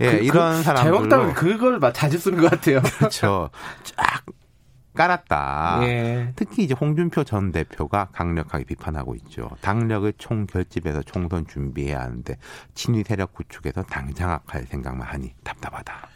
예, 0.00 0.18
그, 0.18 0.24
이런 0.24 0.58
그, 0.58 0.62
사람들로. 0.62 1.08
자유한국당은 1.08 1.34
그걸 1.34 1.80
자주 1.92 2.18
쓰는 2.18 2.40
것 2.40 2.50
같아요. 2.50 2.80
그렇죠. 2.98 3.50
쫙 3.82 4.22
깔았다. 4.94 5.80
예. 5.82 6.32
특히 6.36 6.64
이제 6.64 6.74
홍준표 6.78 7.24
전 7.24 7.50
대표가 7.52 8.08
강력하게 8.12 8.64
비판하고 8.64 9.14
있죠. 9.16 9.50
당력을 9.60 10.12
총 10.18 10.46
결집해서 10.46 11.02
총선 11.02 11.46
준비해야 11.46 12.00
하는데 12.00 12.36
친위 12.74 13.02
세력 13.02 13.32
구축에서 13.32 13.82
당장 13.84 14.30
악할 14.30 14.66
생각만 14.66 15.06
하니 15.06 15.32
답답하다. 15.44 16.08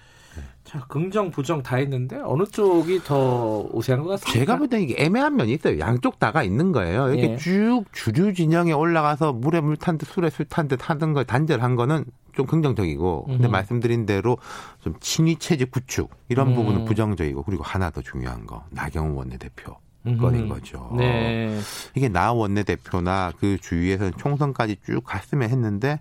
자, 0.65 0.85
긍정, 0.89 1.31
부정 1.31 1.63
다 1.63 1.79
있는데 1.79 2.19
어느 2.25 2.45
쪽이 2.45 3.05
더 3.05 3.69
우세한 3.73 4.03
것 4.03 4.09
같습니까? 4.11 4.33
제가 4.41 4.59
볼 4.59 4.69
때는 4.69 4.85
이게 4.85 4.97
애매한 4.99 5.37
면이 5.37 5.53
있어요. 5.53 5.79
양쪽 5.79 6.19
다가 6.19 6.43
있는 6.43 6.73
거예요. 6.73 7.09
이렇게 7.11 7.33
예. 7.35 7.37
쭉 7.37 7.85
주류 7.93 8.35
진영에 8.35 8.73
올라가서 8.73 9.33
물에 9.33 9.61
물 9.61 9.77
탄 9.77 9.97
듯 9.97 10.09
술에 10.09 10.29
술 10.29 10.45
탄 10.49 10.67
듯 10.67 10.91
하던 10.91 11.13
걸 11.13 11.25
단절한 11.25 11.77
거는 11.77 12.05
좀 12.37 12.47
긍정적이고 12.47 13.25
근데 13.25 13.49
음. 13.49 13.51
말씀드린 13.51 14.07
대로 14.07 14.37
좀 14.81 14.95
친위 15.01 15.37
체제 15.37 15.65
구축 15.65 16.11
이런 16.29 16.49
음. 16.49 16.55
부분은 16.55 16.85
부정적이고 16.85 17.43
그리고 17.43 17.65
하나 17.65 17.91
더 17.91 18.03
중요한 18.03 18.47
거 18.47 18.63
나경원 18.71 19.17
원내대표 19.17 19.77
건인 20.21 20.49
거죠. 20.49 20.93
네. 20.97 21.59
이게 21.97 22.09
나 22.09 22.33
원내대표나 22.33 23.33
그 23.41 23.59
주위에서는 23.59 24.13
총선까지 24.17 24.77
쭉 24.87 25.03
갔으면 25.05 25.51
했는데 25.51 26.01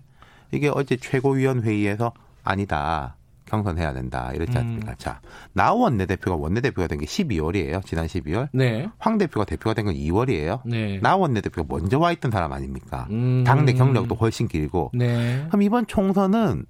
이게 0.52 0.70
어제 0.72 0.96
최고위원회의에서 0.96 2.12
아니다. 2.44 3.16
경선해야 3.46 3.92
된다. 3.94 4.30
이랬지 4.34 4.56
않습니까? 4.58 4.92
음. 4.92 4.94
자, 4.98 5.20
나 5.54 5.72
원내대표가 5.72 6.36
원내대표가 6.36 6.86
된 6.88 6.98
게 6.98 7.06
12월이에요. 7.06 7.84
지난 7.84 8.06
12월. 8.06 8.48
네. 8.52 8.88
황 8.98 9.18
대표가 9.18 9.44
대표가 9.44 9.74
된 9.74 9.86
건 9.86 9.94
2월이에요. 9.94 10.60
네. 10.66 10.98
나 11.00 11.16
원내대표가 11.16 11.66
먼저 11.68 11.98
와 11.98 12.12
있던 12.12 12.30
사람 12.30 12.52
아닙니까? 12.52 13.06
음. 13.10 13.44
당내 13.44 13.72
경력도 13.74 14.14
훨씬 14.16 14.48
길고. 14.48 14.90
네. 14.94 15.44
그럼 15.48 15.62
이번 15.62 15.86
총선은 15.86 16.66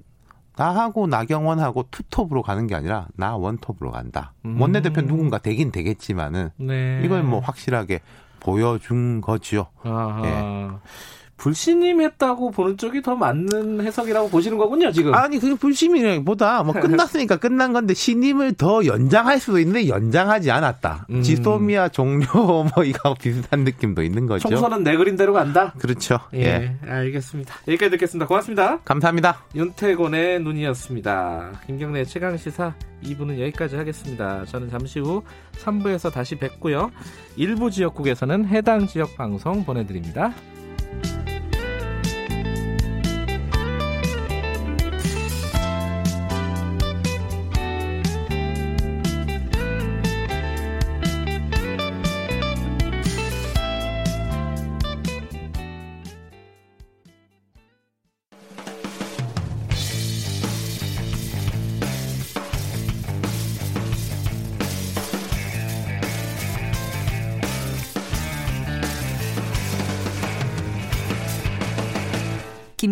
나하고 0.57 1.07
나경원하고 1.07 1.87
투톱으로 1.91 2.43
가는 2.43 2.67
게 2.67 2.75
아니라 2.75 3.09
나 3.17 3.37
원톱으로 3.37 3.91
간다. 3.91 4.33
음. 4.45 4.61
원내대표 4.61 5.03
누군가 5.03 5.39
되긴 5.39 5.71
되겠지만은 5.71 6.51
네. 6.57 7.03
이걸 7.05 7.23
뭐 7.23 7.41
확실하게 7.41 8.01
보여준 8.41 9.21
거죠. 9.21 9.67
아하. 9.83 10.23
예. 10.25 10.69
불신임했다고 11.37 12.51
보는 12.51 12.77
쪽이 12.79 13.03
더 13.03 13.15
맞는 13.15 13.83
해석이라고 13.83 14.31
보시는 14.31 14.57
거군요, 14.59 14.91
지금. 14.91 15.15
아니, 15.15 15.39
그게 15.39 15.55
불신임이보다 15.55 16.63
뭐 16.63 16.75
끝났으니까 16.75 17.37
끝난 17.37 17.73
건데 17.73 17.95
신임을 17.95 18.55
더 18.55 18.85
연장할 18.87 19.39
수도 19.39 19.59
있는데 19.59 19.89
연장하지 19.89 20.51
않았다. 20.51 21.07
음. 21.11 21.23
지소미아 21.23 21.91
종료 21.91 22.27
뭐 22.75 22.85
이거 22.85 23.15
비슷한 23.15 23.65
느낌도 23.65 24.03
있는 24.03 24.27
거죠. 24.27 24.49
총선은 24.49 24.83
내 24.83 24.97
그림대로 24.97 25.33
간다. 25.33 25.75
그렇죠. 25.79 26.19
예, 26.35 26.41
예. 26.41 26.77
알겠습니다. 26.89 27.55
여기까지 27.69 27.91
듣겠습니다. 27.91 28.27
고맙습니다. 28.27 28.79
감사합니다. 28.85 29.45
윤태곤의 29.55 30.41
눈이었습니다. 30.41 31.61
김경래 31.67 32.05
최강 32.05 32.37
시사 32.37 32.75
2부는 33.05 33.39
여기까지 33.41 33.77
하겠습니다. 33.77 34.45
저는 34.47 34.71
잠시 34.71 35.01
후 35.01 35.23
3부에서 35.63 36.13
다시 36.13 36.37
뵙고요. 36.37 36.91
일부 37.37 37.71
지역국에서는 37.71 38.47
해당 38.47 38.87
지역 38.87 39.17
방송 39.17 39.65
보내드립니다. 39.65 40.33
Thank 41.03 41.29
you. 41.31 41.36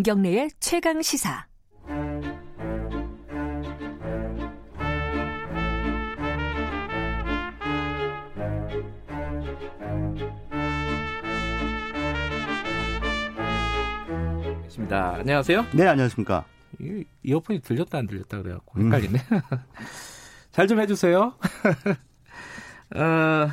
김경래의 0.04 0.50
최강 0.60 1.00
시사. 1.00 1.46
있습니다. 14.66 15.14
안녕하세요. 15.14 15.66
네, 15.72 15.86
안녕하십니까. 15.86 16.44
이, 16.80 17.04
이어폰이 17.22 17.62
들렸다 17.62 17.96
안 17.96 18.06
들렸다 18.06 18.42
그래갖고 18.42 18.80
음. 18.80 18.92
헷갈리네. 18.92 19.18
음. 19.32 19.40
잘좀 20.52 20.80
해주세요. 20.80 21.32
어, 22.94 23.48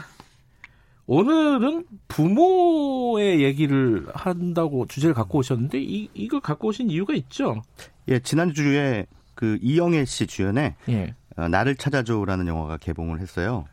오늘은 1.13 1.83
부모의 2.07 3.43
얘기를 3.43 4.07
한다고 4.13 4.85
주제를 4.87 5.13
갖고 5.13 5.39
오셨는데 5.39 5.81
이 5.81 6.09
이걸 6.13 6.39
갖고 6.39 6.69
오신 6.69 6.89
이유가 6.89 7.13
있죠? 7.15 7.61
예, 8.07 8.19
지난 8.19 8.53
주에 8.53 9.07
그 9.35 9.59
이영애 9.61 10.05
씨 10.05 10.25
주연의 10.25 10.75
예. 10.87 11.13
어, 11.35 11.49
나를 11.49 11.75
찾아줘라는 11.75 12.47
영화가 12.47 12.77
개봉을 12.77 13.19
했어요. 13.19 13.65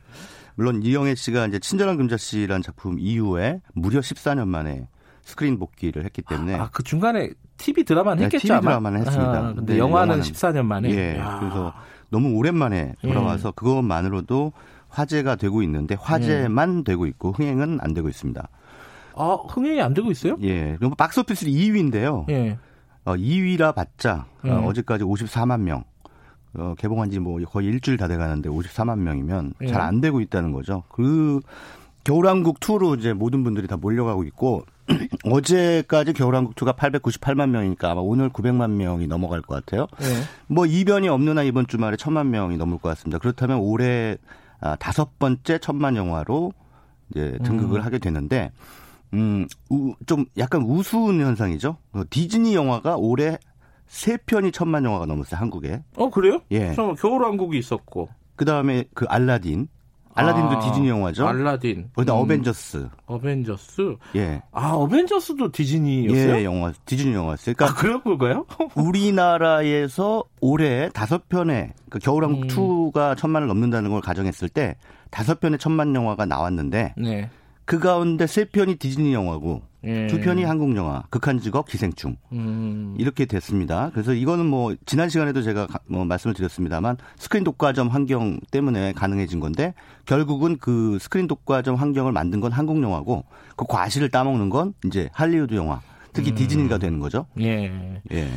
물론 0.57 0.83
이영애 0.83 1.15
씨가 1.15 1.47
이제 1.47 1.61
친절한 1.61 1.97
금자 1.97 2.17
씨라는 2.17 2.61
작품 2.61 2.99
이후에 2.99 3.61
무려 3.73 4.01
14년 4.01 4.49
만에 4.49 4.89
스크린 5.23 5.61
복귀를 5.61 6.05
했기 6.05 6.23
때문에 6.23 6.57
아, 6.57 6.71
그 6.73 6.83
중간에 6.83 7.31
TV 7.57 7.85
드라마는 7.85 8.19
네, 8.19 8.25
했겠죠 8.25 8.49
TV 8.49 8.61
드라마는 8.63 8.99
했습니다. 9.03 9.33
아, 9.33 9.53
근데 9.53 9.75
네, 9.75 9.79
영화는, 9.79 10.15
영화는 10.15 10.23
14년 10.25 10.65
만에. 10.65 10.91
예. 10.91 11.19
야. 11.19 11.39
그래서 11.39 11.73
너무 12.11 12.37
오랜만에 12.37 12.97
돌아와서 13.01 13.51
예. 13.51 13.53
그것만으로도 13.55 14.53
화제가 14.99 15.37
되고 15.37 15.63
있는데 15.63 15.95
화제만 15.99 16.81
예. 16.81 16.85
되고 16.85 17.07
있고 17.07 17.33
흥행은 17.33 17.79
안 17.81 17.95
되고 17.95 18.09
있습니다. 18.09 18.49
아, 19.15 19.39
흥행이 19.49 19.81
안 19.81 19.95
되고 19.95 20.11
있어요? 20.11 20.37
예. 20.43 20.77
그럼 20.77 20.95
박스오피스 20.97 21.47
2위인데요. 21.47 22.29
예. 22.31 22.59
어, 23.05 23.15
2위라 23.15 23.75
봤자 23.75 24.27
어, 24.45 24.47
예. 24.47 24.51
어제까지 24.51 25.05
54만 25.05 25.61
명. 25.61 25.85
어, 26.55 26.75
개봉한 26.79 27.11
지 27.11 27.21
뭐 27.21 27.39
거의 27.45 27.69
일주일 27.69 27.97
다 27.97 28.09
돼 28.09 28.17
가는데 28.17 28.49
54만 28.49 28.99
명이면 28.99 29.55
예. 29.63 29.67
잘안 29.69 30.01
되고 30.01 30.21
있다는 30.21 30.51
거죠. 30.53 30.83
그 30.89 31.41
겨울왕국 32.05 32.59
2로 32.61 32.99
이제 32.99 33.13
모든 33.13 33.45
분들이 33.45 33.67
다 33.69 33.77
몰려가고 33.77 34.25
있고 34.25 34.65
어제까지 35.25 36.13
겨울왕국 36.15 36.55
2가 36.55 36.75
898만 36.77 37.51
명이니까 37.51 37.91
아마 37.91 38.01
오늘 38.01 38.31
900만 38.31 38.71
명이 38.71 39.07
넘어갈 39.07 39.43
것 39.43 39.55
같아요. 39.55 39.87
네. 40.01 40.07
뭐 40.47 40.65
이변이 40.67 41.09
없는 41.09 41.37
한 41.39 41.45
이번 41.45 41.67
주말에 41.67 41.97
1000만 41.97 42.27
명이 42.29 42.57
넘을 42.57 42.79
것 42.79 42.89
같습니다. 42.91 43.19
그렇다면 43.19 43.59
올해 43.59 44.17
아, 44.61 44.77
다섯 44.77 45.19
번째 45.19 45.59
천만 45.59 45.97
영화로 45.97 46.53
이제 47.11 47.39
등극을 47.45 47.81
음. 47.81 47.85
하게 47.85 47.99
되는데 47.99 48.51
음, 49.15 49.47
우, 49.71 49.95
좀 50.07 50.27
약간 50.37 50.63
우스운 50.63 51.21
현상이죠. 51.21 51.77
어, 51.93 52.03
디즈니 52.11 52.55
영화가 52.55 52.97
올해 52.97 53.39
세 53.87 54.17
편이 54.19 54.53
천만 54.53 54.85
영화가 54.85 55.07
넘었어요 55.07 55.41
한국에. 55.41 55.83
어 55.97 56.11
그래요? 56.11 56.41
예. 56.51 56.75
겨울왕국이 56.75 57.59
있었고. 57.59 58.09
그 58.37 58.45
다음에 58.45 58.85
그 58.95 59.07
알라딘, 59.09 59.69
알라딘도 60.19 60.57
아, 60.57 60.61
디즈니 60.61 60.89
영화죠. 60.89 61.27
알라딘. 61.27 61.91
거기다 61.95 62.15
음. 62.15 62.19
어벤져스. 62.19 62.89
어벤져스. 63.07 63.97
예. 64.17 64.43
아 64.53 64.71
어벤져스도 64.73 65.53
디즈니였어요? 65.53 66.37
예, 66.37 66.45
영화 66.45 66.73
디즈니 66.85 67.15
영화였어요. 67.15 67.55
그러니까 67.55 67.67
아, 67.67 67.81
그런 67.81 68.03
건가요? 68.03 68.45
우리나라에서 68.75 70.25
올해 70.41 70.89
다섯 70.91 71.29
편의 71.29 71.73
그 71.89 71.99
겨울왕국 71.99 72.45
음. 72.45 72.49
2가 72.49 73.17
천만을 73.17 73.47
넘는다는 73.49 73.91
걸 73.91 74.01
가정했을 74.01 74.49
때 74.49 74.77
다섯 75.11 75.41
편의 75.41 75.59
천만 75.59 75.95
영화가 75.95 76.27
나왔는데 76.27 76.95
네. 76.97 77.31
그 77.65 77.79
가운데 77.79 78.27
세 78.27 78.45
편이 78.45 78.77
디즈니 78.77 79.13
영화고 79.15 79.63
예. 79.85 80.09
두 80.09 80.21
편이 80.21 80.43
한국 80.45 80.75
영화, 80.77 81.03
극한 81.09 81.39
직업, 81.41 81.67
기생충 81.69 82.17
음. 82.33 82.95
이렇게 82.99 83.27
됐습니다. 83.27 83.91
그래서 83.93 84.13
이거는 84.13 84.47
뭐 84.47 84.75
지난 84.87 85.09
시간에도 85.09 85.43
제가 85.43 85.69
뭐 85.87 86.05
말씀을 86.05 86.35
드렸습니다만 86.35 86.97
스크린 87.17 87.45
독과점 87.45 87.89
환경 87.89 88.41
때문에 88.51 88.93
가능해진 88.93 89.39
건데 89.41 89.75
결국은 90.05 90.59
그 90.59 90.99
스크린 91.01 91.29
독과점 91.29 91.77
환경을 91.77 92.13
만든 92.13 92.41
건 92.41 92.51
한국 92.51 92.83
영화고 92.83 93.25
그 93.57 93.65
과실을 93.69 94.09
따먹는 94.11 94.51
건 94.51 94.75
이제 94.85 95.09
할리우드 95.13 95.55
영화, 95.55 95.81
특히 96.13 96.31
음. 96.31 96.35
디즈니가 96.35 96.79
되는 96.79 96.99
거죠. 96.99 97.27
예. 97.41 98.01
예. 98.13 98.29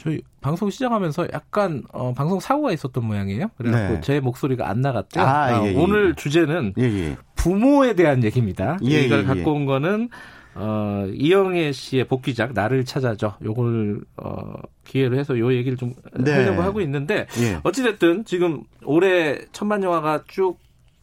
저희 0.00 0.22
방송 0.40 0.70
시작하면서 0.70 1.28
약간 1.34 1.82
어, 1.92 2.14
방송 2.14 2.40
사고가 2.40 2.72
있었던 2.72 3.04
모양이에요. 3.04 3.48
그래갖고 3.58 3.94
네. 3.96 4.00
제 4.00 4.18
목소리가 4.18 4.70
안 4.70 4.80
나갔대요. 4.80 5.22
아, 5.22 5.28
아, 5.28 5.62
예, 5.62 5.74
예, 5.74 5.76
오늘 5.76 6.14
주제는 6.14 6.72
예, 6.78 6.84
예. 6.84 7.16
부모에 7.34 7.92
대한 7.94 8.24
얘기입니다. 8.24 8.78
예, 8.84 9.02
이걸 9.02 9.20
예, 9.20 9.24
갖고 9.24 9.52
온 9.52 9.66
거는 9.66 10.08
어, 10.54 11.06
이영애 11.12 11.72
씨의 11.72 12.04
복귀작 12.04 12.52
나를 12.52 12.84
찾아줘. 12.84 13.36
요걸 13.42 14.00
어, 14.16 14.54
기회로 14.84 15.16
해서 15.16 15.38
요 15.38 15.52
얘기를 15.54 15.76
좀 15.76 15.94
네. 16.18 16.32
하려고 16.32 16.62
하고 16.62 16.80
있는데 16.80 17.26
어찌 17.62 17.82
됐든 17.82 18.24
지금 18.24 18.62
올해 18.84 19.38
천만 19.52 19.82
영화가 19.82 20.24
쭉 20.28 20.58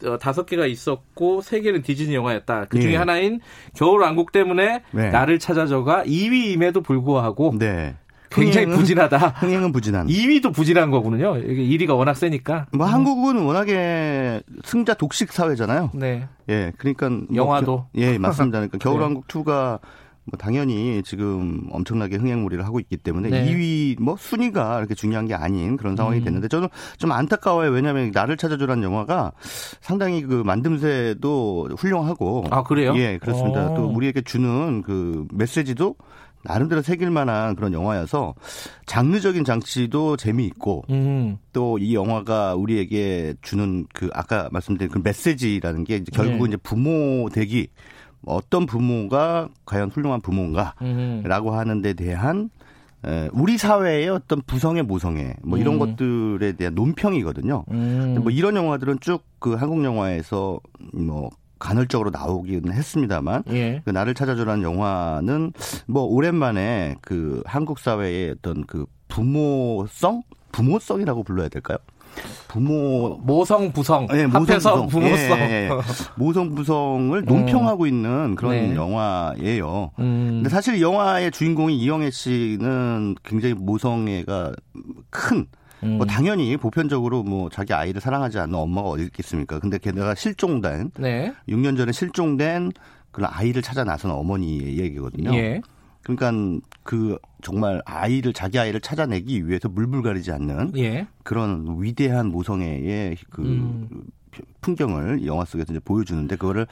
어, 0.06 0.18
다섯 0.18 0.46
개가 0.46 0.66
있었고 0.68 1.42
세 1.42 1.62
개는 1.62 1.82
디즈니 1.82 2.14
영화였다. 2.14 2.66
그 2.66 2.80
중에 2.80 2.94
예. 2.94 2.96
하나인 2.98 3.40
겨울 3.76 4.02
왕국 4.02 4.32
때문에 4.32 4.84
네. 4.92 5.10
나를 5.10 5.40
찾아줘가 5.40 6.04
2위임에도 6.04 6.84
불구하고 6.84 7.56
네. 7.58 7.96
굉장히 8.30 8.68
부진하다. 8.68 9.18
흥행은 9.18 9.72
부진한. 9.72 10.08
2위도 10.08 10.54
부진한 10.54 10.92
거군요. 10.92 11.38
이게 11.38 11.64
1위가 11.64 11.98
워낙 11.98 12.16
세니까. 12.16 12.68
뭐 12.72 12.88
음. 12.88 12.94
한국은 12.94 13.44
워낙에 13.44 14.42
승자 14.64 14.94
독식 14.94 15.32
사회잖아요. 15.32 15.92
네. 15.94 16.28
예, 16.50 16.72
그러니까 16.78 17.10
뭐 17.10 17.28
영화도 17.34 17.78
겨, 17.78 17.88
예, 17.96 18.18
맞습니다. 18.18 18.60
그러니까 18.60 18.78
겨울왕국 18.80 19.28
네. 19.28 19.40
2가 19.40 19.80
뭐 20.30 20.38
당연히 20.38 21.02
지금 21.04 21.68
엄청나게 21.72 22.18
흥행무리를 22.18 22.64
하고 22.66 22.82
있기 22.82 22.98
때문에 22.98 23.30
네. 23.30 23.46
2위 23.46 24.02
뭐 24.02 24.18
순위가 24.18 24.80
이렇게 24.80 24.94
중요한 24.94 25.26
게 25.26 25.34
아닌 25.34 25.78
그런 25.78 25.96
상황이 25.96 26.20
음. 26.20 26.24
됐는데 26.26 26.50
저는 26.50 26.68
좀 26.98 27.14
안타까워요. 27.14 27.72
왜냐하면 27.72 28.12
나를 28.14 28.36
찾아주라는 28.36 28.84
영화가 28.84 29.32
상당히 29.80 30.22
그 30.22 30.44
만듦새도 30.44 31.80
훌륭하고 31.80 32.44
아 32.50 32.64
그래요? 32.64 32.94
예 32.98 33.18
그렇습니다. 33.20 33.72
오. 33.72 33.76
또 33.76 33.86
우리에게 33.88 34.22
주는 34.22 34.82
그 34.82 35.26
메시지도 35.32 35.96
나름대로 36.48 36.82
새길 36.82 37.12
만한 37.12 37.56
그런 37.56 37.74
영화여서 37.74 38.36
장르적인 38.86 39.44
장치도 39.44 40.18
재미있고 40.18 40.86
음. 40.90 41.38
또이 41.54 41.94
영화가 41.94 42.56
우리에게 42.56 43.36
주는 43.42 43.86
그 43.94 44.10
아까 44.14 44.50
말씀드린 44.52 44.92
그 44.92 45.00
메시지라는 45.04 45.84
게 45.84 45.98
이제 45.98 46.12
결국은 46.14 46.50
네. 46.50 46.56
이제 46.56 46.58
부모 46.58 47.30
되기 47.30 47.68
어떤 48.26 48.66
부모가 48.66 49.50
과연 49.66 49.90
훌륭한 49.90 50.22
부모인가라고 50.22 51.52
음. 51.52 51.58
하는 51.58 51.82
데 51.82 51.94
대한 51.94 52.50
우리 53.32 53.58
사회의 53.58 54.10
어떤 54.10 54.42
부성애 54.42 54.82
모성애 54.82 55.36
뭐 55.44 55.58
이런 55.58 55.76
음. 55.76 55.80
것들에 55.80 56.54
대한 56.54 56.76
논평이거든요. 56.76 57.64
음. 57.72 58.20
뭐 58.22 58.32
이런 58.32 58.56
영화들은 58.56 59.00
쭉 59.00 59.24
그 59.40 59.54
한국 59.54 59.84
영화에서 59.84 60.60
뭐 60.94 61.30
간헐적으로 61.60 62.10
나오기는 62.12 62.72
했습니다만 62.72 63.44
예. 63.50 63.82
그 63.86 63.90
나를 63.90 64.14
찾아주라는 64.14 64.64
영화는 64.64 65.54
뭐 65.88 66.04
오랜만에 66.04 66.96
그 67.02 67.42
한국 67.46 67.80
사회의 67.80 68.32
어떤 68.32 68.66
그 68.66 68.86
부모성 69.08 70.24
부모성이라고 70.52 71.24
불러야 71.24 71.50
될까요? 71.50 71.78
부모 72.48 73.20
모성 73.22 73.72
부성 73.72 74.08
네, 74.08 74.26
모성 74.26 74.46
부성 74.46 74.88
부모성 74.88 75.40
예, 75.40 75.44
예. 75.52 75.70
모성 76.16 76.56
부성을 76.56 77.24
논평하고 77.26 77.84
음. 77.84 77.88
있는 77.88 78.36
그런 78.36 78.54
네. 78.54 78.76
영화예요. 78.76 79.92
음. 80.00 80.30
근데 80.38 80.50
사실 80.50 80.82
영화의 80.82 81.32
주인공이 81.32 81.78
이영애 81.78 82.10
씨는 82.10 83.16
굉장히 83.24 83.54
모성애가 83.54 84.54
큰 85.10 85.46
음. 85.84 85.98
뭐 85.98 86.06
당연히 86.06 86.58
보편적으로 86.58 87.24
뭐 87.24 87.50
자기 87.50 87.74
아이를 87.74 88.02
사랑하지 88.02 88.40
않는 88.40 88.56
엄마가 88.56 88.90
어디 88.90 89.04
있겠습니까? 89.04 89.60
근데 89.60 89.78
걔네가 89.78 90.16
실종된 90.16 90.92
네. 90.98 91.34
6년 91.48 91.78
전에 91.78 91.92
실종된 91.92 92.72
그런 93.12 93.30
아이를 93.34 93.62
찾아 93.62 93.84
나선 93.84 94.12
어머니의 94.12 94.80
얘기거든요. 94.80 95.34
예. 95.36 95.62
그러니까 96.04 96.62
그 96.84 97.18
정말 97.42 97.82
아이를 97.86 98.32
자기 98.32 98.58
아이를 98.60 98.80
찾아내기 98.80 99.48
위해서 99.48 99.68
물불 99.68 100.04
가리지 100.04 100.32
않는 100.32 100.72
예. 100.78 101.08
그런 101.24 101.66
위대한 101.80 102.28
모성애의 102.28 103.18
그 103.30 103.42
음. 103.42 103.90
풍경을 104.62 105.26
영화 105.26 105.46
속에서 105.46 105.74
이제 105.74 105.80
보여주는데 105.80 106.36
그거를 106.36 106.68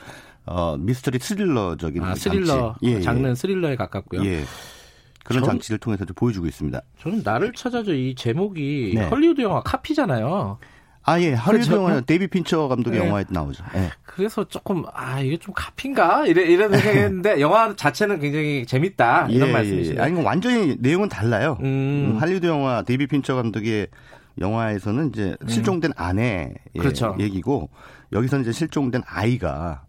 어 0.45 0.77
미스터리 0.77 1.17
스릴러적인 1.19 2.03
아, 2.03 2.13
스릴러 2.15 2.75
예, 2.83 2.89
예, 2.89 3.01
장르는 3.01 3.35
스릴러에 3.35 3.75
가깝고요. 3.75 4.23
예. 4.25 4.43
그런 5.25 5.43
전, 5.43 5.53
장치를 5.53 5.79
통해서 5.79 6.05
보여주고 6.15 6.45
있습니다. 6.45 6.79
저는 7.01 7.21
나를 7.23 7.51
찾아줘 7.53 7.93
이 7.93 8.15
제목이 8.15 8.93
네. 8.95 9.07
헐리우드 9.07 9.41
영화 9.41 9.61
카피잖아요. 9.61 10.59
아, 11.07 11.19
예. 11.19 11.33
헐리우드 11.33 11.71
영화 11.73 12.01
데이비드 12.01 12.27
핀처 12.27 12.67
감독의 12.67 12.99
네. 12.99 13.05
영화에 13.05 13.25
나오죠. 13.29 13.63
네. 13.73 13.89
그래서 14.03 14.47
조금, 14.47 14.83
아, 14.93 15.19
이게 15.19 15.37
좀 15.37 15.53
카피인가? 15.55 16.25
이래, 16.25 16.43
이런 16.43 16.71
생각했는데, 16.71 17.41
영화 17.41 17.75
자체는 17.75 18.19
굉장히 18.19 18.65
재밌다. 18.65 19.27
이런 19.29 19.49
예, 19.49 19.53
말씀이시죠. 19.53 19.95
예. 19.97 20.01
아니, 20.01 20.21
완전히 20.23 20.75
내용은 20.79 21.09
달라요. 21.09 21.57
음. 21.61 21.65
음. 22.15 22.17
할리우드 22.19 22.45
영화 22.47 22.81
데이비드 22.81 23.05
핀처 23.05 23.35
감독의 23.35 23.87
영화에서는 24.39 25.09
이제 25.09 25.35
음. 25.41 25.47
실종된 25.47 25.91
아내 25.95 26.53
그렇죠. 26.77 27.15
얘기고, 27.19 27.69
여기서는 28.11 28.43
이제 28.43 28.51
실종된 28.51 29.03
아이가 29.05 29.84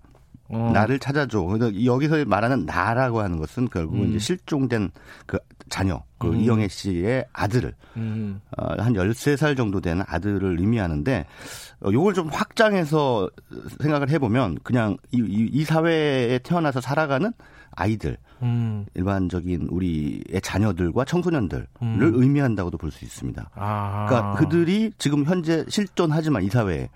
어. 0.49 0.71
나를 0.73 0.99
찾아줘. 0.99 1.43
그래서 1.43 1.85
여기서 1.85 2.25
말하는 2.25 2.67
나라고 2.67 3.21
하는 3.21 3.39
것은 3.39 3.69
결국은 3.69 4.03
음. 4.03 4.09
이제 4.11 4.19
실종된 4.19 4.91
그 5.27 5.39
자녀, 5.69 6.03
그 6.19 6.29
음. 6.29 6.37
이영애 6.37 6.69
씨의 6.69 7.27
아들을 7.33 7.75
음. 7.97 8.41
어, 8.57 8.75
한 8.79 8.93
13살 8.93 9.57
정도 9.57 9.81
되는 9.81 10.05
아들을 10.07 10.59
의미하는데 10.61 11.27
어, 11.81 11.91
요걸 11.93 12.15
좀 12.15 12.29
확장해서 12.29 13.29
생각을 13.81 14.11
해보면 14.11 14.59
그냥 14.63 14.97
이, 15.13 15.19
이, 15.19 15.51
이 15.53 15.65
사회에 15.65 16.39
태어나서 16.41 16.81
살아가는 16.81 17.33
아이들, 17.79 18.17
음. 18.41 18.87
일반적인 18.95 19.69
우리의 19.71 20.41
자녀들과 20.43 21.05
청소년들을 21.05 21.67
음. 21.83 21.99
의미한다고도 22.01 22.79
볼 22.79 22.91
수 22.91 23.05
있습니다. 23.05 23.51
아. 23.55 24.07
그러니까 24.09 24.35
그들이 24.37 24.93
지금 24.97 25.25
현재 25.25 25.65
실존하지만 25.69 26.43
이 26.45 26.49
사회에 26.49 26.89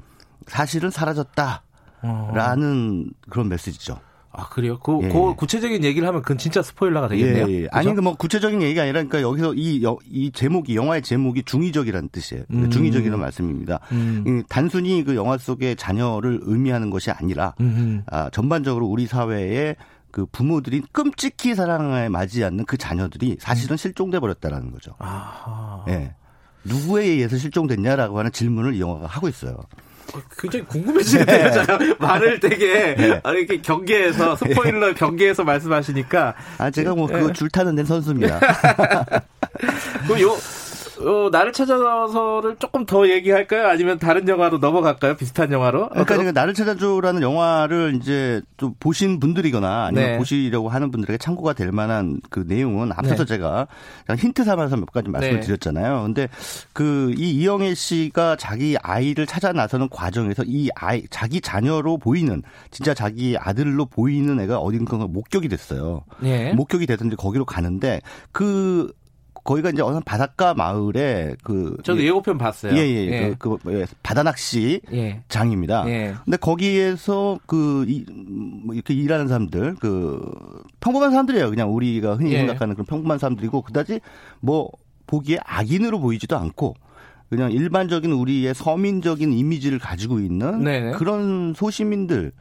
사실은 0.47 0.89
사라졌다 0.91 1.63
라는 2.03 3.07
어. 3.09 3.31
그런 3.31 3.49
메시지죠. 3.49 3.99
아 4.33 4.49
그래요? 4.49 4.79
그, 4.79 5.01
예. 5.03 5.09
그 5.09 5.35
구체적인 5.35 5.83
얘기를 5.83 6.07
하면 6.07 6.23
그건 6.23 6.39
진짜 6.39 6.63
스포일러가 6.63 7.09
되겠네요. 7.09 7.51
예, 7.51 7.63
예. 7.63 7.69
아니 7.73 7.93
그 7.93 8.01
뭐 8.01 8.15
구체적인 8.15 8.63
얘기가 8.63 8.83
아니라 8.83 9.03
그러니까 9.03 9.23
여기서 9.23 9.55
이, 9.55 9.85
이 10.09 10.31
제목이 10.31 10.77
영화의 10.77 11.03
제목이 11.03 11.43
중의적이라는 11.43 12.11
뜻이에요. 12.11 12.45
음. 12.53 12.71
중의적이라는 12.71 13.19
말씀입니다. 13.19 13.81
음. 13.91 14.45
단순히 14.49 15.03
그 15.03 15.17
영화 15.17 15.37
속의 15.37 15.75
자녀를 15.77 16.41
의미하는 16.43 16.91
것이 16.91 17.11
아니라 17.11 17.55
아, 18.07 18.31
전반적으로 18.31 18.87
우리 18.87 19.07
사회에 19.07 19.75
그 20.13 20.27
부모들이 20.27 20.83
끔찍히 20.93 21.55
사랑에 21.55 22.09
맞지 22.09 22.45
않는 22.45 22.67
그 22.67 22.77
자녀들이 22.77 23.37
사실은 23.41 23.75
음. 23.75 23.77
실종돼 23.77 24.21
버렸다라는 24.21 24.71
거죠. 24.71 24.95
아하. 24.99 25.85
예. 25.89 26.15
누구에 26.65 27.05
의해서 27.05 27.37
실종됐냐라고 27.37 28.19
하는 28.19 28.31
질문을 28.33 28.75
이 28.75 28.81
영화가 28.81 29.07
하고 29.07 29.29
있어요. 29.29 29.57
어, 30.15 30.21
굉장히 30.39 30.65
궁금해지는데요. 30.67 31.51
네. 31.79 31.95
말을 31.99 32.41
되게 32.41 32.95
네. 32.97 33.21
이렇게 33.25 33.61
경계에서 33.61 34.37
스포일러 34.37 34.89
네. 34.89 34.95
경계에서 34.95 35.45
말씀하시니까 35.45 36.35
아 36.59 36.71
제가 36.71 36.95
뭐 36.95 37.07
그거 37.07 37.29
네. 37.29 37.33
줄 37.33 37.49
타는 37.51 37.77
데 37.77 37.85
선수입니다. 37.85 38.41
그요 40.07 40.37
어, 41.01 41.29
나를 41.31 41.53
찾아서를 41.53 42.57
조금 42.59 42.87
더 42.87 43.09
얘기할까요? 43.09 43.69
아니면 43.69 43.99
다른 43.99 44.27
영화로 44.27 44.59
넘어갈까요? 44.59 45.17
비슷한 45.17 45.53
영화로? 45.53 45.89
그러니까, 45.91 46.17
그러니까 46.17 46.33
나를 46.33 46.55
찾아줘라는 46.55 47.23
영화를 47.23 47.99
이제 48.01 48.43
좀 48.57 48.75
보신 48.81 49.21
분들이거나 49.21 49.87
아니면 49.87 50.11
네. 50.13 50.19
보시려고 50.19 50.69
하는 50.69 50.91
분들에게 50.91 51.19
참고가 51.19 51.53
될 51.53 51.71
만한 51.73 52.21
그 52.31 52.45
내용은 52.47 52.93
앞서서 52.93 53.25
네. 53.25 53.37
제가 53.37 53.67
힌트 54.17 54.45
삼아서 54.45 54.77
몇 54.77 54.87
가지 54.87 55.09
말씀을 55.09 55.41
네. 55.41 55.47
드렸잖아요. 55.47 56.03
근데 56.03 56.29
그 56.73 57.11
이 57.17 57.31
이영애 57.33 57.75
씨가 57.75 58.37
자기 58.37 58.77
아이를 58.83 59.27
찾아 59.27 59.53
나서는 59.53 59.89
과정에서 59.89 60.43
이 60.47 60.69
아이 60.75 61.03
자기 61.11 61.41
자녀로 61.41 61.99
보이는 61.99 62.43
진짜 62.71 62.95
자기 62.95 63.37
아들로 63.39 63.87
보이는 63.87 64.39
애가 64.41 64.59
어딘가 64.59 64.97
목격이 64.97 65.49
됐어요. 65.49 66.05
네. 66.21 66.53
목격이 66.55 66.87
되던데 66.87 67.17
거기로 67.17 67.45
가는데 67.45 68.01
그 68.33 68.93
거기가 69.45 69.71
이제 69.71 69.83
어느 69.83 70.01
바닷가 70.05 70.55
마을에 70.55 71.35
그 71.43 71.77
저도 71.83 72.03
예고편 72.03 72.39
봤어요. 72.39 72.75
예, 72.75 72.79
예. 72.79 73.07
예. 73.07 73.35
그, 73.39 73.57
그 73.59 73.81
예, 73.81 73.87
바다 74.03 74.23
낚시 74.23 74.81
예. 74.93 75.23
장입니다. 75.29 75.85
예. 75.89 76.15
근데 76.25 76.37
거기에서 76.37 77.39
그 77.47 77.85
이, 77.89 78.05
뭐 78.65 78.75
이렇게 78.75 78.95
일하는 78.95 79.29
사람들 79.29 79.77
그 79.81 80.21
평범한 80.81 81.11
사람들이에요. 81.11 81.51
그냥 81.51 81.75
우리가 81.75 82.17
흔히 82.17 82.33
예. 82.33 82.39
생각하는 82.39 82.75
그런 82.75 82.87
평범한 82.87 83.19
사람들이고 83.19 83.63
그다지 83.63 84.01
뭐 84.41 84.71
보기에 85.07 85.39
악인으로 85.45 86.01
보이지도 86.01 86.37
않고 86.37 86.75
그냥 87.29 87.53
일반적인 87.53 88.13
우리의 88.13 88.55
서민적인 88.55 89.33
이미지를 89.33 89.79
가지고 89.79 90.19
있는 90.19 90.65
네네. 90.65 90.93
그런 90.93 91.55
소시민들 91.55 92.33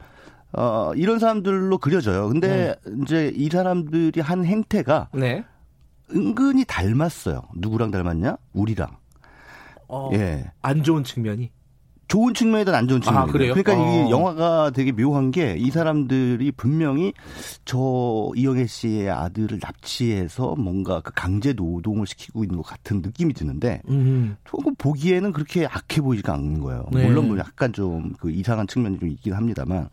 어, 0.52 0.92
이런 0.96 1.20
사람들로 1.20 1.78
그려져요. 1.78 2.28
근데 2.28 2.74
네. 2.84 2.92
이제 3.02 3.32
이 3.34 3.48
사람들이 3.48 4.20
한 4.20 4.44
행태가 4.44 5.08
네. 5.14 5.44
은근히 6.14 6.64
닮았어요. 6.66 7.42
누구랑 7.56 7.90
닮았냐? 7.90 8.36
우리랑. 8.52 8.96
어, 9.88 10.10
예. 10.12 10.50
안 10.62 10.82
좋은 10.82 11.02
측면이? 11.04 11.50
좋은 12.08 12.34
측면이든 12.34 12.74
안 12.74 12.88
좋은 12.88 13.00
측면이든. 13.00 13.28
아, 13.28 13.32
그래요? 13.32 13.54
그러니까 13.54 13.80
어. 13.80 14.08
이 14.08 14.10
영화가 14.10 14.70
되게 14.70 14.90
묘한 14.90 15.30
게 15.30 15.54
이 15.56 15.70
사람들이 15.70 16.50
분명히 16.50 17.12
저 17.64 18.32
이영애 18.34 18.66
씨의 18.66 19.10
아들을 19.10 19.60
납치해서 19.62 20.56
뭔가 20.56 21.00
그 21.02 21.12
강제 21.14 21.52
노동을 21.52 22.08
시키고 22.08 22.42
있는 22.42 22.56
것 22.56 22.62
같은 22.66 23.00
느낌이 23.00 23.32
드는데 23.32 23.80
음. 23.88 24.36
조금 24.44 24.74
보기에는 24.74 25.30
그렇게 25.32 25.66
악해 25.66 26.00
보이지가 26.00 26.34
않는 26.34 26.58
거예요. 26.60 26.84
네. 26.92 27.06
물론 27.06 27.28
뭐 27.28 27.38
약간 27.38 27.72
좀 27.72 28.12
그 28.18 28.30
이상한 28.32 28.66
측면이 28.66 28.98
좀 28.98 29.08
있긴 29.08 29.34
합니다만 29.34 29.88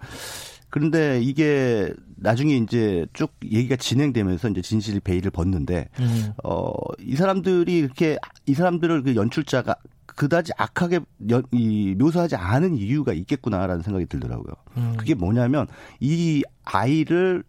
그런데 0.69 1.21
이게 1.21 1.93
나중에 2.17 2.55
이제 2.55 3.05
쭉 3.13 3.31
얘기가 3.43 3.75
진행되면서 3.75 4.49
이제 4.49 4.61
진실이 4.61 4.99
베일을 4.99 5.31
벗는데 5.31 5.89
음. 5.99 6.33
어이 6.43 7.15
사람들이 7.15 7.77
이렇게 7.77 8.17
이 8.45 8.53
사람들을 8.53 9.03
그 9.03 9.15
연출자가 9.15 9.75
그다지 10.05 10.51
악하게 10.57 11.01
연, 11.29 11.43
이, 11.51 11.95
묘사하지 11.97 12.35
않은 12.35 12.75
이유가 12.75 13.13
있겠구나라는 13.13 13.83
생각이 13.83 14.07
들더라고요. 14.07 14.53
음. 14.77 14.95
그게 14.97 15.13
뭐냐면 15.13 15.67
이 15.99 16.43
아이를 16.65 17.43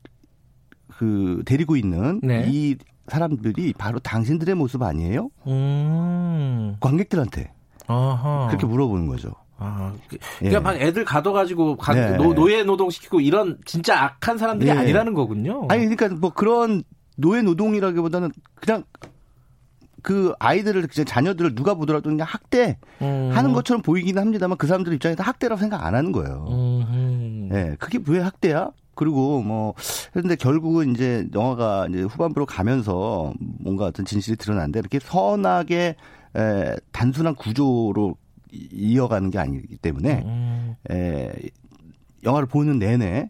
그 0.99 1.43
데리고 1.47 1.77
있는 1.77 2.21
네. 2.23 2.47
이 2.49 2.77
사람들이 3.09 3.73
바로 3.73 3.99
당신들의 4.01 4.55
모습 4.55 4.83
아니에요? 4.83 5.31
음. 5.47 6.77
관객들한테 6.81 7.53
아하. 7.87 8.49
그렇게 8.49 8.67
물어보는 8.67 9.07
거죠. 9.07 9.33
아, 9.59 9.93
그, 10.09 10.19
그러니까 10.39 10.59
예. 10.59 10.63
막 10.63 10.81
애들 10.81 11.05
가둬가지고 11.05 11.77
가, 11.77 11.93
네. 11.93 12.17
노, 12.17 12.33
노예 12.33 12.63
노동시키고 12.63 13.21
이런 13.21 13.59
진짜 13.65 14.01
악한 14.01 14.39
사람들이 14.39 14.71
네. 14.71 14.79
아니라는 14.79 15.15
거군요. 15.15 15.67
아니 15.69 15.85
그러니까 15.87 16.09
뭐 16.21 16.33
그런 16.33 16.85
노예 17.17 17.43
노동이라기보다는 17.43 18.31
그냥 18.55 18.85
그 20.03 20.33
아이들을 20.39 20.87
그냥 20.87 21.05
자녀들을 21.05 21.57
누가 21.57 21.75
보더라도 21.75 22.09
그냥 22.09 22.27
학대 22.29 22.79
음. 23.03 23.31
하는 23.33 23.53
것처럼 23.53 23.83
보이기는 23.83 24.21
합니다만 24.21 24.57
그 24.57 24.69
사람들 24.69 24.93
입장에서 24.95 25.25
학대라고 25.25 25.59
생각 25.59 25.85
안 25.85 25.95
하는 25.95 26.13
거예요. 26.13 26.47
음. 26.51 27.51
예, 27.53 27.77
그게 27.79 27.99
왜 28.07 28.21
학대야? 28.21 28.71
그리고 28.95 29.43
뭐 29.43 29.75
그런데 30.13 30.35
결국은 30.37 30.93
이제 30.93 31.27
영화가 31.35 31.87
이제 31.89 32.03
후반부로 32.03 32.47
가면서 32.47 33.33
뭔가 33.39 33.87
어떤 33.87 34.05
진실이 34.05 34.37
드러난데 34.37 34.79
이렇게 34.81 34.99
선하게 35.01 35.97
에, 36.37 36.77
단순한 36.93 37.35
구조로 37.35 38.17
이어가는 38.53 39.31
게 39.31 39.39
아니기 39.39 39.77
때문에 39.77 40.23
음. 40.25 40.75
에, 40.91 41.33
영화를 42.25 42.49
보는 42.49 42.79
내내 42.79 43.29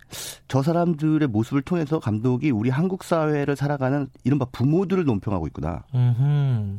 저 0.49 0.63
사람들의 0.63 1.29
모습을 1.29 1.63
통해서 1.63 1.99
감독이 1.99 2.51
우리 2.51 2.71
한국 2.71 3.05
사회를 3.05 3.55
살아가는 3.57 4.09
이른바 4.25 4.47
부모들을 4.47 5.05
논평하고 5.05 5.47
있구나. 5.49 5.85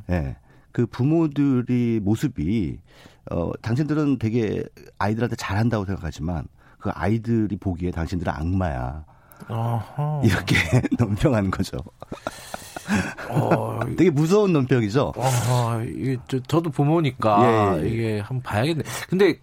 예. 0.09 0.35
그 0.71 0.85
부모들이 0.85 1.99
모습이 2.01 2.79
어 3.31 3.51
당신들은 3.61 4.17
되게 4.17 4.63
아이들한테 4.97 5.35
잘한다고 5.35 5.85
생각하지만 5.85 6.47
그 6.79 6.89
아이들이 6.91 7.57
보기에 7.57 7.91
당신들은 7.91 8.31
악마야. 8.33 9.05
어허. 9.47 10.21
이렇게 10.23 10.55
논평하는 10.97 11.51
거죠. 11.51 11.77
어, 13.29 13.79
되게 13.97 14.09
무서운 14.09 14.53
논평이죠. 14.53 15.13
아, 15.17 15.83
이게 15.87 16.17
저, 16.27 16.39
저도 16.41 16.69
부모니까 16.69 17.77
예, 17.77 17.83
예. 17.83 17.89
이게 17.89 18.19
한번 18.19 18.41
봐야겠네. 18.41 18.83
근데 19.09 19.39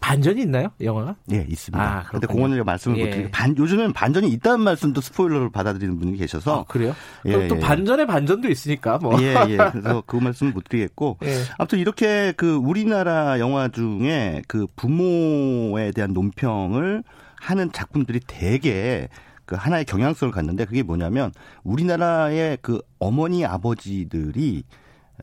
반전이 0.00 0.42
있나요? 0.42 0.68
영화가? 0.80 1.16
예, 1.32 1.44
있습니다. 1.48 1.82
아, 1.82 2.04
그런데 2.06 2.26
공원을 2.28 2.62
말씀을 2.62 2.98
예. 2.98 3.04
못 3.04 3.10
드리고 3.10 3.30
반 3.32 3.56
요즘엔 3.56 3.92
반전이 3.92 4.28
있다는 4.28 4.60
말씀도 4.60 5.00
스포일러를 5.00 5.50
받아들이는 5.50 5.98
분이 5.98 6.16
계셔서 6.16 6.60
아, 6.60 6.64
그래요? 6.64 6.94
예, 7.24 7.48
또 7.48 7.56
예. 7.56 7.60
반전의 7.60 8.06
반전도 8.06 8.48
있으니까 8.48 8.98
뭐. 8.98 9.20
예, 9.20 9.34
예. 9.48 9.56
그래서 9.56 10.02
그 10.06 10.16
말씀을 10.16 10.52
못 10.52 10.64
드리겠고 10.64 11.18
예. 11.24 11.42
아무튼 11.58 11.78
이렇게 11.80 12.32
그 12.36 12.54
우리나라 12.54 13.40
영화 13.40 13.68
중에 13.68 14.42
그 14.46 14.66
부모에 14.76 15.90
대한 15.90 16.12
논평을 16.12 17.02
하는 17.40 17.72
작품들이 17.72 18.20
대개 18.26 19.08
그 19.46 19.54
하나의 19.54 19.84
경향성을 19.84 20.32
갖는데 20.32 20.64
그게 20.64 20.82
뭐냐면 20.82 21.32
우리나라의 21.62 22.58
그 22.60 22.80
어머니 22.98 23.44
아버지들이 23.46 24.64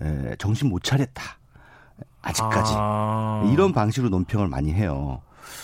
에, 0.02 0.36
정신 0.38 0.70
못 0.70 0.82
차렸다. 0.84 1.22
아직까지 2.22 2.74
아... 2.76 3.52
이런 3.54 3.74
방식으로 3.74 4.10
논평을 4.10 4.48
많이 4.48 4.74
해요. 4.74 5.22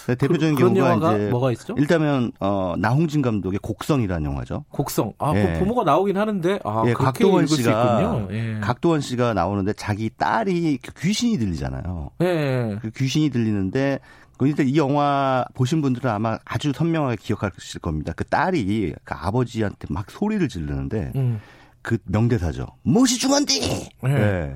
대표적인 0.08 0.56
그, 0.56 0.74
경우가 0.74 1.16
이제 1.16 1.30
뭐가 1.30 1.52
있죠? 1.54 1.74
일단은 1.78 2.32
어 2.40 2.76
나홍진 2.78 3.22
감독의 3.22 3.60
곡성이라는 3.60 4.30
영화죠. 4.30 4.66
곡성. 4.70 5.14
아, 5.20 5.34
예. 5.36 5.54
그 5.54 5.60
부모가 5.60 5.84
나오긴 5.84 6.18
하는데 6.18 6.60
아, 6.64 6.84
예, 6.86 6.94
각도원 6.94 7.48
씨가 7.48 8.28
예. 8.32 8.60
각도원 8.60 9.02
씨가 9.02 9.34
나오는데 9.34 9.74
자기 9.74 10.10
딸이 10.10 10.80
그 10.82 10.92
귀신이 11.00 11.38
들리잖아요. 11.38 12.12
예. 12.22 12.78
그 12.82 12.92
귀신이 12.92 13.30
들리는데 13.30 14.00
그러니까 14.40 14.64
이 14.64 14.78
영화 14.78 15.44
보신 15.54 15.82
분들은 15.82 16.10
아마 16.10 16.40
아주 16.46 16.72
선명하게 16.74 17.18
기억하실 17.18 17.82
겁니다. 17.82 18.14
그 18.16 18.24
딸이 18.24 18.96
그 19.04 19.14
아버지한테 19.14 19.88
막 19.90 20.10
소리를 20.10 20.48
지르는데 20.48 21.12
음. 21.16 21.42
그 21.82 21.98
명대사죠. 22.06 22.68
무엇이 22.84 23.20
중한디? 23.20 23.90
네. 24.04 24.14
네. 24.14 24.56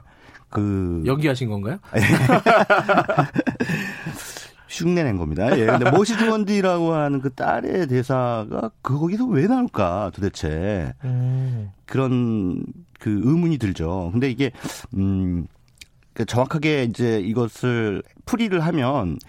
그 0.49 1.03
연기하신 1.05 1.49
건가요? 1.49 1.79
흉내낸 4.69 5.17
겁니다. 5.17 5.57
예. 5.59 5.65
근데 5.65 5.91
머시 5.91 6.17
주원디라고 6.17 6.93
하는 6.93 7.21
그 7.21 7.33
딸의 7.33 7.87
대사가 7.87 8.71
그 8.81 8.97
거기서 8.97 9.25
왜 9.25 9.47
나올까 9.47 10.11
도대체 10.15 10.93
음. 11.03 11.71
그런 11.85 12.63
그 12.99 13.09
의문이 13.09 13.57
들죠. 13.57 14.11
근데 14.13 14.31
이게 14.31 14.51
음그 14.95 16.25
정확하게 16.25 16.85
이제 16.85 17.19
이것을 17.19 18.01
풀이를 18.25 18.61
하면 18.61 19.19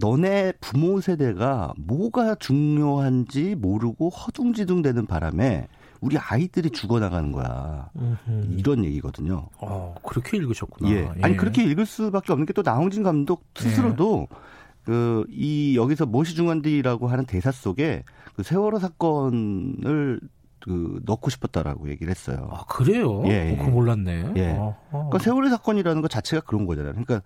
너네 0.00 0.52
부모 0.60 1.00
세대가 1.00 1.72
뭐가 1.76 2.34
중요한지 2.36 3.54
모르고 3.54 4.08
허둥지둥 4.10 4.82
되는 4.82 5.06
바람에 5.06 5.68
우리 6.00 6.18
아이들이 6.18 6.70
죽어나가는 6.70 7.32
거야. 7.32 7.88
음흠. 7.96 8.56
이런 8.58 8.84
얘기거든요. 8.84 9.48
어, 9.58 9.94
그렇게 10.04 10.36
읽으셨구나. 10.36 10.90
예. 10.90 11.08
아니, 11.22 11.32
예. 11.32 11.36
그렇게 11.36 11.64
읽을 11.64 11.86
수밖에 11.86 12.32
없는 12.32 12.46
게 12.46 12.52
또 12.52 12.62
나홍진 12.62 13.02
감독 13.02 13.44
스스로도 13.54 14.28
예. 14.30 14.36
그, 14.84 15.24
이, 15.30 15.76
여기서 15.76 16.04
무엇이 16.04 16.34
중요한디라고 16.34 17.08
하는 17.08 17.24
대사 17.24 17.50
속에 17.50 18.04
그 18.36 18.42
세월호 18.42 18.78
사건을 18.80 20.20
그 20.60 21.00
넣고 21.06 21.30
싶었다라고 21.30 21.88
얘기를 21.88 22.10
했어요. 22.10 22.48
아, 22.52 22.64
그래요? 22.66 23.22
예. 23.26 23.52
어, 23.54 23.58
그거 23.58 23.70
몰랐네. 23.70 24.32
예. 24.36 24.58
그러니까 24.90 25.18
세월호 25.18 25.48
사건이라는 25.48 26.02
것 26.02 26.10
자체가 26.10 26.42
그런 26.46 26.66
거잖아요. 26.66 26.92
그러니까, 26.92 27.22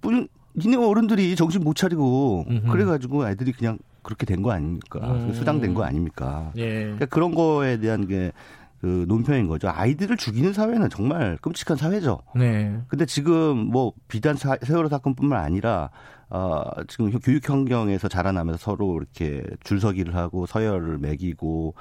뿐, 0.00 0.28
니네 0.56 0.76
어른들이 0.76 1.34
정신 1.36 1.62
못 1.64 1.74
차리고, 1.76 2.44
음흠. 2.48 2.70
그래가지고 2.72 3.24
아이들이 3.24 3.52
그냥 3.52 3.78
그렇게 4.02 4.26
된 4.26 4.42
거 4.42 4.50
아닙니까? 4.52 5.00
음. 5.00 5.32
수당된 5.34 5.74
거 5.74 5.82
아닙니까? 5.84 6.52
예. 6.56 6.82
그러니까 6.84 7.06
그런 7.06 7.34
거에 7.34 7.78
대한 7.78 8.06
게, 8.06 8.32
그 8.80 9.06
논평인 9.08 9.48
거죠. 9.48 9.70
아이들을 9.70 10.16
죽이는 10.18 10.52
사회는 10.52 10.90
정말 10.90 11.38
끔찍한 11.40 11.78
사회죠. 11.78 12.20
네. 12.36 12.78
근데 12.88 13.06
지금 13.06 13.56
뭐 13.56 13.94
비단 14.08 14.36
사, 14.36 14.58
세월호 14.62 14.90
사건뿐만 14.90 15.42
아니라 15.42 15.88
어 16.28 16.62
지금 16.88 17.10
교육 17.20 17.48
환경에서 17.48 18.08
자라나면서 18.08 18.58
서로 18.58 18.98
이렇게 18.98 19.42
줄서기를 19.64 20.14
하고 20.14 20.44
서열을 20.44 20.98
매기고 20.98 21.74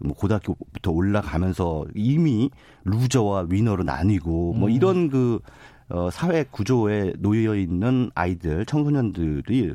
뭐 0.00 0.14
고등학교부터 0.14 0.90
올라가면서 0.90 1.86
이미 1.94 2.50
루저와 2.84 3.46
위너로 3.48 3.82
나뉘고 3.84 4.52
뭐 4.52 4.68
음. 4.68 4.70
이런 4.74 5.08
그 5.08 5.40
어, 5.90 6.10
사회 6.10 6.44
구조에 6.44 7.14
놓여 7.18 7.56
있는 7.56 8.10
아이들, 8.14 8.64
청소년들이 8.64 9.72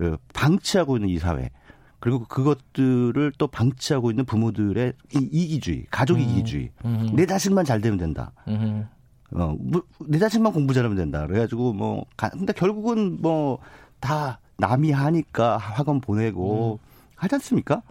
어, 0.00 0.16
방치하고 0.32 0.96
있는 0.96 1.08
이 1.08 1.18
사회. 1.18 1.50
그리고 1.98 2.24
그것들을 2.24 3.32
또 3.38 3.48
방치하고 3.48 4.10
있는 4.10 4.24
부모들의 4.24 4.92
이 5.14 5.18
이기주의, 5.18 5.86
가족 5.90 6.18
음. 6.18 6.20
이기주의. 6.20 6.70
음. 6.84 7.10
내 7.16 7.26
자식만 7.26 7.64
잘 7.64 7.80
되면 7.80 7.98
된다. 7.98 8.32
음. 8.46 8.86
어, 9.32 9.56
뭐, 9.58 9.82
내 10.06 10.18
자식만 10.18 10.52
공부 10.52 10.72
잘하면 10.72 10.96
된다. 10.96 11.26
그래가지고 11.26 11.72
뭐, 11.72 12.04
가, 12.16 12.28
근데 12.28 12.52
결국은 12.52 13.20
뭐, 13.20 13.58
다 13.98 14.38
남이 14.58 14.92
하니까 14.92 15.56
학원 15.56 16.00
보내고 16.00 16.78
음. 16.80 16.86
하지 17.16 17.34
않습니까? 17.36 17.82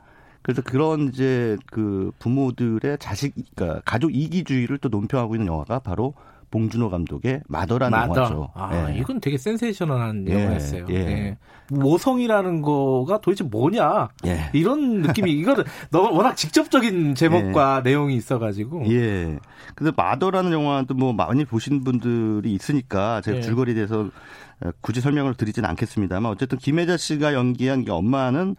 그래서 0.44 0.62
그런 0.62 1.10
이제 1.10 1.58
그 1.66 2.12
부모들의 2.20 3.00
자식, 3.00 3.34
그러니까 3.56 3.82
가족 3.84 4.16
이기주의를 4.16 4.78
또 4.78 4.90
논평하고 4.90 5.36
있는 5.36 5.48
영화가 5.48 5.80
바로 5.80 6.14
봉준호 6.52 6.90
감독의 6.90 7.42
마더라는 7.48 7.98
마더. 7.98 8.16
영화죠. 8.16 8.50
아, 8.54 8.90
예. 8.92 8.98
이건 8.98 9.20
되게 9.20 9.38
센세이셔널한 9.38 10.26
예. 10.30 10.34
영화였어요. 10.34 10.86
예. 10.90 10.96
예. 10.96 11.38
모성이라는 11.70 12.62
거가 12.62 13.22
도대체 13.22 13.44
뭐냐? 13.44 14.10
예. 14.26 14.50
이런 14.54 15.02
느낌이 15.02 15.32
이거는 15.32 15.64
너무 15.92 16.16
워낙 16.16 16.36
직접적인 16.36 17.16
제목과 17.16 17.82
예. 17.84 17.90
내용이 17.90 18.16
있어가지고. 18.16 18.92
예. 18.92 19.40
근데 19.76 19.92
마더라는 19.96 20.52
영화도 20.52 20.94
뭐 20.94 21.14
많이 21.14 21.46
보신 21.46 21.84
분들이 21.84 22.54
있으니까 22.54 23.22
제가 23.22 23.38
예. 23.38 23.42
줄거리에 23.42 23.74
대해서 23.74 24.10
굳이 24.82 25.02
설명을 25.02 25.36
드리진 25.36 25.66
않겠습니다만 25.66 26.32
어쨌든 26.32 26.58
김혜자 26.58 26.98
씨가 26.98 27.34
연기한 27.34 27.84
게 27.84 27.92
엄마는 27.92 28.56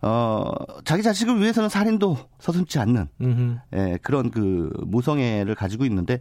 어, 0.00 0.52
자기 0.84 1.02
자식을 1.02 1.40
위해서는 1.40 1.68
살인도 1.68 2.16
서슴지 2.38 2.78
않는, 2.78 3.08
예, 3.74 3.98
그런 4.00 4.30
그 4.30 4.70
모성애를 4.86 5.56
가지고 5.56 5.84
있는데, 5.86 6.20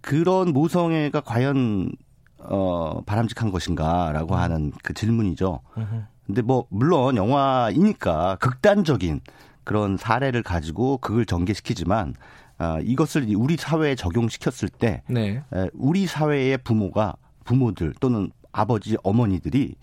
그런 0.00 0.52
모성애가 0.52 1.20
과연 1.20 1.92
어 2.38 3.02
바람직한 3.04 3.50
것인가라고 3.50 4.34
음. 4.34 4.40
하는 4.40 4.72
그 4.82 4.94
질문이죠. 4.94 5.60
근데 6.26 6.42
뭐 6.42 6.66
물론 6.70 7.16
영화이니까 7.16 8.36
극단적인 8.40 9.20
그런 9.64 9.96
사례를 9.96 10.42
가지고 10.42 10.98
그걸 10.98 11.26
전개시키지만 11.26 12.14
아, 12.58 12.78
이것을 12.82 13.26
우리 13.36 13.56
사회에 13.56 13.94
적용시켰을 13.94 14.68
때 14.68 15.02
네. 15.08 15.42
에, 15.54 15.70
우리 15.72 16.06
사회의 16.06 16.58
부모가 16.58 17.16
부모들 17.44 17.94
또는 18.00 18.30
아버지 18.52 18.96
어머니들이 19.02 19.76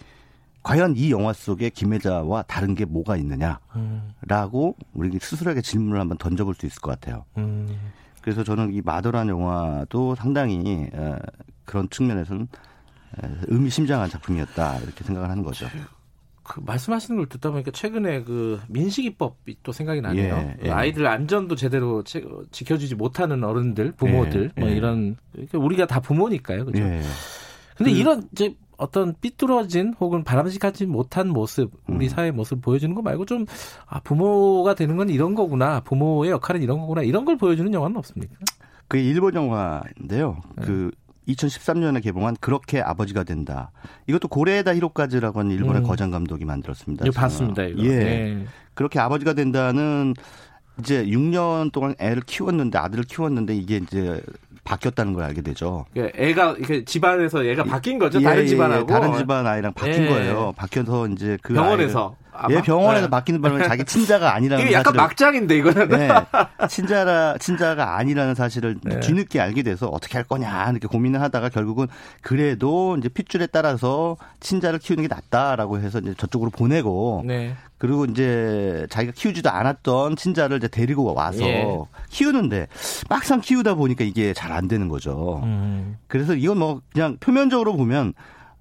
과연 0.62 0.96
이 0.96 1.12
영화 1.12 1.34
속에 1.34 1.70
김혜자와 1.70 2.44
다른 2.44 2.76
게 2.76 2.86
뭐가 2.86 3.18
있느냐라고 3.18 3.58
음. 3.78 4.74
우리 4.94 5.18
스스로에게 5.20 5.62
질문을 5.62 6.00
한번 6.00 6.18
던져볼 6.18 6.56
수 6.56 6.66
있을 6.66 6.82
것 6.82 6.92
같아요. 6.92 7.26
음. 7.38 7.68
그래서 8.28 8.44
저는 8.44 8.74
이 8.74 8.82
마더란 8.84 9.30
영화도 9.30 10.16
상당히 10.16 10.90
그런 11.64 11.90
측면에서는 11.90 12.50
의미심장한 13.48 14.10
작품이었다 14.10 14.80
이렇게 14.80 15.06
생각을 15.06 15.30
하는 15.30 15.44
거죠. 15.44 15.66
그 16.44 16.60
말씀하시는 16.60 17.16
걸 17.16 17.30
듣다 17.30 17.52
보니까 17.52 17.72
최근에 17.72 18.24
그 18.24 18.60
민식이법이 18.68 19.60
또 19.64 19.72
생각이 19.72 20.02
나네요. 20.02 20.36
예, 20.36 20.58
예. 20.66 20.72
아이들 20.72 21.08
안전도 21.08 21.56
제대로 21.56 22.04
지켜주지 22.04 22.96
못하는 22.96 23.46
어른들, 23.46 23.94
부모들 23.94 24.52
예, 24.58 24.60
뭐 24.60 24.70
예. 24.72 24.76
이런 24.76 25.16
우리가 25.54 25.88
다 25.88 26.02
부모니까요, 26.02 26.66
그죠? 26.66 26.84
예. 26.84 27.02
근데 27.78 27.94
그, 27.94 27.98
이런 27.98 28.28
이제 28.34 28.58
어떤 28.78 29.16
삐뚤어진 29.20 29.94
혹은 30.00 30.24
바람직하지 30.24 30.86
못한 30.86 31.30
모습, 31.30 31.72
우리 31.88 32.06
음. 32.06 32.10
사회의 32.10 32.32
모습 32.32 32.62
보여주는 32.62 32.94
거 32.96 33.02
말고 33.02 33.26
좀, 33.26 33.46
아, 33.88 34.00
부모가 34.00 34.76
되는 34.76 34.96
건 34.98 35.10
이런 35.10 35.36
거구나. 35.36 35.82
부모의 35.82 36.32
역할은 36.32 36.62
이런 36.62 36.80
거구나. 36.80 37.02
이런 37.02 37.26
걸 37.26 37.38
보여주는 37.38 37.74
영화는 37.74 37.98
없습니까? 37.98 38.36
그 38.88 38.98
일본 38.98 39.34
영화인데요. 39.34 40.38
네. 40.58 40.66
그 40.66 40.92
2013년에 41.28 42.02
개봉한 42.02 42.38
그렇게 42.40 42.80
아버지가 42.80 43.24
된다. 43.24 43.72
이것도 44.08 44.30
고레에다 44.30 44.76
히로까즈라고 44.76 45.40
하는 45.40 45.52
일본의 45.52 45.82
음. 45.82 45.88
거장 45.88 46.10
감독이 46.12 46.46
만들었습니다. 46.46 47.06
이거 47.06 47.20
봤습니다. 47.20 47.64
이거. 47.64 47.84
예. 47.84 47.98
네. 47.98 48.46
그렇게 48.74 49.00
아버지가 49.00 49.34
된다는 49.34 50.14
이제 50.80 51.04
6년 51.06 51.72
동안 51.72 51.96
애를 52.00 52.22
키웠는데 52.22 52.78
아들을 52.78 53.04
키웠는데 53.06 53.56
이게 53.56 53.78
이제 53.78 54.22
바뀌었다는 54.68 55.14
걸 55.14 55.24
알게 55.24 55.42
되죠. 55.42 55.86
예, 55.96 56.12
애가 56.14 56.56
이렇게 56.58 56.84
집안에서 56.84 57.44
애가 57.46 57.64
바뀐 57.64 57.98
거죠. 57.98 58.20
예, 58.20 58.24
다른 58.24 58.44
예, 58.44 58.48
집안하고 58.48 58.86
다른 58.86 59.18
집안 59.18 59.48
아이랑 59.48 59.74
바뀐 59.74 60.04
예. 60.04 60.10
거예요. 60.10 60.54
바뀌어서 60.58 61.08
이제 61.08 61.38
그 61.42 61.54
병원에서 61.54 62.16
예, 62.50 62.62
병원에서 62.62 63.06
네. 63.06 63.10
바뀌는 63.10 63.42
바람에 63.42 63.68
자기 63.68 63.86
친자가 63.86 64.34
아니라는 64.36 64.66
이게 64.66 64.74
약간 64.74 64.96
막장인데 64.96 65.58
이거는 65.58 65.88
네, 65.90 66.10
친자라 66.70 67.38
친자가 67.38 67.98
아니라는 67.98 68.36
사실을 68.36 68.78
네. 68.84 69.00
뒤늦게 69.00 69.40
알게 69.40 69.64
돼서 69.64 69.88
어떻게 69.88 70.18
할 70.18 70.24
거냐 70.24 70.70
이렇게 70.72 70.88
고민을 70.88 71.22
하다가 71.22 71.50
결국은 71.50 71.88
그래도 72.22 72.98
이제 72.98 73.10
핏줄에 73.10 73.48
따라서 73.48 74.18
친자를 74.40 74.80
키우는 74.80 75.04
게 75.04 75.08
낫다라고 75.08 75.80
해서 75.80 76.00
이제 76.00 76.14
저쪽으로 76.18 76.52
보내고 76.52 77.24
네. 77.26 77.56
그리고 77.80 78.06
이제 78.06 78.88
자기가 78.90 79.14
키우지도 79.16 79.52
않았던 79.52 80.16
친자를 80.16 80.58
이제 80.58 80.68
데리고 80.68 81.14
와서 81.14 81.44
예. 81.44 81.64
키우는데 82.10 82.68
막상 83.08 83.40
키우다 83.40 83.76
보니까 83.76 84.04
이게 84.04 84.34
잘 84.34 84.48
안 84.58 84.68
되는 84.68 84.88
거죠. 84.88 85.42
음. 85.44 85.98
그래서 86.08 86.34
이건 86.34 86.58
뭐 86.58 86.82
그냥 86.92 87.18
표면적으로 87.20 87.76
보면 87.76 88.14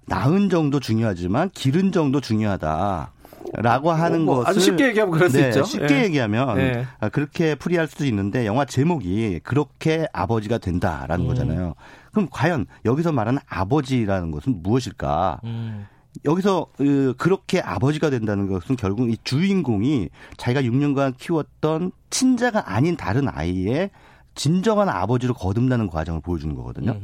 낳은 0.07 0.51
정도 0.51 0.79
중요하지만 0.81 1.49
기른 1.55 1.93
정도 1.93 2.21
중요하다. 2.21 3.13
라고 3.55 3.93
하는 3.93 4.23
뭐, 4.23 4.37
것을 4.37 4.51
아주 4.51 4.61
쉽게 4.61 4.89
얘기하면 4.89 5.15
그럴 5.15 5.31
수 5.31 5.37
네, 5.41 5.49
있죠. 5.49 5.65
쉽게 5.65 5.99
예. 5.99 6.05
얘기하면 6.05 6.59
예. 6.59 6.87
그렇게 7.13 7.55
풀이할 7.55 7.87
수도 7.87 8.05
있는데 8.07 8.47
영화 8.47 8.65
제목이 8.65 9.41
그렇게 9.43 10.07
아버지가 10.13 10.59
된다라는 10.59 11.25
음. 11.25 11.29
거잖아요. 11.29 11.75
그럼 12.13 12.29
과연 12.31 12.67
여기서 12.85 13.13
말하는 13.13 13.41
아버지라는 13.47 14.31
것은 14.31 14.63
무엇일까? 14.63 15.41
음. 15.45 15.87
여기서 16.25 16.67
그, 16.77 17.15
그렇게 17.19 17.61
아버지가 17.61 18.11
된다는 18.11 18.47
것은 18.47 18.77
결국 18.77 19.11
이 19.11 19.19
주인공이 19.23 20.09
자기가 20.39 20.63
6년간 20.63 21.17
키웠던 21.19 21.93
친자가 22.11 22.73
아닌 22.75 22.97
다른 22.97 23.29
아이의 23.29 23.91
진정한 24.35 24.89
아버지로 24.89 25.35
거듭나는 25.35 25.89
과정을 25.89 26.21
보여주는 26.21 26.55
거거든요. 26.55 26.99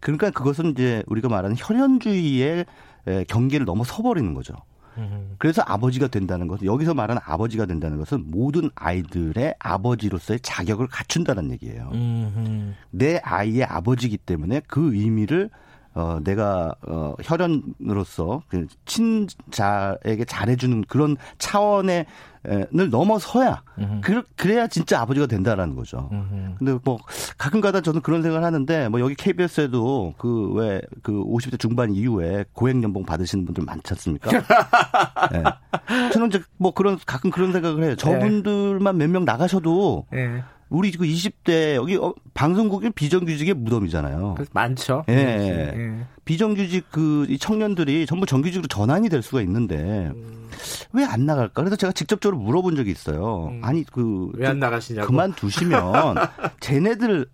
그러니까 0.00 0.30
그것은 0.30 0.72
이제 0.72 1.02
우리가 1.06 1.28
말하는 1.28 1.56
혈연주의의 1.58 2.64
경계를 3.28 3.64
넘어서 3.66 4.02
버리는 4.02 4.34
거죠. 4.34 4.54
그래서 5.38 5.62
아버지가 5.66 6.08
된다는 6.08 6.46
것은 6.48 6.66
여기서 6.66 6.94
말하는 6.94 7.20
아버지가 7.24 7.66
된다는 7.66 7.98
것은 7.98 8.24
모든 8.30 8.70
아이들의 8.74 9.54
아버지로서의 9.58 10.40
자격을 10.40 10.86
갖춘다는 10.88 11.50
얘기예요. 11.52 11.90
내 12.90 13.18
아이의 13.22 13.64
아버지이기 13.64 14.18
때문에 14.18 14.62
그 14.66 14.94
의미를 14.94 15.50
어, 15.94 16.18
내가 16.24 16.74
어, 16.86 17.14
혈연으로서 17.22 18.42
그 18.48 18.66
친자에게 18.84 20.24
잘해주는 20.26 20.84
그런 20.88 21.16
차원의 21.38 22.06
을 22.46 22.90
넘어서야 22.90 23.62
그, 24.02 24.22
그래야 24.36 24.66
진짜 24.66 25.00
아버지가 25.00 25.24
된다라는 25.24 25.74
거죠. 25.76 26.10
음흠. 26.12 26.56
근데 26.58 26.78
뭐 26.84 26.98
가끔가다 27.38 27.80
저는 27.80 28.02
그런 28.02 28.20
생각을 28.22 28.44
하는데 28.44 28.90
뭐 28.90 29.00
여기 29.00 29.14
KBS에도 29.14 30.12
그 30.18 30.52
왜그 30.52 30.86
그 31.02 31.12
50대 31.24 31.58
중반 31.58 31.94
이후에 31.94 32.44
고액 32.52 32.82
연봉 32.82 33.02
받으시는 33.06 33.46
분들 33.46 33.64
많지 33.64 33.94
않습니까? 33.94 34.30
네. 35.32 35.42
저는 36.12 36.26
이제 36.28 36.42
뭐 36.58 36.72
그런 36.74 36.98
가끔 37.06 37.30
그런 37.30 37.50
생각을 37.52 37.82
해요. 37.82 37.96
저분들만 37.96 38.98
몇 38.98 39.08
명 39.08 39.24
나가셔도 39.24 40.04
네. 40.12 40.42
우리 40.70 40.90
그 40.92 41.04
20대 41.04 41.74
여기 41.74 41.96
어, 41.96 42.14
방송국이 42.34 42.90
비정규직의 42.90 43.54
무덤이잖아요. 43.54 44.36
많죠. 44.52 45.04
예. 45.08 45.14
예. 45.14 46.06
비정규직 46.24 46.86
그 46.90 47.26
청년들이 47.38 48.06
전부 48.06 48.26
정규직으로 48.26 48.66
전환이 48.68 49.08
될 49.08 49.22
수가 49.22 49.42
있는데 49.42 50.10
음. 50.14 50.48
왜안 50.92 51.26
나갈까? 51.26 51.52
그래서 51.62 51.76
제가 51.76 51.92
직접적으로 51.92 52.40
물어본 52.40 52.76
적이 52.76 52.90
있어요. 52.92 53.48
음. 53.52 53.60
아니 53.62 53.84
그 53.84 54.32
왜 54.36 54.46
안 54.46 54.58
나가시냐고. 54.58 55.06
그만 55.06 55.32
두시면 55.34 55.82
쟤네들 56.60 57.26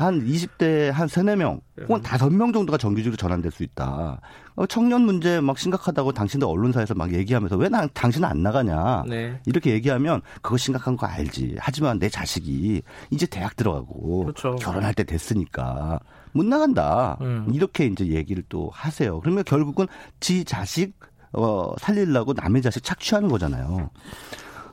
한 0.00 0.24
20대 0.24 0.90
한 0.90 1.08
3, 1.08 1.26
4명 1.26 1.60
혹은 1.82 2.02
5명 2.02 2.48
음. 2.48 2.52
정도가 2.52 2.78
정규직으로 2.78 3.16
전환될 3.16 3.52
수 3.52 3.62
있다. 3.62 4.20
어, 4.56 4.66
청년 4.66 5.02
문제 5.02 5.40
막 5.40 5.58
심각하다고 5.58 6.12
당신들 6.12 6.46
언론사에서 6.48 6.94
막 6.94 7.12
얘기하면서 7.12 7.56
왜 7.56 7.68
나, 7.68 7.86
당신은 7.86 8.28
안 8.28 8.42
나가냐. 8.42 9.04
네. 9.06 9.40
이렇게 9.46 9.72
얘기하면 9.72 10.22
그거 10.42 10.56
심각한 10.56 10.96
거 10.96 11.06
알지. 11.06 11.56
하지만 11.58 11.98
내 11.98 12.08
자식이 12.08 12.82
이제 13.10 13.26
대학 13.26 13.56
들어가고 13.56 14.24
그렇죠. 14.24 14.56
결혼할 14.56 14.94
때 14.94 15.04
됐으니까 15.04 16.00
못 16.32 16.44
나간다. 16.46 17.18
음. 17.20 17.46
이렇게 17.52 17.86
이제 17.86 18.06
얘기를 18.06 18.42
또 18.48 18.70
하세요. 18.72 19.20
그러면 19.20 19.44
결국은 19.44 19.86
지 20.18 20.44
자식 20.44 20.98
어, 21.32 21.74
살리려고 21.78 22.32
남의 22.32 22.62
자식 22.62 22.82
착취하는 22.82 23.28
거잖아요. 23.28 23.90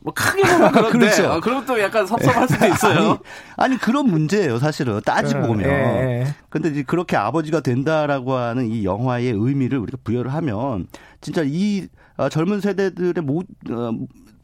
뭐 0.08 0.14
크게 0.14 0.42
보면 0.42 0.72
그런데 0.72 1.00
그렇죠. 1.00 1.32
어, 1.34 1.40
그럼 1.42 1.66
또 1.66 1.78
약간 1.82 2.08
섭섭할 2.08 2.48
수도 2.48 2.66
있어요. 2.72 3.10
아니, 3.58 3.74
아니 3.74 3.78
그런 3.78 4.08
문제예요, 4.08 4.58
사실은 4.58 5.02
따지고 5.04 5.42
네, 5.42 5.48
보면. 5.48 5.70
예. 5.70 6.28
근데 6.50 6.70
이제 6.70 6.84
그렇게 6.84 7.18
아버지가 7.18 7.60
된다라고 7.60 8.34
하는 8.36 8.68
이 8.68 8.86
영화의 8.86 9.32
의미를 9.32 9.80
우리가 9.80 9.98
부여를 10.06 10.34
하면 10.34 10.88
진짜 11.22 11.44
이 11.46 11.88
어, 12.18 12.30
젊은 12.30 12.62
세대들의 12.62 13.24
모, 13.24 13.40
어, 13.70 13.92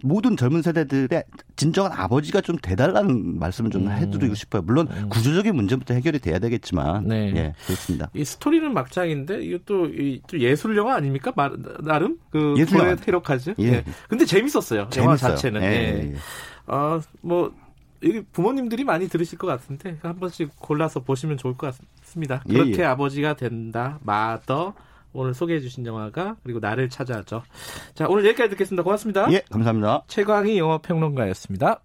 모든 0.03 0.35
젊은 0.35 0.61
세대들의 0.61 1.23
진정한 1.55 1.93
아버지가 1.93 2.41
좀 2.41 2.57
돼달라는 2.57 3.39
말씀을 3.39 3.71
좀 3.71 3.87
음. 3.87 3.91
해드리고 3.91 4.35
싶어요. 4.35 4.61
물론 4.61 4.87
음. 4.91 5.09
구조적인 5.09 5.55
문제부터 5.55 5.93
해결이 5.93 6.19
돼야 6.19 6.39
되겠지만, 6.39 7.07
네. 7.07 7.33
예, 7.35 7.53
그렇습니다. 7.65 8.09
이 8.13 8.25
스토리는 8.25 8.73
막장인데 8.73 9.43
이것도 9.43 9.87
이, 9.87 10.21
예술 10.33 10.75
영화 10.75 10.95
아닙니까? 10.95 11.31
마, 11.35 11.49
나름 11.83 12.17
그 12.29 12.55
예술 12.57 12.79
영화 12.79 12.95
테러카즈. 12.95 13.55
예. 13.59 13.63
예. 13.63 13.83
근데 14.09 14.25
재밌었어요. 14.25 14.89
재밌어요. 14.89 15.03
영화 15.03 15.15
자체는. 15.15 15.61
예. 15.61 15.67
예. 15.67 16.11
예. 16.11 16.15
아뭐 16.65 17.53
이게 18.01 18.21
부모님들이 18.31 18.83
많이 18.83 19.07
들으실 19.07 19.37
것 19.37 19.47
같은데 19.47 19.97
한 20.01 20.19
번씩 20.19 20.51
골라서 20.59 21.01
보시면 21.01 21.37
좋을 21.37 21.55
것 21.55 21.73
같습니다. 22.01 22.43
예, 22.49 22.53
그렇게 22.53 22.81
예. 22.81 22.85
아버지가 22.85 23.35
된다. 23.35 23.99
마더 24.03 24.73
오늘 25.13 25.33
소개해 25.33 25.59
주신 25.59 25.85
영화가 25.85 26.37
그리고 26.43 26.59
나를 26.59 26.89
찾아죠. 26.89 27.43
자, 27.93 28.07
오늘 28.09 28.25
여기까지 28.25 28.49
듣겠습니다. 28.51 28.83
고맙습니다. 28.83 29.31
예, 29.31 29.41
감사합니다. 29.49 30.03
최광희 30.07 30.57
영화 30.57 30.79
평론가였습니다. 30.79 31.81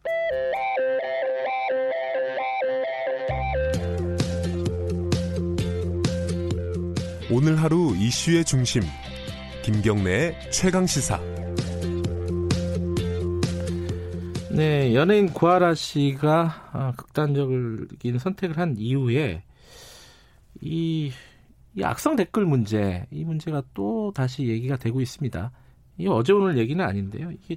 오늘 7.30 7.56
하루 7.56 7.94
이슈의 7.94 8.44
중심 8.44 8.82
김경래의 9.62 10.50
최강 10.50 10.86
시사. 10.86 11.20
네, 14.50 14.94
연예인 14.94 15.32
구하라 15.32 15.74
씨가 15.74 16.70
아, 16.72 16.92
극단적인 16.96 18.18
선택을 18.18 18.56
한 18.56 18.74
이후에 18.78 19.44
이 20.60 21.12
이 21.78 21.84
악성 21.84 22.16
댓글 22.16 22.44
문제, 22.44 23.06
이 23.12 23.24
문제가 23.24 23.62
또 23.72 24.10
다시 24.12 24.48
얘기가 24.48 24.76
되고 24.76 25.00
있습니다. 25.00 25.52
이 25.98 26.08
어제 26.08 26.32
오늘 26.32 26.58
얘기는 26.58 26.84
아닌데요. 26.84 27.30
이게 27.30 27.56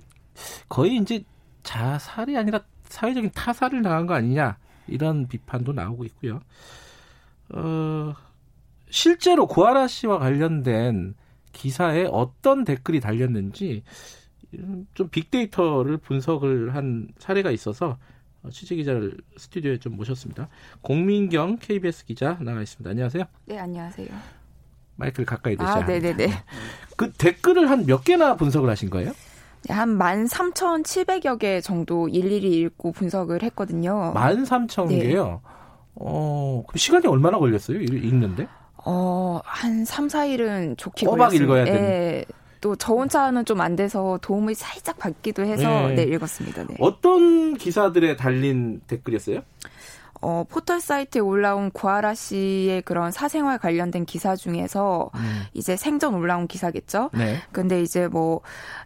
거의 0.70 0.98
이제 0.98 1.24
자살이 1.64 2.38
아니라 2.38 2.62
사회적인 2.84 3.32
타살을 3.34 3.82
당한 3.82 4.06
거 4.06 4.14
아니냐 4.14 4.58
이런 4.88 5.28
비판도 5.28 5.74
나오고 5.74 6.06
있고요. 6.06 6.40
어, 7.50 8.14
실제로 8.92 9.48
구하라 9.48 9.88
씨와 9.88 10.20
관련된 10.20 11.16
기사에 11.52 12.08
어떤 12.12 12.64
댓글이 12.64 13.00
달렸는지 13.00 13.82
좀 14.94 15.10
빅데이터를 15.10 15.98
분석을 15.98 16.76
한 16.76 17.08
사례가 17.18 17.50
있어서 17.50 17.90
어, 17.90 17.98
취재 18.50 18.76
기자를 18.76 19.18
스튜디오에 19.38 19.78
좀 19.78 19.96
모셨습니다. 19.96 20.50
공민경 20.82 21.58
KBS 21.60 22.06
기자 22.06 22.38
나와 22.42 22.62
있습니다. 22.62 22.90
안녕하세요. 22.90 23.24
네, 23.46 23.60
안녕하세요. 23.60 24.08
마이크를 24.96 25.26
가까이 25.26 25.56
대셔야 25.56 25.76
아, 25.84 25.86
네네네. 25.86 26.28
그 26.98 27.12
댓글을 27.14 27.70
한 27.70 27.86
몇 27.86 28.04
개나 28.04 28.36
분석을 28.36 28.70
하신 28.70 28.90
거예요? 28.90 29.12
네, 29.68 29.74
한 29.74 29.98
13,700여 29.98 31.38
개 31.40 31.62
정도 31.62 32.08
일일이 32.08 32.60
읽고 32.62 32.92
분석을 32.94 33.44
했거든요. 33.44 34.14
13,000개요? 34.16 35.14
네. 35.14 35.40
어, 35.96 36.64
그럼 36.68 36.78
시간이 36.78 37.08
얼마나 37.08 37.38
걸렸어요? 37.38 37.80
읽는데? 37.80 38.48
어, 38.84 39.40
한 39.44 39.86
3, 39.86 40.08
4일은 40.08 40.78
좋게 40.78 41.06
꼬박 41.06 41.30
걸렸어요. 41.30 41.44
읽어야 41.44 41.66
되는. 41.66 42.24
네. 42.62 42.68
또저 42.78 42.94
혼자는 42.94 43.46
좀 43.46 43.62
안 43.62 43.76
돼서 43.76 44.18
도움을 44.22 44.56
살짝 44.56 44.98
받기도 44.98 45.44
해서 45.44 45.88
네, 45.90 45.96
네 45.96 46.04
읽었습니다. 46.16 46.64
네. 46.64 46.76
어떤 46.80 47.56
기사들에 47.56 48.16
달린 48.16 48.82
댓글이었어요? 48.88 49.42
어, 50.24 50.44
포털 50.48 50.80
사이트에 50.80 51.20
올라온 51.20 51.72
구하라 51.72 52.14
씨의 52.14 52.84
그런 52.84 53.12
사생활 53.12 53.58
관련된 53.58 54.06
기사 54.06 54.36
중에서 54.36 55.10
음. 55.16 55.42
이제 55.56 55.76
생전 55.76 56.14
올라온 56.14 56.48
기사겠죠. 56.48 57.10
네. 57.14 57.38
근데 57.52 57.82
이제 57.82 58.08
뭐 58.08 58.42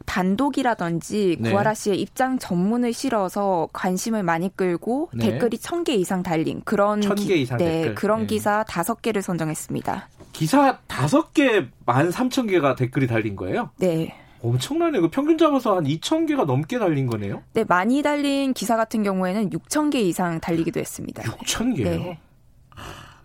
단독이라든지 0.05 1.37
네. 1.41 1.49
구하라 1.51 1.73
씨의 1.73 1.99
입장 1.99 2.39
전문을 2.39 2.93
실어서 2.93 3.67
관심을 3.73 4.23
많이 4.23 4.55
끌고 4.55 5.09
네. 5.13 5.31
댓글이 5.31 5.57
천 5.57 5.83
개 5.83 5.93
이상 5.93 6.23
달린 6.23 6.61
그런 6.63 7.01
기, 7.01 7.41
이상 7.41 7.57
네, 7.57 7.65
댓글. 7.81 7.95
그런 7.95 8.21
네. 8.21 8.27
기사 8.27 8.63
다섯 8.63 9.01
개를 9.01 9.21
선정했습니다. 9.21 10.07
기사 10.39 10.79
다섯 10.87 11.33
개 11.33 11.69
만 11.85 12.11
삼천 12.11 12.47
개가 12.47 12.75
댓글이 12.75 13.07
달린 13.07 13.35
거예요? 13.37 13.69
네. 13.77 14.13
엄청나네요. 14.41 15.01
그 15.03 15.09
평균 15.09 15.37
잡아서 15.37 15.77
한 15.77 15.85
2천 15.85 16.27
개가 16.27 16.43
넘게 16.43 16.77
달린 16.77 17.07
거네요. 17.07 17.41
네, 17.53 17.63
많이 17.63 18.01
달린 18.03 18.53
기사 18.53 18.75
같은 18.75 19.01
경우에는 19.01 19.49
6천 19.49 19.91
개 19.91 20.01
이상 20.01 20.39
달리기도 20.41 20.79
했습니다. 20.79 21.23
6천 21.23 21.75
개요? 21.77 21.89
네. 21.89 22.19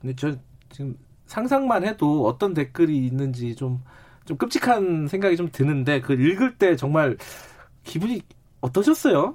근데 0.01 0.15
저 0.17 0.35
지금 0.71 0.97
상상만 1.27 1.85
해도 1.85 2.27
어떤 2.27 2.55
댓글이 2.55 2.97
있는지 3.07 3.55
좀, 3.57 3.83
좀 4.25 4.37
끔찍한 4.37 5.09
생각이 5.09 5.37
좀 5.37 5.49
드는데 5.51 6.01
그 6.01 6.13
읽을 6.13 6.57
때 6.57 6.77
정말 6.77 7.17
기분이 7.83 8.23
어떠셨어요? 8.61 9.35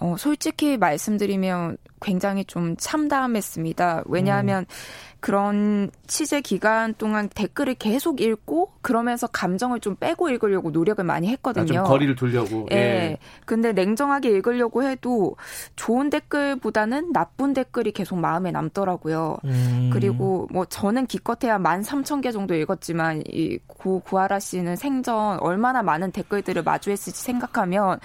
어, 0.00 0.14
솔직히 0.18 0.76
말씀드리면 0.76 1.76
굉장히 2.00 2.44
좀 2.44 2.76
참담했습니다. 2.76 4.04
왜냐하면 4.06 4.64
음. 4.64 5.17
그런 5.20 5.90
취재 6.06 6.40
기간 6.40 6.94
동안 6.94 7.28
댓글을 7.28 7.74
계속 7.74 8.20
읽고 8.20 8.72
그러면서 8.82 9.26
감정을 9.26 9.80
좀 9.80 9.96
빼고 9.96 10.28
읽으려고 10.28 10.70
노력을 10.70 11.02
많이 11.04 11.28
했거든요. 11.28 11.64
아, 11.64 11.66
좀 11.66 11.84
거리를 11.84 12.14
두려고. 12.14 12.66
예. 12.70 12.76
예. 12.76 13.18
근데 13.44 13.72
냉정하게 13.72 14.30
읽으려고 14.30 14.84
해도 14.84 15.36
좋은 15.74 16.08
댓글보다는 16.10 17.12
나쁜 17.12 17.52
댓글이 17.52 17.92
계속 17.92 18.18
마음에 18.18 18.52
남더라고요. 18.52 19.38
음. 19.44 19.90
그리고 19.92 20.46
뭐 20.52 20.64
저는 20.64 21.06
기껏해야 21.06 21.58
13,000개 21.58 22.32
정도 22.32 22.54
읽었지만 22.54 23.24
이 23.26 23.58
고, 23.66 24.00
구하라 24.00 24.38
씨는 24.38 24.76
생전 24.76 25.40
얼마나 25.40 25.82
많은 25.82 26.12
댓글들을 26.12 26.62
마주했을지 26.62 27.20
생각하면 27.20 27.98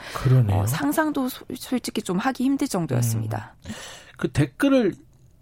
어, 0.49 0.65
상상도 0.65 1.29
소, 1.29 1.45
솔직히 1.55 2.01
좀 2.01 2.17
하기 2.17 2.43
힘들 2.43 2.67
정도였습니다. 2.67 3.55
음. 3.67 3.71
그 4.17 4.31
댓글을 4.31 4.93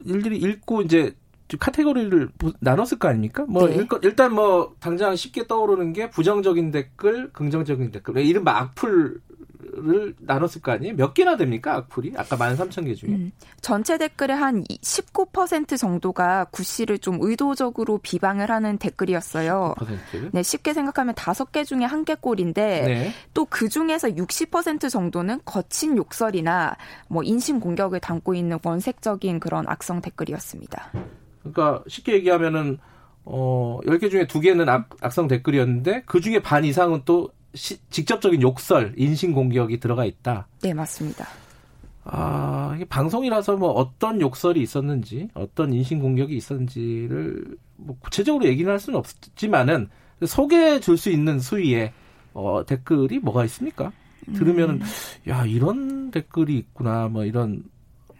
일일이 0.03 0.37
읽고 0.37 0.81
이제 0.81 1.13
카테고리를 1.57 2.29
나눴을 2.59 2.99
거 2.99 3.07
아닙니까? 3.07 3.45
뭐 3.47 3.67
네. 3.67 3.85
일단 4.03 4.33
뭐 4.33 4.75
당장 4.79 5.15
쉽게 5.15 5.47
떠오르는 5.47 5.93
게 5.93 6.09
부정적인 6.09 6.71
댓글, 6.71 7.31
긍정적인 7.33 7.91
댓글. 7.91 8.17
이른바 8.17 8.57
악플 8.59 9.19
를 9.73 10.13
나눴을 10.19 10.61
거 10.61 10.71
아니에요? 10.73 10.95
몇 10.95 11.13
개나 11.13 11.37
됩니까? 11.37 11.75
악플이? 11.75 12.13
아까 12.17 12.35
13,000개 12.35 12.95
중에. 12.95 13.11
음, 13.11 13.31
전체 13.61 13.97
댓글의 13.97 14.35
한 14.35 14.63
19% 14.65 15.77
정도가 15.77 16.45
구 16.51 16.63
씨를 16.63 16.99
좀 16.99 17.17
의도적으로 17.21 17.99
비방을 17.99 18.51
하는 18.51 18.77
댓글이었어요. 18.77 19.75
19%? 19.77 20.29
네, 20.33 20.43
쉽게 20.43 20.73
생각하면 20.73 21.15
5개 21.15 21.65
중에 21.65 21.85
한 21.85 22.01
개 22.03 22.15
꼴인데 22.15 22.81
네. 22.81 23.11
또그 23.35 23.69
중에서 23.69 24.09
60% 24.09 24.89
정도는 24.89 25.39
거친 25.45 25.95
욕설이나 25.95 26.75
뭐 27.07 27.21
인신 27.21 27.59
공격을 27.59 27.99
담고 27.99 28.33
있는 28.33 28.57
원색적인 28.63 29.39
그런 29.39 29.65
악성 29.67 30.01
댓글이었습니다. 30.01 30.91
그러니까 31.41 31.83
쉽게 31.87 32.13
얘기하면은 32.13 32.77
어, 33.23 33.79
10개 33.85 34.09
중에 34.09 34.25
2개는 34.25 34.67
악, 34.67 34.89
악성 35.01 35.27
댓글이었는데 35.27 36.03
그 36.05 36.21
중에 36.21 36.39
반 36.39 36.65
이상은 36.65 37.01
또 37.05 37.29
시, 37.53 37.77
직접적인 37.89 38.41
욕설, 38.41 38.93
인신 38.97 39.33
공격이 39.33 39.79
들어가 39.79 40.05
있다. 40.05 40.47
네, 40.61 40.73
맞습니다. 40.73 41.27
아, 42.03 42.73
이게 42.75 42.85
방송이라서 42.85 43.57
뭐 43.57 43.69
어떤 43.71 44.21
욕설이 44.21 44.61
있었는지, 44.61 45.29
어떤 45.35 45.71
인신 45.73 45.99
공격이 45.99 46.35
있었는지를 46.35 47.57
뭐 47.75 47.95
구체적으로 47.99 48.45
얘기는 48.45 48.71
할 48.71 48.79
수는 48.79 48.97
없지만은 48.97 49.89
소개해 50.25 50.79
줄 50.79 50.97
수 50.97 51.09
있는 51.09 51.39
수위의 51.39 51.91
어, 52.33 52.63
댓글이 52.65 53.19
뭐가 53.19 53.43
있습니까? 53.45 53.91
들으면은 54.33 54.75
음. 54.75 54.81
야 55.27 55.45
이런 55.45 56.11
댓글이 56.11 56.57
있구나 56.57 57.07
뭐 57.07 57.25
이런 57.25 57.63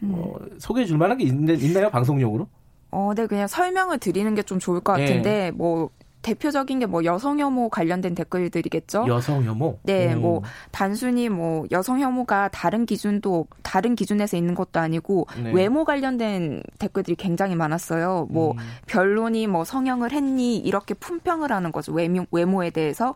어, 0.03 0.34
음. 0.41 0.60
소개해 0.60 0.85
줄 0.85 0.98
만한 0.98 1.18
게 1.18 1.26
있, 1.26 1.30
있나요 1.30 1.89
방송용으로? 1.89 2.48
어, 2.92 3.12
네 3.16 3.26
그냥 3.28 3.48
설명을 3.48 3.98
드리는 4.00 4.36
게 4.36 4.42
좀 4.44 4.60
좋을 4.60 4.82
것 4.82 4.94
같은데 4.94 5.30
네. 5.30 5.52
뭐 5.52 5.90
대표적인 6.24 6.78
게 6.80 6.86
뭐 6.86 7.04
여성 7.04 7.40
혐오 7.40 7.70
관련된 7.70 8.14
댓글들이겠죠. 8.14 9.06
여성 9.08 9.44
혐오? 9.44 9.80
네, 9.82 10.14
음. 10.14 10.22
뭐 10.22 10.42
단순히 10.70 11.30
뭐 11.30 11.66
여성 11.72 12.00
혐오가 12.00 12.48
다른 12.50 12.86
기준도 12.86 13.48
다른 13.64 13.96
기준에서 13.96 14.38
있는 14.38 14.54
것도 14.54 14.80
아니고 14.80 15.26
네. 15.42 15.52
외모 15.52 15.84
관련된 15.84 16.62
댓글들이 16.78 17.16
굉장히 17.16 17.56
많았어요. 17.56 18.28
뭐 18.30 18.52
음. 18.52 18.58
변론이 18.86 19.48
뭐 19.48 19.64
성형을 19.64 20.12
했니 20.12 20.58
이렇게 20.58 20.94
품평을 20.94 21.52
하는 21.52 21.72
거죠. 21.72 21.92
외모 21.92 22.26
외모에 22.32 22.70
대해서. 22.70 23.16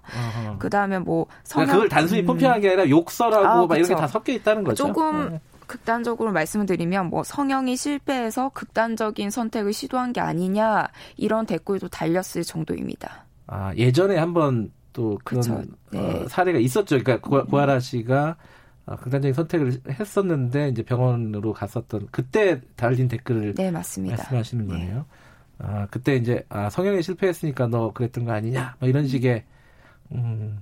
그다음에 0.58 0.98
뭐 0.98 1.26
그러니까 1.26 1.44
성형 1.44 1.74
그걸 1.74 1.90
단순히 1.90 2.22
음. 2.22 2.26
품평한 2.26 2.62
게 2.62 2.70
아니라 2.70 2.90
욕설하고 2.90 3.48
아, 3.48 3.66
막 3.68 3.78
이렇게 3.78 3.94
다 3.94 4.08
섞여 4.08 4.34
있다는 4.34 4.64
거죠. 4.64 4.88
조금 4.88 5.30
네. 5.30 5.40
극단적으로 5.68 6.32
말씀을 6.32 6.66
드리면 6.66 7.08
뭐 7.08 7.24
성형이 7.24 7.78
실패해서 7.78 8.50
극단적인 8.50 9.30
선택을 9.30 9.74
시도한 9.74 10.14
게 10.14 10.22
아니냐 10.22 10.88
이런 11.18 11.46
댓글도 11.46 11.90
달렸을 11.90 12.44
정도입니다. 12.44 13.26
아 13.48 13.74
예전에 13.76 14.18
한번 14.18 14.72
또 14.94 15.20
그런 15.24 15.44
어, 15.52 15.64
네. 15.92 16.00
어, 16.00 16.28
사례가 16.28 16.60
있었죠. 16.60 16.98
그러니까 17.00 17.20
고, 17.20 17.46
고아라 17.46 17.80
씨가 17.80 18.38
어, 18.86 18.96
극단적인 18.96 19.34
선택을 19.34 19.82
했었는데 19.90 20.70
이제 20.70 20.84
병원으로 20.84 21.54
갔었던 21.54 22.08
그때 22.12 22.62
달린 22.76 23.08
댓글을 23.08 23.56
네 23.56 23.72
맞습니다. 23.72 24.18
말씀하시는 24.18 24.68
네. 24.68 24.74
거네요. 24.74 24.96
네. 24.96 25.04
아 25.58 25.88
그때 25.90 26.16
이제 26.16 26.46
아 26.50 26.70
성형에 26.70 27.02
실패했으니까 27.02 27.68
너 27.68 27.92
그랬던 27.94 28.26
거 28.26 28.32
아니냐 28.34 28.76
뭐 28.80 28.90
이런 28.90 29.08
식의 29.08 29.46
음 30.12 30.60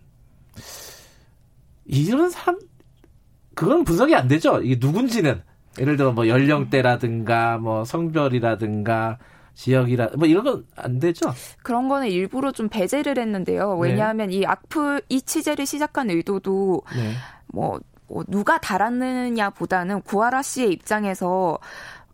이런 1.85 2.29
사람 2.29 2.59
그건 3.55 3.83
분석이 3.83 4.15
안 4.15 4.27
되죠. 4.27 4.61
이게 4.61 4.77
누군지는 4.79 5.41
예를 5.79 5.97
들어 5.97 6.11
뭐 6.11 6.27
연령대라든가 6.27 7.57
뭐 7.57 7.83
성별이라든가 7.85 9.17
지역이라 9.55 10.09
뭐 10.17 10.27
이런 10.27 10.43
건 10.43 10.65
안 10.75 10.99
되죠. 10.99 11.33
그런 11.63 11.87
거는 11.87 12.07
일부러 12.09 12.51
좀 12.51 12.69
배제를 12.69 13.17
했는데요. 13.17 13.75
네. 13.75 13.89
왜냐하면 13.89 14.29
네. 14.29 14.35
이 14.35 14.45
악플 14.45 15.01
이 15.09 15.21
취재를 15.21 15.65
시작한 15.65 16.09
의도도 16.09 16.81
네. 16.95 17.13
뭐, 17.47 17.79
뭐 18.07 18.23
누가 18.27 18.57
달았느냐보다는 18.59 20.01
구하라 20.01 20.41
씨의 20.41 20.71
입장에서 20.71 21.57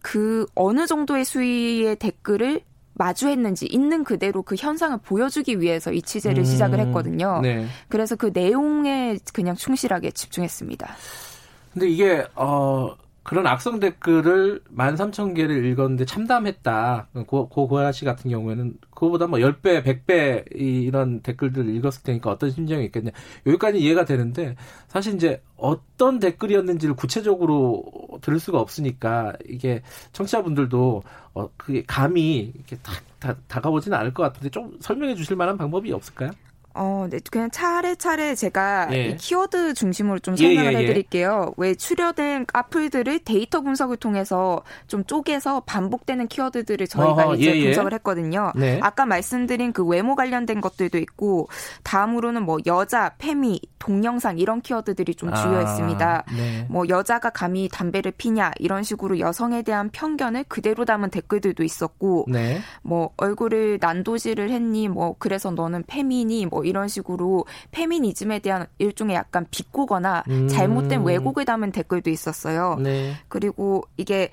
그 0.01 0.45
어느 0.55 0.85
정도의 0.87 1.25
수위의 1.25 1.97
댓글을 1.97 2.61
마주했는지 2.93 3.65
있는 3.65 4.03
그대로 4.03 4.43
그 4.43 4.55
현상을 4.57 4.97
보여주기 5.03 5.61
위해서 5.61 5.91
이 5.91 6.01
취재를 6.01 6.39
음, 6.39 6.43
시작을 6.43 6.79
했거든요. 6.79 7.39
네. 7.41 7.65
그래서 7.87 8.15
그 8.17 8.31
내용에 8.33 9.17
그냥 9.33 9.55
충실하게 9.55 10.11
집중했습니다. 10.11 10.87
근데 11.73 11.89
이게 11.89 12.25
어 12.35 12.95
그런 13.29 13.45
악성 13.45 13.79
댓글을 13.79 14.61
13,000개를 14.75 15.63
읽었는데 15.65 16.05
참담했다. 16.05 17.09
고, 17.27 17.47
고 17.47 17.67
고아 17.67 17.91
씨 17.91 18.03
같은 18.03 18.31
경우에는 18.31 18.73
그거보다 18.89 19.27
뭐 19.27 19.37
10배, 19.37 19.83
100배 19.83 20.45
이런 20.55 21.21
댓글들을 21.21 21.75
읽었을 21.75 22.01
테니까 22.01 22.31
어떤 22.31 22.49
심정이 22.49 22.85
있겠냐. 22.85 23.11
여기까지 23.45 23.77
이해가 23.77 24.05
되는데 24.05 24.55
사실 24.87 25.13
이제 25.13 25.43
어떤 25.57 26.17
댓글이었는지를 26.17 26.95
구체적으로 26.95 27.83
들을 28.21 28.39
수가 28.39 28.59
없으니까 28.59 29.33
이게 29.47 29.83
청취자분들도 30.11 31.03
어 31.35 31.49
그게 31.55 31.83
감이 31.85 32.51
이렇게 32.55 32.77
딱 32.77 32.95
다, 33.19 33.35
다가오지는 33.47 33.95
않을 33.95 34.13
것 34.13 34.23
같은데 34.23 34.49
좀 34.49 34.75
설명해 34.79 35.13
주실 35.13 35.35
만한 35.35 35.55
방법이 35.55 35.93
없을까요? 35.93 36.31
어, 36.75 37.07
네, 37.09 37.19
그냥 37.31 37.49
차례차례 37.51 38.35
제가 38.35 38.89
예. 38.91 39.15
키워드 39.15 39.73
중심으로 39.73 40.19
좀 40.19 40.35
설명을 40.35 40.73
예, 40.73 40.77
예, 40.77 40.79
예, 40.79 40.83
해드릴게요. 40.83 41.53
왜 41.57 41.75
추려된 41.75 42.45
악플들을 42.53 43.19
데이터 43.19 43.61
분석을 43.61 43.97
통해서 43.97 44.61
좀 44.87 45.03
쪼개서 45.03 45.61
반복되는 45.61 46.27
키워드들을 46.27 46.87
저희가 46.87 47.25
어허, 47.25 47.35
이제 47.35 47.51
예, 47.51 47.55
예. 47.57 47.63
분석을 47.65 47.93
했거든요. 47.93 48.51
네. 48.55 48.79
아까 48.81 49.05
말씀드린 49.05 49.73
그 49.73 49.83
외모 49.83 50.15
관련된 50.15 50.61
것들도 50.61 50.97
있고 50.99 51.49
다음으로는 51.83 52.43
뭐 52.43 52.59
여자, 52.65 53.13
페미, 53.17 53.59
동영상 53.79 54.37
이런 54.37 54.61
키워드들이 54.61 55.15
좀 55.15 55.33
주요했습니다. 55.33 56.23
아, 56.27 56.35
네. 56.35 56.67
뭐 56.69 56.87
여자가 56.87 57.31
감히 57.31 57.67
담배를 57.69 58.11
피냐 58.11 58.51
이런 58.59 58.83
식으로 58.83 59.19
여성에 59.19 59.63
대한 59.63 59.89
편견을 59.89 60.45
그대로 60.47 60.85
담은 60.85 61.09
댓글들도 61.09 61.63
있었고 61.63 62.25
네. 62.27 62.59
뭐 62.83 63.11
얼굴을 63.17 63.79
난도질을 63.81 64.49
했니 64.51 64.87
뭐 64.87 65.15
그래서 65.17 65.49
너는 65.51 65.83
페미니 65.87 66.45
뭐 66.45 66.58
이런 66.63 66.87
식으로 66.87 67.45
페미니즘에 67.71 68.39
대한 68.39 68.67
일종의 68.77 69.15
약간 69.15 69.45
비꼬거나 69.49 70.23
음. 70.29 70.47
잘못된 70.47 71.03
왜곡을 71.03 71.45
담은 71.45 71.71
댓글도 71.71 72.09
있었어요. 72.09 72.77
네. 72.79 73.15
그리고 73.27 73.83
이게 73.97 74.29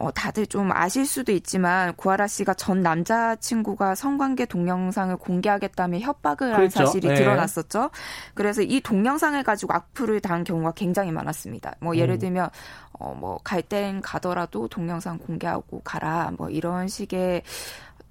어, 0.00 0.10
다들 0.10 0.46
좀 0.46 0.72
아실 0.72 1.04
수도 1.04 1.30
있지만 1.30 1.94
구하라 1.94 2.26
씨가 2.26 2.54
전 2.54 2.80
남자친구가 2.80 3.94
성관계 3.94 4.46
동영상을 4.46 5.14
공개하겠다며 5.18 5.98
협박을 5.98 6.54
그렇죠. 6.54 6.80
한 6.80 6.86
사실이 6.86 7.06
네. 7.06 7.14
드러났었죠. 7.16 7.90
그래서 8.32 8.62
이 8.62 8.80
동영상을 8.80 9.40
가지고 9.42 9.74
악플을 9.74 10.20
당한 10.20 10.42
경우가 10.42 10.72
굉장히 10.72 11.12
많았습니다. 11.12 11.74
뭐 11.80 11.96
예를 11.96 12.14
음. 12.14 12.18
들면 12.18 12.48
어, 12.92 13.14
뭐갈 13.14 13.60
땐 13.60 14.00
가더라도 14.00 14.68
동영상 14.68 15.18
공개하고 15.18 15.82
가라. 15.84 16.32
뭐 16.38 16.48
이런 16.48 16.88
식의 16.88 17.42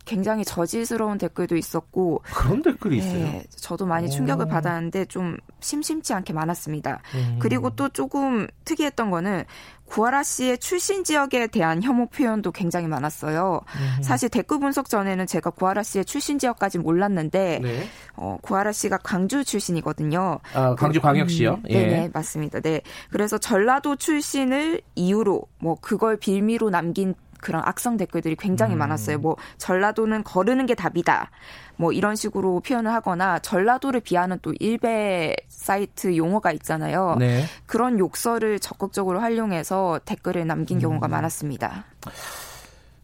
굉장히 0.09 0.43
저질스러운 0.43 1.19
댓글도 1.19 1.55
있었고 1.55 2.23
그런 2.33 2.63
댓글이 2.63 2.99
네, 2.99 3.05
있어요. 3.05 3.41
저도 3.55 3.85
많이 3.85 4.09
충격을 4.09 4.45
오. 4.45 4.47
받았는데 4.47 5.05
좀 5.05 5.37
심심치 5.59 6.13
않게 6.15 6.33
많았습니다. 6.33 6.99
음. 7.13 7.37
그리고 7.39 7.69
또 7.69 7.89
조금 7.89 8.47
특이했던 8.65 9.11
거는 9.11 9.43
구하라 9.85 10.23
씨의 10.23 10.57
출신 10.57 11.03
지역에 11.03 11.45
대한 11.47 11.83
혐오 11.83 12.07
표현도 12.07 12.51
굉장히 12.51 12.87
많았어요. 12.87 13.61
음. 13.67 14.03
사실 14.03 14.29
댓글 14.29 14.59
분석 14.59 14.89
전에는 14.89 15.27
제가 15.27 15.51
구하라 15.51 15.83
씨의 15.83 16.05
출신 16.05 16.39
지역까지 16.39 16.79
몰랐는데 16.79 17.59
네. 17.61 17.87
어, 18.15 18.37
구하라 18.41 18.71
씨가 18.71 18.97
광주 19.03 19.43
출신이거든요. 19.43 20.39
아, 20.55 20.75
광주 20.75 21.01
광역시요? 21.01 21.51
음, 21.51 21.63
예. 21.69 21.85
네, 21.85 22.09
맞습니다. 22.11 22.61
네. 22.61 22.81
그래서 23.11 23.37
전라도 23.37 23.95
출신을 23.95 24.81
이유로 24.95 25.43
뭐 25.59 25.75
그걸 25.79 26.17
빌미로 26.17 26.71
남긴 26.71 27.13
그런 27.41 27.61
악성 27.65 27.97
댓글들이 27.97 28.35
굉장히 28.35 28.75
음. 28.75 28.79
많았어요. 28.79 29.19
뭐 29.19 29.35
전라도는 29.57 30.23
거르는 30.23 30.65
게 30.65 30.75
답이다. 30.75 31.31
뭐 31.75 31.91
이런 31.91 32.15
식으로 32.15 32.59
표현을 32.59 32.91
하거나 32.91 33.39
전라도를 33.39 34.01
비하는 34.01 34.37
또 34.41 34.53
일베 34.59 35.35
사이트 35.47 36.17
용어가 36.17 36.51
있잖아요. 36.51 37.15
네. 37.19 37.43
그런 37.65 37.99
욕설을 37.99 38.59
적극적으로 38.59 39.19
활용해서 39.19 39.99
댓글을 40.05 40.45
남긴 40.45 40.77
음. 40.77 40.81
경우가 40.81 41.07
많았습니다. 41.07 41.85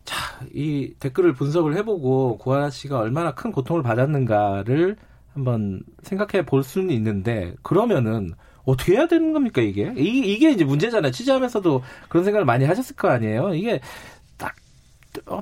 자, 0.03 0.39
이 0.53 0.93
댓글을 0.99 1.33
분석을 1.33 1.75
해보고 1.77 2.37
고아라 2.37 2.69
씨가 2.69 2.99
얼마나 2.99 3.33
큰 3.33 3.51
고통을 3.51 3.81
받았는가를 3.81 4.97
한번 5.33 5.81
생각해 6.03 6.45
볼 6.45 6.63
수는 6.63 6.91
있는데 6.91 7.53
그러면은 7.61 8.31
어떻게 8.65 8.93
해야 8.93 9.07
되는 9.07 9.31
겁니까 9.33 9.61
이게? 9.61 9.93
이, 9.95 10.33
이게 10.33 10.51
이제 10.51 10.63
문제잖아요. 10.63 11.11
취재하면서도 11.11 11.83
그런 12.09 12.23
생각을 12.23 12.45
많이 12.45 12.65
하셨을 12.65 12.95
거 12.95 13.09
아니에요. 13.09 13.53
이게 13.53 13.75
어, 13.75 13.79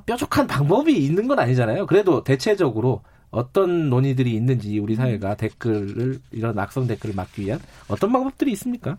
뾰족한 0.06 0.48
방법이 0.48 0.96
있는 0.96 1.28
건 1.28 1.40
아니잖아요. 1.40 1.86
그래도 1.86 2.24
대체적으로 2.24 3.02
어떤 3.34 3.90
논의들이 3.90 4.32
있는지 4.32 4.78
우리 4.78 4.96
사회가 4.96 5.36
댓글을 5.36 6.20
이런 6.32 6.58
악성 6.60 6.86
댓글을 6.86 7.16
막기 7.16 7.42
위한 7.42 7.60
어떤 7.88 8.12
방법들이 8.12 8.52
있습니까? 8.52 8.98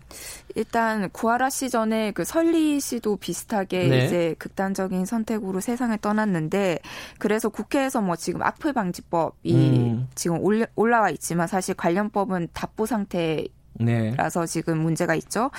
일단 0.55 1.09
구하라 1.09 1.49
씨 1.49 1.69
전에 1.69 2.11
그 2.11 2.25
설리 2.25 2.81
씨도 2.81 3.15
비슷하게 3.15 3.87
네. 3.87 4.05
이제 4.05 4.35
극단적인 4.37 5.05
선택으로 5.05 5.61
세상을 5.61 5.97
떠났는데 5.99 6.79
그래서 7.17 7.47
국회에서 7.47 8.01
뭐 8.01 8.17
지금 8.17 8.43
악플 8.43 8.73
방지법이 8.73 9.53
음. 9.53 10.09
지금 10.15 10.39
올라, 10.41 10.65
올라와 10.75 11.11
있지만 11.11 11.47
사실 11.47 11.73
관련법은 11.73 12.49
답보 12.53 12.85
상태 12.85 13.47
네. 13.79 14.15
지금 14.47 14.77
문제가 14.79 15.15
있죠. 15.15 15.51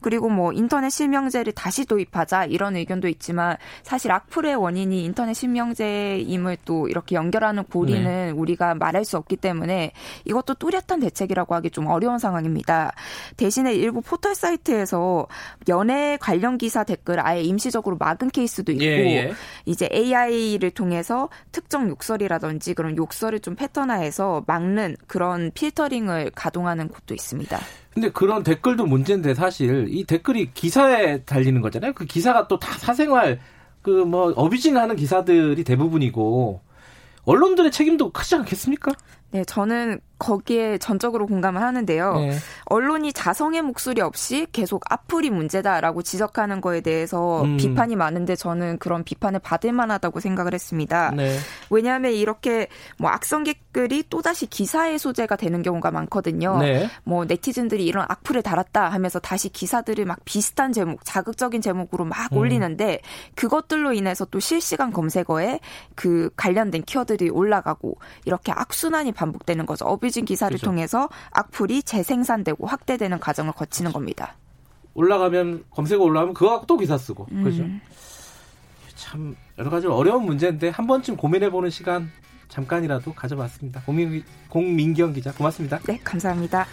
그리고 0.00 0.28
뭐 0.28 0.52
인터넷 0.52 0.90
실명제를 0.90 1.52
다시 1.52 1.84
도입하자 1.84 2.46
이런 2.46 2.76
의견도 2.76 3.08
있지만 3.08 3.56
사실 3.82 4.12
악플의 4.12 4.56
원인이 4.56 5.04
인터넷 5.04 5.34
실명제임을 5.34 6.58
또 6.64 6.88
이렇게 6.88 7.16
연결하는 7.16 7.64
고리는 7.64 8.04
네. 8.04 8.30
우리가 8.30 8.74
말할 8.74 9.04
수 9.04 9.16
없기 9.16 9.36
때문에 9.36 9.92
이것도 10.24 10.54
뚜렷한 10.54 11.00
대책이라고 11.00 11.54
하기 11.56 11.70
좀 11.70 11.86
어려운 11.86 12.18
상황입니다. 12.18 12.92
대신에 13.36 13.74
일부 13.74 14.00
포털 14.02 14.34
사이트에서 14.34 15.26
연애 15.68 16.18
관련 16.20 16.58
기사 16.58 16.84
댓글 16.84 17.24
아예 17.24 17.42
임시적으로 17.42 17.96
막은 17.98 18.30
케이스도 18.30 18.72
있고 18.72 18.84
예, 18.84 19.16
예. 19.16 19.32
이제 19.64 19.88
AI를 19.92 20.70
통해서 20.70 21.28
특정 21.52 21.88
욕설이라든지 21.88 22.74
그런 22.74 22.96
욕설을 22.96 23.40
좀 23.40 23.54
패턴화해서 23.54 24.44
막는 24.46 24.96
그런 25.06 25.50
필터링을 25.54 26.32
가동하는 26.34 26.88
곳도 26.88 27.14
있습니다. 27.14 27.61
근데 27.94 28.10
그런 28.10 28.42
댓글도 28.42 28.86
문제인데 28.86 29.34
사실 29.34 29.86
이 29.90 30.04
댓글이 30.04 30.52
기사에 30.54 31.22
달리는 31.24 31.60
거잖아요. 31.60 31.92
그 31.94 32.04
기사가 32.06 32.48
또 32.48 32.58
다 32.58 32.72
사생활 32.78 33.40
그 33.82 33.90
뭐 34.04 34.32
어뷰징하는 34.36 34.96
기사들이 34.96 35.64
대부분이고 35.64 36.60
언론들의 37.24 37.70
책임도 37.72 38.12
크지 38.12 38.34
않겠습니까? 38.36 38.92
네, 39.32 39.44
저는 39.44 40.00
거기에 40.22 40.78
전적으로 40.78 41.26
공감을 41.26 41.60
하는데요. 41.60 42.14
네. 42.14 42.32
언론이 42.66 43.12
자성의 43.12 43.62
목소리 43.62 44.00
없이 44.00 44.46
계속 44.52 44.84
악플이 44.88 45.30
문제다라고 45.30 46.02
지적하는 46.02 46.60
거에 46.60 46.80
대해서 46.80 47.42
음. 47.42 47.56
비판이 47.56 47.96
많은데 47.96 48.36
저는 48.36 48.78
그런 48.78 49.02
비판을 49.02 49.40
받을 49.40 49.72
만하다고 49.72 50.20
생각을 50.20 50.54
했습니다. 50.54 51.10
네. 51.10 51.36
왜냐하면 51.70 52.12
이렇게 52.12 52.68
뭐 52.98 53.10
악성 53.10 53.42
댓글이 53.42 54.04
또다시 54.08 54.46
기사의 54.46 54.98
소재가 54.98 55.34
되는 55.36 55.62
경우가 55.62 55.90
많거든요. 55.90 56.58
네. 56.58 56.88
뭐 57.02 57.24
네티즌들이 57.24 57.84
이런 57.84 58.06
악플을 58.08 58.42
달았다 58.42 58.88
하면서 58.90 59.18
다시 59.18 59.48
기사들을 59.48 60.04
막 60.04 60.20
비슷한 60.24 60.72
제목, 60.72 61.04
자극적인 61.04 61.60
제목으로 61.60 62.04
막 62.04 62.32
음. 62.32 62.38
올리는데 62.38 63.00
그것들로 63.34 63.92
인해서 63.92 64.24
또 64.26 64.38
실시간 64.38 64.92
검색어에 64.92 65.58
그 65.96 66.30
관련된 66.36 66.82
키워드들이 66.84 67.30
올라가고 67.30 67.98
이렇게 68.24 68.52
악순환이 68.52 69.10
반복되는 69.12 69.66
거죠. 69.66 69.84
어 69.86 69.96
뷰징 70.12 70.26
기사를 70.26 70.50
그렇죠. 70.50 70.66
통해서 70.66 71.08
악플이 71.30 71.82
재생산되고 71.82 72.66
확대되는 72.66 73.18
과정을 73.18 73.52
거치는 73.52 73.92
겁니다. 73.92 74.36
올라가면 74.94 75.64
검색어 75.70 76.02
올라가면 76.02 76.34
그거 76.34 76.50
갖고 76.50 76.66
또 76.66 76.76
기사 76.76 76.98
쓰고 76.98 77.26
음. 77.32 77.42
그렇죠. 77.42 77.64
참 78.94 79.34
여러 79.58 79.70
가지 79.70 79.86
어려운 79.86 80.26
문제인데 80.26 80.68
한 80.68 80.86
번쯤 80.86 81.16
고민해보는 81.16 81.70
시간 81.70 82.10
잠깐이라도 82.48 83.14
가져봤습니다. 83.14 83.80
공민, 83.86 84.22
공민경 84.50 85.14
기자 85.14 85.32
고맙습니다. 85.32 85.78
네 85.80 85.98
감사합니다. 86.04 86.66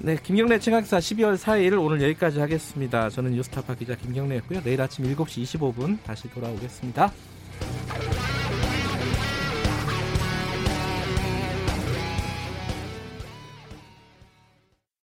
네, 0.00 0.16
김경래 0.22 0.60
최강사 0.60 0.98
12월 0.98 1.36
4일 1.36 1.82
오늘 1.82 2.00
여기까지 2.02 2.38
하겠습니다. 2.38 3.10
저는 3.10 3.32
뉴스타파 3.32 3.74
기자 3.74 3.96
김경래였고요. 3.96 4.62
내일 4.62 4.80
아침 4.80 5.04
7시 5.04 5.42
25분 5.42 5.98
다시 6.04 6.30
돌아오겠습니다. 6.30 7.10